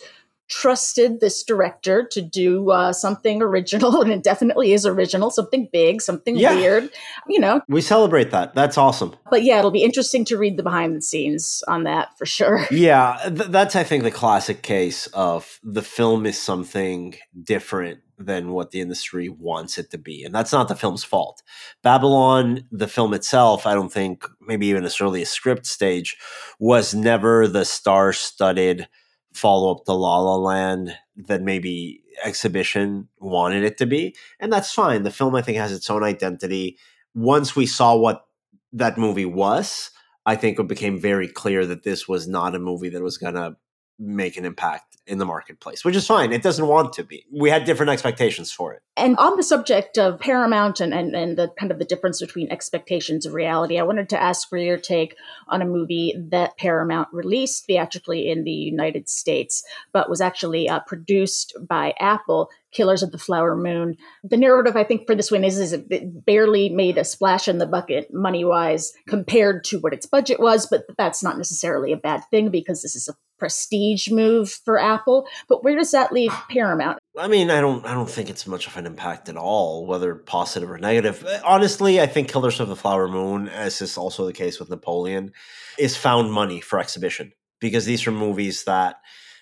trusted 0.50 1.20
this 1.20 1.42
director 1.42 2.04
to 2.04 2.20
do 2.20 2.70
uh, 2.70 2.92
something 2.92 3.40
original, 3.40 4.00
and 4.02 4.12
it 4.12 4.22
definitely 4.22 4.72
is 4.72 4.84
original, 4.84 5.30
something 5.30 5.68
big, 5.72 6.02
something 6.02 6.36
yeah. 6.36 6.54
weird. 6.54 6.90
You 7.26 7.40
know, 7.40 7.62
we 7.68 7.80
celebrate 7.80 8.30
that. 8.32 8.54
That's 8.54 8.76
awesome. 8.76 9.16
But 9.30 9.44
yeah, 9.44 9.58
it'll 9.58 9.70
be 9.70 9.84
interesting 9.84 10.24
to 10.26 10.36
read 10.36 10.58
the 10.58 10.62
behind 10.62 10.96
the 10.96 11.02
scenes 11.02 11.62
on 11.68 11.84
that 11.84 12.18
for 12.18 12.26
sure. 12.26 12.66
Yeah, 12.80 13.18
th- 13.24 13.50
that's 13.50 13.76
I 13.76 13.84
think 13.84 14.04
the 14.04 14.10
classic 14.10 14.62
case 14.62 15.06
of 15.08 15.60
the 15.62 15.82
film 15.82 16.24
is 16.24 16.40
something 16.40 17.14
different 17.42 18.00
than 18.18 18.52
what 18.52 18.70
the 18.70 18.80
industry 18.80 19.28
wants 19.28 19.76
it 19.76 19.90
to 19.90 19.98
be. 19.98 20.24
And 20.24 20.34
that's 20.34 20.52
not 20.52 20.68
the 20.68 20.74
film's 20.74 21.04
fault. 21.04 21.42
Babylon, 21.82 22.64
the 22.70 22.88
film 22.88 23.12
itself, 23.12 23.66
I 23.66 23.74
don't 23.74 23.92
think, 23.92 24.24
maybe 24.40 24.66
even 24.66 24.84
as 24.84 25.00
early 25.00 25.20
as 25.22 25.30
script 25.30 25.66
stage, 25.66 26.16
was 26.58 26.94
never 26.94 27.46
the 27.46 27.64
star 27.64 28.12
studded 28.14 28.88
follow 29.32 29.72
up 29.72 29.84
to 29.84 29.92
La 29.92 30.18
La 30.18 30.36
Land 30.36 30.96
that 31.16 31.42
maybe 31.42 32.02
exhibition 32.24 33.08
wanted 33.18 33.64
it 33.64 33.78
to 33.78 33.86
be. 33.86 34.14
And 34.38 34.52
that's 34.52 34.72
fine. 34.72 35.02
The 35.02 35.10
film, 35.10 35.34
I 35.34 35.42
think, 35.42 35.58
has 35.58 35.72
its 35.72 35.88
own 35.88 36.02
identity. 36.02 36.78
Once 37.14 37.56
we 37.56 37.66
saw 37.66 37.96
what 37.96 38.24
that 38.72 38.98
movie 38.98 39.24
was, 39.24 39.90
I 40.26 40.36
think 40.36 40.58
it 40.58 40.68
became 40.68 41.00
very 41.00 41.28
clear 41.28 41.66
that 41.66 41.82
this 41.82 42.06
was 42.06 42.28
not 42.28 42.54
a 42.54 42.58
movie 42.58 42.90
that 42.90 43.02
was 43.02 43.18
going 43.18 43.34
to 43.34 43.56
make 44.00 44.36
an 44.36 44.44
impact 44.44 44.96
in 45.06 45.18
the 45.18 45.26
marketplace, 45.26 45.84
which 45.84 45.96
is 45.96 46.06
fine. 46.06 46.32
It 46.32 46.42
doesn't 46.42 46.66
want 46.66 46.92
to 46.94 47.04
be. 47.04 47.26
We 47.32 47.50
had 47.50 47.64
different 47.64 47.90
expectations 47.90 48.52
for 48.52 48.72
it. 48.72 48.82
And 48.96 49.16
on 49.18 49.36
the 49.36 49.42
subject 49.42 49.98
of 49.98 50.20
Paramount 50.20 50.80
and, 50.80 50.94
and, 50.94 51.14
and 51.14 51.36
the 51.36 51.48
kind 51.58 51.72
of 51.72 51.78
the 51.78 51.84
difference 51.84 52.20
between 52.20 52.50
expectations 52.50 53.26
and 53.26 53.34
reality, 53.34 53.78
I 53.78 53.82
wanted 53.82 54.08
to 54.10 54.22
ask 54.22 54.48
for 54.48 54.56
your 54.56 54.78
take 54.78 55.16
on 55.48 55.62
a 55.62 55.66
movie 55.66 56.14
that 56.30 56.56
Paramount 56.58 57.08
released 57.12 57.66
theatrically 57.66 58.30
in 58.30 58.44
the 58.44 58.50
United 58.52 59.08
States, 59.08 59.64
but 59.92 60.08
was 60.08 60.20
actually 60.20 60.68
uh, 60.68 60.80
produced 60.80 61.56
by 61.66 61.92
Apple. 61.98 62.50
Killers 62.72 63.02
of 63.02 63.12
the 63.12 63.18
Flower 63.18 63.56
Moon. 63.56 63.96
The 64.22 64.36
narrative, 64.36 64.76
I 64.76 64.84
think, 64.84 65.06
for 65.06 65.14
this 65.14 65.30
one 65.30 65.44
is, 65.44 65.58
is 65.58 65.72
it 65.72 66.24
barely 66.24 66.68
made 66.68 66.98
a 66.98 67.04
splash 67.04 67.48
in 67.48 67.58
the 67.58 67.66
bucket 67.66 68.12
money 68.12 68.44
wise 68.44 68.92
compared 69.08 69.64
to 69.64 69.78
what 69.78 69.92
its 69.92 70.06
budget 70.06 70.40
was, 70.40 70.66
but 70.66 70.84
that's 70.96 71.22
not 71.22 71.36
necessarily 71.36 71.92
a 71.92 71.96
bad 71.96 72.22
thing 72.30 72.50
because 72.50 72.82
this 72.82 72.94
is 72.94 73.08
a 73.08 73.16
prestige 73.38 74.10
move 74.10 74.50
for 74.50 74.78
Apple. 74.78 75.26
But 75.48 75.64
where 75.64 75.76
does 75.76 75.90
that 75.90 76.12
leave 76.12 76.32
Paramount? 76.50 76.98
I 77.18 77.26
mean, 77.26 77.50
I 77.50 77.60
don't 77.60 77.84
I 77.84 77.94
don't 77.94 78.08
think 78.08 78.30
it's 78.30 78.46
much 78.46 78.68
of 78.68 78.76
an 78.76 78.86
impact 78.86 79.28
at 79.28 79.36
all, 79.36 79.86
whether 79.86 80.14
positive 80.14 80.70
or 80.70 80.78
negative. 80.78 81.26
Honestly, 81.44 82.00
I 82.00 82.06
think 82.06 82.30
Killers 82.30 82.60
of 82.60 82.68
the 82.68 82.76
Flower 82.76 83.08
Moon, 83.08 83.48
as 83.48 83.82
is 83.82 83.98
also 83.98 84.26
the 84.26 84.32
case 84.32 84.60
with 84.60 84.70
Napoleon, 84.70 85.32
is 85.78 85.96
found 85.96 86.32
money 86.32 86.60
for 86.60 86.78
exhibition 86.78 87.32
because 87.60 87.84
these 87.84 88.06
are 88.06 88.12
movies 88.12 88.64
that 88.64 88.96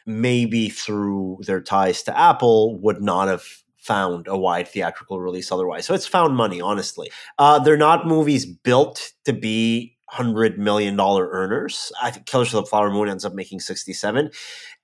maybe 0.09 0.71
through 0.71 1.39
their 1.47 1.61
ties 1.61 2.03
to 2.03 2.19
Apple 2.19 2.81
would 2.81 3.03
not 3.03 3.29
have 3.29 3.45
found 3.77 4.27
a 4.27 4.37
wide 4.37 4.67
theatrical 4.67 5.21
release 5.21 5.53
otherwise. 5.53 5.87
So 5.87 5.95
it's 5.95 6.07
found 6.07 6.35
money, 6.35 6.61
honestly. 6.61 7.11
Uh, 7.39 7.59
they're 7.59 7.77
not 7.77 8.07
movies 8.07 8.47
built 8.47 9.13
to 9.27 9.33
be 9.33 9.97
hundred 10.11 10.59
million 10.59 10.97
dollar 10.97 11.29
earners. 11.31 11.93
I 12.03 12.11
think 12.11 12.25
Killers 12.25 12.55
of 12.55 12.65
the 12.65 12.71
Flower 12.71 12.91
Moon 12.91 13.11
ends 13.11 13.27
up 13.27 13.35
making 13.35 13.61
sixty 13.61 13.93
seven. 13.93 14.31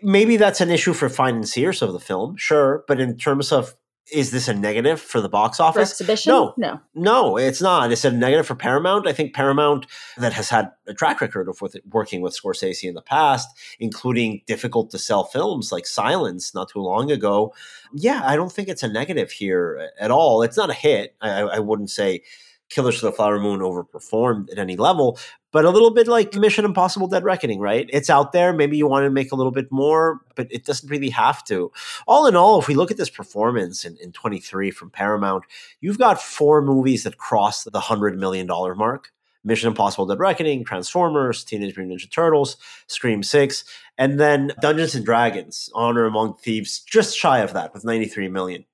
Maybe 0.03 0.37
that's 0.37 0.61
an 0.61 0.71
issue 0.71 0.93
for 0.93 1.09
financiers 1.09 1.81
of 1.81 1.95
the 1.95 2.01
film, 2.01 2.37
sure, 2.37 2.85
but 2.87 3.01
in 3.01 3.17
terms 3.17 3.51
of 3.51 3.75
is 4.13 4.31
this 4.31 4.49
a 4.49 4.55
negative 4.55 5.01
for 5.01 5.21
the 5.21 5.29
box 5.29 5.59
office? 5.59 5.91
For 5.91 5.93
exhibition? 5.95 6.31
No, 6.31 6.55
no, 6.57 6.81
no, 6.95 7.37
it's 7.37 7.63
not. 7.63 7.91
It's 7.91 8.05
a 8.05 8.11
negative 8.11 8.47
for 8.47 8.55
Paramount. 8.55 9.07
I 9.07 9.13
think 9.13 9.35
Paramount 9.35 9.87
that 10.19 10.35
has 10.35 10.51
had 10.51 10.71
a 10.87 10.95
track 10.95 11.21
record 11.21 11.49
of 11.49 11.61
with 11.63 11.77
working 11.91 12.21
with 12.21 12.39
Scorsese 12.39 12.87
in 12.87 12.95
the 12.95 13.03
past, 13.03 13.49
including 13.79 14.43
difficult 14.47 14.91
to 14.91 14.99
sell 14.99 15.25
films 15.25 15.73
like 15.73 15.87
Silence 15.87 16.55
not 16.55 16.69
too 16.69 16.81
long 16.81 17.11
ago. 17.11 17.55
Yeah, 17.95 18.23
I 18.25 18.37
don't 18.37 18.53
think 18.53 18.69
it's 18.69 18.83
a 18.83 18.89
negative 18.89 19.31
here 19.31 19.91
at 19.99 20.11
all. 20.11 20.43
It's 20.43 20.57
not 20.57 20.71
a 20.71 20.75
hit. 20.75 21.15
I, 21.21 21.41
I 21.41 21.59
wouldn't 21.61 21.91
say 21.91 22.23
Killers 22.71 22.97
of 22.97 23.03
the 23.03 23.13
Flower 23.13 23.39
Moon 23.39 23.61
overperformed 23.61 24.51
at 24.51 24.59
any 24.59 24.77
level, 24.77 25.19
but 25.53 25.65
a 25.65 25.71
little 25.71 25.91
bit 25.91 26.09
like 26.09 26.31
mm-hmm. 26.33 26.41
Mission 26.41 26.65
Impossible 26.65 27.07
Dead 27.07 27.25
Reckoning, 27.25 27.61
right? 27.61 27.89
It's 27.93 28.11
out 28.11 28.33
there. 28.33 28.53
Maybe 28.53 28.77
you 28.77 28.87
want 28.87 29.05
to 29.05 29.11
make 29.11 29.33
a 29.33 29.37
little 29.37 29.53
bit 29.53 29.71
more, 29.71 30.21
but 30.35 30.49
it 30.51 30.65
doesn't 30.65 30.89
really 30.89 31.11
have 31.11 31.45
to. 31.45 31.71
All 32.07 32.27
in 32.27 32.37
all, 32.37 32.59
if 32.59 32.69
we 32.69 32.75
look 32.75 32.91
at 32.91 32.97
this 32.97 33.11
performance 33.11 33.85
in, 33.85 33.97
in 33.99 34.13
23 34.13 34.71
from 34.71 34.91
Paramount, 34.91 35.45
you've 35.81 35.99
got 35.99 36.21
four 36.21 36.63
movies 36.63 37.05
that 37.05 37.19
cross 37.19 37.65
the 37.65 37.71
$100 37.71 38.17
million 38.17 38.47
mark. 38.47 39.13
Mission 39.47 39.69
Impossible 39.69 40.07
Dead 40.07 40.19
Reckoning, 40.19 40.65
Transformers, 40.65 41.45
Teenage 41.45 41.77
Mutant 41.77 42.01
Ninja 42.01 42.11
Turtles, 42.11 42.57
Scream 42.87 43.23
6, 43.23 43.65
and 43.99 44.19
then 44.19 44.53
Dungeons 44.61 44.95
and 44.95 45.05
Dragons, 45.05 45.69
Honor 45.75 46.07
Among 46.07 46.35
Thieves, 46.35 46.81
just 46.81 47.17
shy 47.17 47.41
of 47.41 47.53
that 47.53 47.75
with 47.75 47.85
93 47.85 48.29
million. 48.29 48.65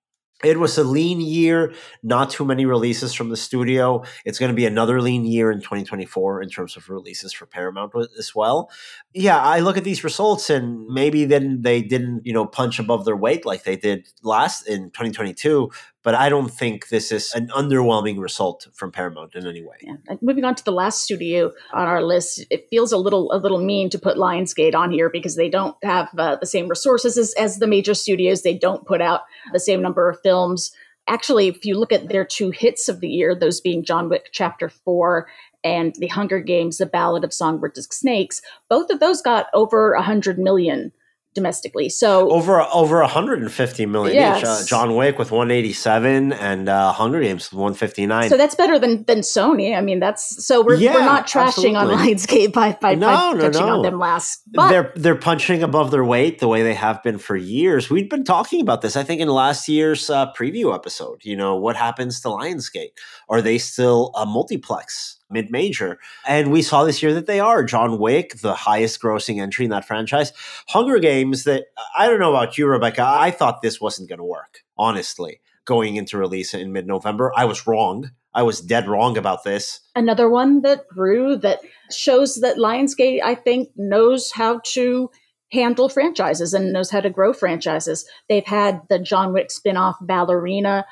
It 0.43 0.59
was 0.59 0.79
a 0.79 0.85
lean 0.85 1.21
year, 1.21 1.75
not 2.03 2.31
too 2.31 2.45
many 2.45 2.65
releases 2.65 3.13
from 3.13 3.29
the 3.29 3.37
studio. 3.37 4.03
It's 4.25 4.39
going 4.39 4.51
to 4.51 4.57
be 4.57 4.65
another 4.65 5.01
lean 5.03 5.27
year 5.27 5.51
in 5.51 5.59
2024 5.59 6.43
in 6.43 6.49
terms 6.49 6.77
of 6.77 6.89
releases 6.89 7.33
for 7.33 7.45
Paramount 7.45 7.93
as 8.19 8.35
well. 8.35 8.71
Yeah, 9.13 9.39
I 9.39 9.61
look 9.61 9.77
at 9.77 9.85
these 9.85 10.03
results 10.03 10.49
and 10.49 10.87
maybe 10.87 11.27
then 11.27 11.61
they 11.63 11.83
didn't, 11.83 12.23
you 12.25 12.33
know, 12.33 12.47
punch 12.47 12.79
above 12.79 13.05
their 13.05 13.17
weight 13.17 13.45
like 13.45 13.65
they 13.65 13.77
did 13.77 14.09
last 14.23 14.67
in 14.67 14.85
2022, 14.91 15.71
but 16.03 16.15
I 16.15 16.29
don't 16.29 16.49
think 16.49 16.89
this 16.89 17.13
is 17.13 17.35
an 17.35 17.49
underwhelming 17.49 18.19
result 18.19 18.67
from 18.75 18.91
Paramount 18.91 19.35
in 19.35 19.47
any 19.47 19.63
way. 19.63 19.77
Yeah. 19.83 19.97
Moving 20.23 20.45
on 20.45 20.55
to 20.55 20.65
the 20.65 20.73
last 20.73 21.03
studio 21.03 21.53
on 21.73 21.87
our 21.87 22.03
list, 22.03 22.45
it 22.51 22.69
feels 22.71 22.93
a 22.93 22.97
little 22.97 23.33
a 23.33 23.39
little 23.39 23.63
mean 23.63 23.91
to 23.91 23.99
put 23.99 24.17
Lionsgate 24.17 24.75
on 24.75 24.91
here 24.91 25.11
because 25.11 25.37
they 25.37 25.51
don't 25.51 25.77
have 25.83 26.09
uh, 26.19 26.37
the 26.37 26.47
same 26.47 26.69
resources 26.69 27.19
as, 27.19 27.35
as 27.35 27.59
the 27.59 27.67
major 27.67 27.95
studios. 27.95 28.43
They 28.43 28.57
don't 28.57 28.87
put 28.87 29.01
out 29.01 29.23
the 29.53 29.61
same 29.61 29.83
number 29.83 30.09
of 30.09 30.21
films. 30.23 30.73
Actually, 31.07 31.49
if 31.49 31.65
you 31.65 31.79
look 31.79 31.93
at 31.93 32.09
their 32.09 32.25
two 32.25 32.51
hits 32.51 32.89
of 32.89 33.01
the 33.01 33.09
year, 33.09 33.35
those 33.35 33.61
being 33.61 33.85
John 33.85 34.09
Wick 34.09 34.29
Chapter 34.33 34.69
Four 34.69 35.29
and 35.63 35.95
The 35.97 36.09
Hunger 36.09 36.41
Games: 36.41 36.79
The 36.79 36.87
Ballad 36.87 37.25
of 37.25 37.35
Songbirds 37.35 37.79
and 37.79 37.87
Snakes, 37.93 38.41
both 38.69 38.91
of 38.91 39.01
those 39.01 39.21
got 39.21 39.47
over 39.53 39.93
a 39.93 40.03
hundred 40.03 40.39
million 40.39 40.93
domestically. 41.35 41.89
So 41.89 42.31
over 42.31 42.61
over 42.61 43.01
150 43.01 43.87
million 43.87 44.17
yes. 44.17 44.39
each. 44.39 44.45
Uh, 44.45 44.65
John 44.67 44.97
Wick 44.97 45.19
with 45.19 45.31
187 45.31 46.33
and 46.33 46.69
uh, 46.69 46.93
Hunger 46.93 47.21
Games 47.21 47.51
with 47.51 47.59
159. 47.59 48.29
So 48.29 48.37
that's 48.37 48.55
better 48.55 48.79
than 48.79 49.05
than 49.05 49.21
Sony. 49.21 49.77
I 49.77 49.81
mean, 49.81 50.01
that's 50.01 50.45
so 50.45 50.63
we're, 50.63 50.77
yeah, 50.77 50.95
we're 50.95 51.01
not 51.01 51.27
trashing 51.27 51.77
absolutely. 51.77 51.77
on 51.77 51.89
Lionsgate 51.89 52.53
by 52.53 52.77
by, 52.81 52.95
no, 52.95 53.07
by 53.07 53.33
no, 53.33 53.41
touching 53.41 53.67
no. 53.67 53.77
on 53.77 53.83
them 53.83 53.99
last. 53.99 54.43
But 54.53 54.69
they're 54.69 54.93
they're 54.97 55.17
punching 55.17 55.63
above 55.63 55.91
their 55.91 56.05
weight 56.05 56.39
the 56.41 56.49
way 56.49 56.63
they 56.63 56.75
have 56.75 57.03
been 57.03 57.19
for 57.19 57.37
years. 57.37 57.91
We've 57.91 58.11
been 58.11 58.25
talking 58.25 58.61
about 58.61 58.83
this. 58.83 58.97
I 58.97 59.05
think 59.05 59.21
in 59.21 59.29
last 59.29 59.69
year's 59.69 60.11
uh, 60.11 60.33
preview 60.33 60.75
episode. 60.75 61.21
You 61.25 61.37
know 61.37 61.57
what 61.57 61.77
happens 61.77 62.21
to 62.23 62.29
Lionsgate? 62.29 62.91
Are 63.29 63.43
they 63.43 63.59
still 63.59 64.11
a 64.17 64.27
multiplex? 64.27 65.20
Mid 65.31 65.51
major. 65.51 65.99
And 66.27 66.51
we 66.51 66.63
saw 66.63 66.85
this 66.85 67.03
year 67.03 67.15
that 67.15 67.27
they 67.27 67.41
are. 67.41 67.65
John 67.65 67.99
Wick, 67.99 68.39
the 68.41 68.55
highest 68.55 69.01
grossing 69.01 69.41
entry 69.41 69.65
in 69.65 69.71
that 69.71 69.87
franchise. 69.87 70.33
Hunger 70.69 70.99
Games, 70.99 71.45
that 71.45 71.67
I 71.97 72.07
don't 72.07 72.21
know 72.21 72.35
about 72.35 72.59
you, 72.59 72.67
Rebecca. 72.67 73.05
I 73.05 73.31
thought 73.31 73.63
this 73.63 73.81
wasn't 73.81 74.09
going 74.09 74.19
to 74.19 74.25
work, 74.25 74.61
honestly, 74.77 75.41
going 75.65 75.97
into 75.97 76.19
release 76.19 76.55
in 76.55 76.73
mid 76.73 76.87
November. 76.87 77.33
I 77.37 77.45
was 77.45 77.67
wrong. 77.67 78.11
I 78.33 78.43
was 78.43 78.61
dead 78.61 78.89
wrong 78.89 79.17
about 79.17 79.43
this. 79.43 79.81
Another 79.97 80.29
one 80.29 80.63
that 80.63 80.87
grew 80.89 81.37
that 81.39 81.61
shows 81.91 82.37
that 82.37 82.59
Lionsgate, 82.59 83.21
I 83.25 83.35
think, 83.35 83.71
knows 83.77 84.31
how 84.31 84.61
to 84.67 85.11
handle 85.53 85.89
franchises 85.89 86.55
and 86.55 86.73
knows 86.73 86.91
how 86.91 87.01
to 87.01 87.11
grow 87.11 87.33
franchises. 87.33 88.07
They've 88.29 88.47
had 88.47 88.83
the 88.89 89.01
John 89.01 89.33
Wick 89.33 89.51
spin-off 89.51 89.97
Ballerina 90.01 90.87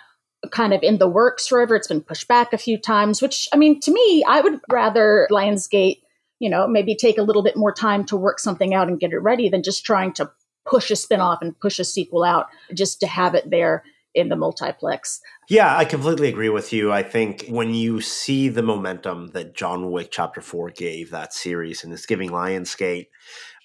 kind 0.50 0.72
of 0.72 0.82
in 0.82 0.98
the 0.98 1.08
works 1.08 1.46
forever. 1.46 1.74
It's 1.74 1.88
been 1.88 2.00
pushed 2.00 2.28
back 2.28 2.52
a 2.52 2.58
few 2.58 2.78
times, 2.78 3.20
which 3.20 3.48
I 3.52 3.56
mean, 3.56 3.80
to 3.80 3.92
me, 3.92 4.24
I 4.26 4.40
would 4.40 4.60
rather 4.70 5.28
Lionsgate, 5.30 6.00
you 6.38 6.48
know, 6.48 6.66
maybe 6.66 6.94
take 6.94 7.18
a 7.18 7.22
little 7.22 7.42
bit 7.42 7.56
more 7.56 7.72
time 7.72 8.04
to 8.06 8.16
work 8.16 8.38
something 8.38 8.74
out 8.74 8.88
and 8.88 9.00
get 9.00 9.12
it 9.12 9.18
ready 9.18 9.48
than 9.48 9.62
just 9.62 9.84
trying 9.84 10.12
to 10.14 10.30
push 10.64 10.90
a 10.90 10.94
spinoff 10.94 11.38
and 11.40 11.58
push 11.58 11.78
a 11.78 11.84
sequel 11.84 12.24
out 12.24 12.46
just 12.74 13.00
to 13.00 13.06
have 13.06 13.34
it 13.34 13.50
there 13.50 13.82
in 14.14 14.28
the 14.28 14.36
multiplex. 14.36 15.20
Yeah, 15.48 15.76
I 15.76 15.84
completely 15.84 16.28
agree 16.28 16.48
with 16.48 16.72
you. 16.72 16.92
I 16.92 17.02
think 17.02 17.46
when 17.48 17.74
you 17.74 18.00
see 18.00 18.48
the 18.48 18.62
momentum 18.62 19.28
that 19.28 19.54
John 19.54 19.90
Wick 19.90 20.08
Chapter 20.10 20.40
4 20.40 20.70
gave 20.70 21.10
that 21.10 21.32
series 21.32 21.84
and 21.84 21.92
it's 21.92 22.06
giving 22.06 22.30
Lionsgate, 22.30 23.06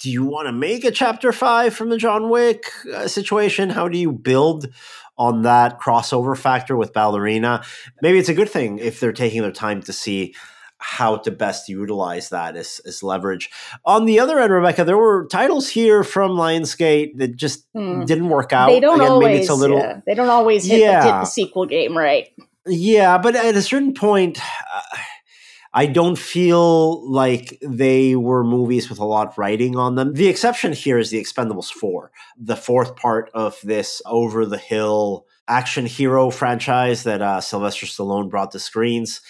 do 0.04 0.12
you 0.12 0.26
want 0.26 0.48
to 0.48 0.52
make 0.52 0.84
a 0.84 0.92
Chapter 0.92 1.32
5 1.32 1.74
from 1.74 1.90
the 1.90 1.98
John 1.98 2.30
Wick 2.30 2.66
uh, 2.94 3.08
situation? 3.08 3.70
How 3.70 3.88
do 3.88 3.98
you 3.98 4.12
build 4.12 4.68
on 5.18 5.44
that 5.44 5.80
crossover 5.80 6.38
factor 6.38 6.76
with 6.76 6.92
Ballerina. 6.92 7.64
Maybe 8.02 8.18
it's 8.18 8.30
a 8.30 8.34
good 8.34 8.50
thing 8.50 8.80
if 8.80 9.00
they're 9.00 9.14
taking 9.14 9.42
their 9.42 9.52
time 9.52 9.82
to 9.84 9.94
see 9.94 10.34
how 10.80 11.16
to 11.18 11.32
best 11.32 11.70
utilize 11.70 12.30
that 12.30 12.58
as, 12.58 12.82
as 12.86 13.04
leverage. 13.04 13.50
On 13.86 14.06
the 14.06 14.20
other 14.20 14.40
end, 14.40 14.52
Rebecca, 14.52 14.84
there 14.84 14.98
were 14.98 15.28
titles 15.32 15.70
here 15.70 16.04
from 16.04 16.32
Lionsgate 16.32 17.18
that 17.20 17.38
just 17.38 17.72
mm. 17.74 18.06
didn't 18.06 18.28
work 18.28 18.52
out. 18.52 18.68
They 18.68 18.82
don't 18.82 19.00
Again, 19.00 19.12
always. 19.12 19.28
Maybe 19.28 19.40
it's 19.40 19.50
a 19.50 19.56
little. 19.56 19.78
Yeah, 19.78 20.02
they 20.06 20.14
don't 20.14 20.30
always 20.30 20.66
hit, 20.66 20.82
yeah. 20.82 21.00
the, 21.00 21.14
hit 21.14 21.20
the 21.22 21.26
sequel 21.26 21.66
game 21.68 21.98
right. 21.98 22.28
Yeah, 22.66 23.18
but 23.18 23.36
at 23.36 23.56
a 23.56 23.62
certain 23.62 23.94
point. 23.94 24.40
Uh, 24.42 24.98
I 25.74 25.88
don't 25.88 26.18
feel 26.18 27.10
like 27.10 27.58
they 27.62 28.16
were 28.16 28.44
movies 28.44 28.90
with 28.90 29.00
a 29.00 29.06
lot 29.06 29.30
of 29.30 29.38
writing 29.38 29.76
on 29.76 29.96
them. 29.96 30.14
The 30.14 30.28
exception 30.28 30.72
here 30.72 31.00
is 31.00 31.10
The 31.10 31.20
Expendables 31.20 31.72
4, 31.72 32.12
the 32.38 32.56
fourth 32.56 32.96
part 32.96 33.32
of 33.34 33.60
this 33.64 34.02
over 34.06 34.46
the 34.46 34.58
hill 34.58 35.26
action 35.48 35.86
hero 35.86 36.30
franchise 36.30 37.04
that 37.04 37.22
uh, 37.22 37.42
Sylvester 37.42 37.86
Stallone 37.86 38.30
brought 38.30 38.52
to 38.52 38.60
screens. 38.60 39.22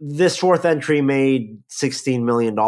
This 0.00 0.36
fourth 0.36 0.64
entry 0.64 1.00
made 1.00 1.62
$16 1.70 2.24
million 2.24 2.58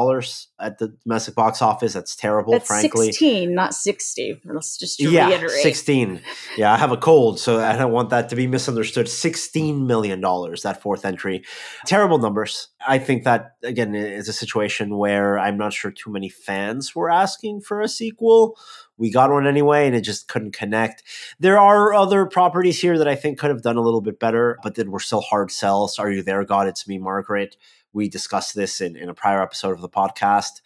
at 0.61 0.79
the 0.79 0.97
domestic 1.03 1.35
box 1.35 1.61
office. 1.61 1.93
That's 1.93 2.15
terrible, 2.15 2.53
That's 2.53 2.69
frankly. 2.69 3.07
16, 3.07 3.53
not 3.53 3.75
60. 3.75 4.43
Let's 4.45 4.79
just 4.79 5.01
yeah, 5.01 5.29
reiterate. 5.29 5.63
16. 5.63 6.21
Yeah, 6.57 6.73
I 6.73 6.77
have 6.77 6.93
a 6.93 6.97
cold, 6.97 7.41
so 7.41 7.61
I 7.61 7.77
don't 7.77 7.91
want 7.91 8.11
that 8.11 8.29
to 8.29 8.37
be 8.37 8.47
misunderstood. 8.47 9.07
$16 9.07 9.87
million, 9.87 10.21
that 10.21 10.79
fourth 10.81 11.05
entry. 11.05 11.45
Terrible 11.85 12.19
numbers. 12.19 12.69
I 12.87 12.99
think 12.99 13.25
that, 13.25 13.57
again, 13.65 13.95
is 13.97 14.29
a 14.29 14.33
situation 14.33 14.97
where 14.97 15.37
I'm 15.37 15.59
not 15.59 15.73
sure 15.73 15.91
too 15.91 16.13
many 16.13 16.29
fans 16.29 16.95
were 16.95 17.11
asking 17.11 17.63
for 17.63 17.81
a 17.81 17.89
sequel. 17.89 18.57
We 18.99 19.11
got 19.11 19.31
one 19.31 19.47
anyway, 19.47 19.87
and 19.87 19.95
it 19.95 20.03
just 20.03 20.29
couldn't 20.29 20.53
connect. 20.53 21.03
There 21.39 21.59
are 21.59 21.93
other 21.93 22.27
properties 22.27 22.81
here 22.81 22.99
that 22.99 23.09
I 23.09 23.15
think 23.15 23.39
could 23.39 23.51
have 23.51 23.63
done 23.63 23.77
a 23.77 23.83
little 23.83 24.01
bit 24.01 24.19
better, 24.19 24.59
but 24.63 24.75
then 24.75 24.91
we're 24.91 25.01
still 25.01 25.21
hard 25.21 25.51
sells. 25.51 25.99
Are 25.99 26.11
You 26.11 26.23
There, 26.23 26.45
God? 26.45 26.67
It's 26.67 26.89
Me, 26.89 26.99
Margaret. 26.99 27.57
We 27.93 28.09
discussed 28.09 28.55
this 28.55 28.81
in, 28.81 28.97
in 28.97 29.09
a 29.09 29.15
prior 29.15 29.43
episode 29.43 29.73
of 29.73 29.81
the 29.81 29.89
podcast. 29.89 30.61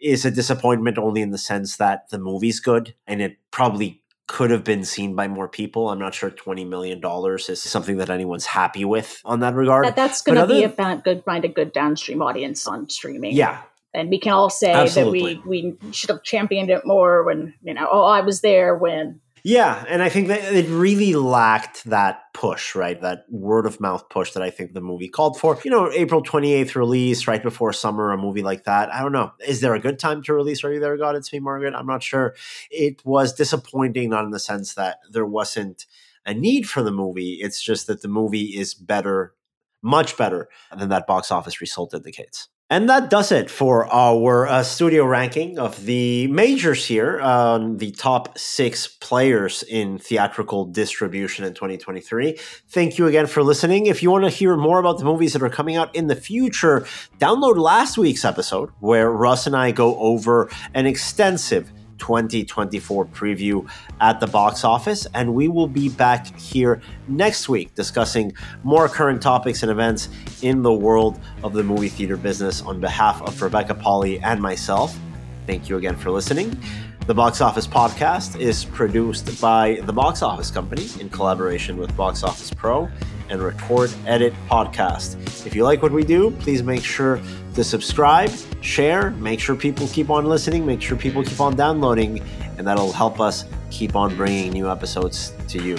Is 0.00 0.24
a 0.24 0.30
disappointment 0.30 0.96
only 0.96 1.22
in 1.22 1.30
the 1.30 1.38
sense 1.38 1.76
that 1.78 2.08
the 2.10 2.20
movie's 2.20 2.60
good 2.60 2.94
and 3.08 3.20
it 3.20 3.36
probably 3.50 4.00
could 4.28 4.50
have 4.50 4.62
been 4.62 4.84
seen 4.84 5.16
by 5.16 5.26
more 5.26 5.48
people. 5.48 5.88
I'm 5.88 5.98
not 5.98 6.14
sure 6.14 6.30
$20 6.30 6.68
million 6.68 7.00
is 7.02 7.62
something 7.62 7.96
that 7.96 8.10
anyone's 8.10 8.46
happy 8.46 8.84
with 8.84 9.20
on 9.24 9.40
that 9.40 9.54
regard. 9.54 9.86
That, 9.86 9.96
that's 9.96 10.22
going 10.22 10.38
to 10.38 10.46
be 10.46 10.62
a 10.62 10.96
good, 11.02 11.24
find 11.24 11.44
a 11.44 11.48
good 11.48 11.72
downstream 11.72 12.22
audience 12.22 12.66
on 12.68 12.88
streaming. 12.90 13.34
yeah, 13.34 13.62
and 13.94 14.10
we 14.10 14.18
can 14.18 14.32
all 14.32 14.50
say 14.50 14.72
Absolutely. 14.72 15.34
that 15.34 15.46
we 15.46 15.72
we 15.80 15.92
should 15.92 16.10
have 16.10 16.22
championed 16.22 16.70
it 16.70 16.84
more 16.84 17.24
when 17.24 17.54
you 17.62 17.74
know 17.74 17.88
oh 17.90 18.04
I 18.04 18.20
was 18.20 18.40
there 18.40 18.76
when 18.76 19.20
Yeah, 19.44 19.84
and 19.88 20.02
I 20.02 20.08
think 20.08 20.28
that 20.28 20.52
it 20.52 20.68
really 20.68 21.14
lacked 21.14 21.84
that 21.84 22.22
push, 22.34 22.74
right? 22.74 23.00
That 23.00 23.24
word 23.30 23.66
of 23.66 23.80
mouth 23.80 24.08
push 24.08 24.32
that 24.32 24.42
I 24.42 24.50
think 24.50 24.72
the 24.72 24.80
movie 24.80 25.08
called 25.08 25.38
for. 25.38 25.58
You 25.64 25.70
know, 25.70 25.90
April 25.92 26.22
28th 26.22 26.74
release, 26.74 27.26
right 27.26 27.42
before 27.42 27.72
summer, 27.72 28.10
a 28.10 28.18
movie 28.18 28.42
like 28.42 28.64
that. 28.64 28.92
I 28.92 29.00
don't 29.00 29.12
know. 29.12 29.32
Is 29.46 29.60
there 29.60 29.74
a 29.74 29.80
good 29.80 29.98
time 29.98 30.22
to 30.24 30.34
release 30.34 30.64
Are 30.64 30.72
You 30.72 30.80
There, 30.80 30.96
God? 30.96 31.16
It's 31.16 31.32
Me, 31.32 31.38
Margaret? 31.38 31.74
I'm 31.74 31.86
not 31.86 32.02
sure. 32.02 32.34
It 32.70 33.04
was 33.04 33.32
disappointing, 33.32 34.10
not 34.10 34.24
in 34.24 34.30
the 34.30 34.40
sense 34.40 34.74
that 34.74 34.98
there 35.10 35.26
wasn't 35.26 35.86
a 36.26 36.34
need 36.34 36.68
for 36.68 36.82
the 36.82 36.92
movie. 36.92 37.38
It's 37.40 37.62
just 37.62 37.86
that 37.86 38.02
the 38.02 38.08
movie 38.08 38.58
is 38.58 38.74
better, 38.74 39.34
much 39.82 40.16
better 40.16 40.48
than 40.76 40.90
that 40.90 41.06
box 41.06 41.30
office 41.30 41.60
result 41.60 41.94
indicates. 41.94 42.48
And 42.70 42.86
that 42.90 43.08
does 43.08 43.32
it 43.32 43.50
for 43.50 43.90
our 43.90 44.46
uh, 44.46 44.62
studio 44.62 45.06
ranking 45.06 45.58
of 45.58 45.86
the 45.86 46.26
majors 46.26 46.84
here, 46.84 47.18
um, 47.20 47.78
the 47.78 47.92
top 47.92 48.36
six 48.38 48.86
players 48.86 49.62
in 49.62 49.98
theatrical 49.98 50.66
distribution 50.66 51.46
in 51.46 51.54
2023. 51.54 52.38
Thank 52.68 52.98
you 52.98 53.06
again 53.06 53.26
for 53.26 53.42
listening. 53.42 53.86
If 53.86 54.02
you 54.02 54.10
want 54.10 54.24
to 54.24 54.30
hear 54.30 54.54
more 54.54 54.78
about 54.78 54.98
the 54.98 55.06
movies 55.06 55.32
that 55.32 55.42
are 55.42 55.48
coming 55.48 55.76
out 55.76 55.94
in 55.94 56.08
the 56.08 56.16
future, 56.16 56.86
download 57.18 57.56
last 57.56 57.96
week's 57.96 58.26
episode 58.26 58.68
where 58.80 59.10
Russ 59.10 59.46
and 59.46 59.56
I 59.56 59.70
go 59.70 59.96
over 59.96 60.50
an 60.74 60.84
extensive 60.84 61.72
2024 61.98 63.06
preview 63.06 63.68
at 64.00 64.20
the 64.20 64.26
box 64.26 64.64
office. 64.64 65.06
And 65.14 65.34
we 65.34 65.48
will 65.48 65.68
be 65.68 65.88
back 65.88 66.26
here 66.38 66.80
next 67.06 67.48
week 67.48 67.74
discussing 67.74 68.32
more 68.62 68.88
current 68.88 69.20
topics 69.20 69.62
and 69.62 69.70
events 69.70 70.08
in 70.42 70.62
the 70.62 70.72
world 70.72 71.20
of 71.42 71.52
the 71.52 71.62
movie 71.62 71.88
theater 71.88 72.16
business 72.16 72.62
on 72.62 72.80
behalf 72.80 73.20
of 73.22 73.40
Rebecca 73.40 73.74
Pahle 73.74 74.18
and 74.22 74.40
myself. 74.40 74.98
Thank 75.46 75.68
you 75.68 75.76
again 75.76 75.96
for 75.96 76.10
listening. 76.10 76.58
The 77.06 77.14
Box 77.14 77.40
Office 77.40 77.66
Podcast 77.66 78.38
is 78.38 78.66
produced 78.66 79.40
by 79.40 79.80
the 79.84 79.92
Box 79.94 80.20
Office 80.20 80.50
Company 80.50 80.88
in 81.00 81.08
collaboration 81.08 81.78
with 81.78 81.96
Box 81.96 82.22
Office 82.22 82.52
Pro 82.52 82.86
and 83.30 83.42
Record 83.42 83.90
Edit 84.06 84.34
Podcast. 84.50 85.16
If 85.46 85.54
you 85.54 85.64
like 85.64 85.82
what 85.82 85.90
we 85.90 86.04
do, 86.04 86.32
please 86.32 86.62
make 86.62 86.84
sure 86.84 87.18
to 87.58 87.64
subscribe, 87.64 88.30
share, 88.60 89.10
make 89.10 89.40
sure 89.40 89.56
people 89.56 89.88
keep 89.88 90.10
on 90.10 90.26
listening, 90.26 90.64
make 90.64 90.80
sure 90.80 90.96
people 90.96 91.24
keep 91.24 91.40
on 91.40 91.56
downloading, 91.56 92.20
and 92.56 92.64
that'll 92.64 92.92
help 92.92 93.20
us 93.20 93.46
keep 93.72 93.96
on 93.96 94.16
bringing 94.16 94.52
new 94.52 94.70
episodes 94.70 95.32
to 95.48 95.60
you. 95.60 95.76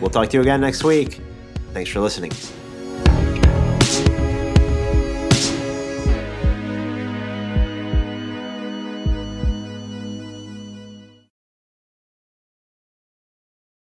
We'll 0.00 0.08
talk 0.08 0.30
to 0.30 0.38
you 0.38 0.40
again 0.40 0.62
next 0.62 0.84
week. 0.84 1.20
Thanks 1.74 1.90
for 1.90 2.00
listening. 2.00 2.32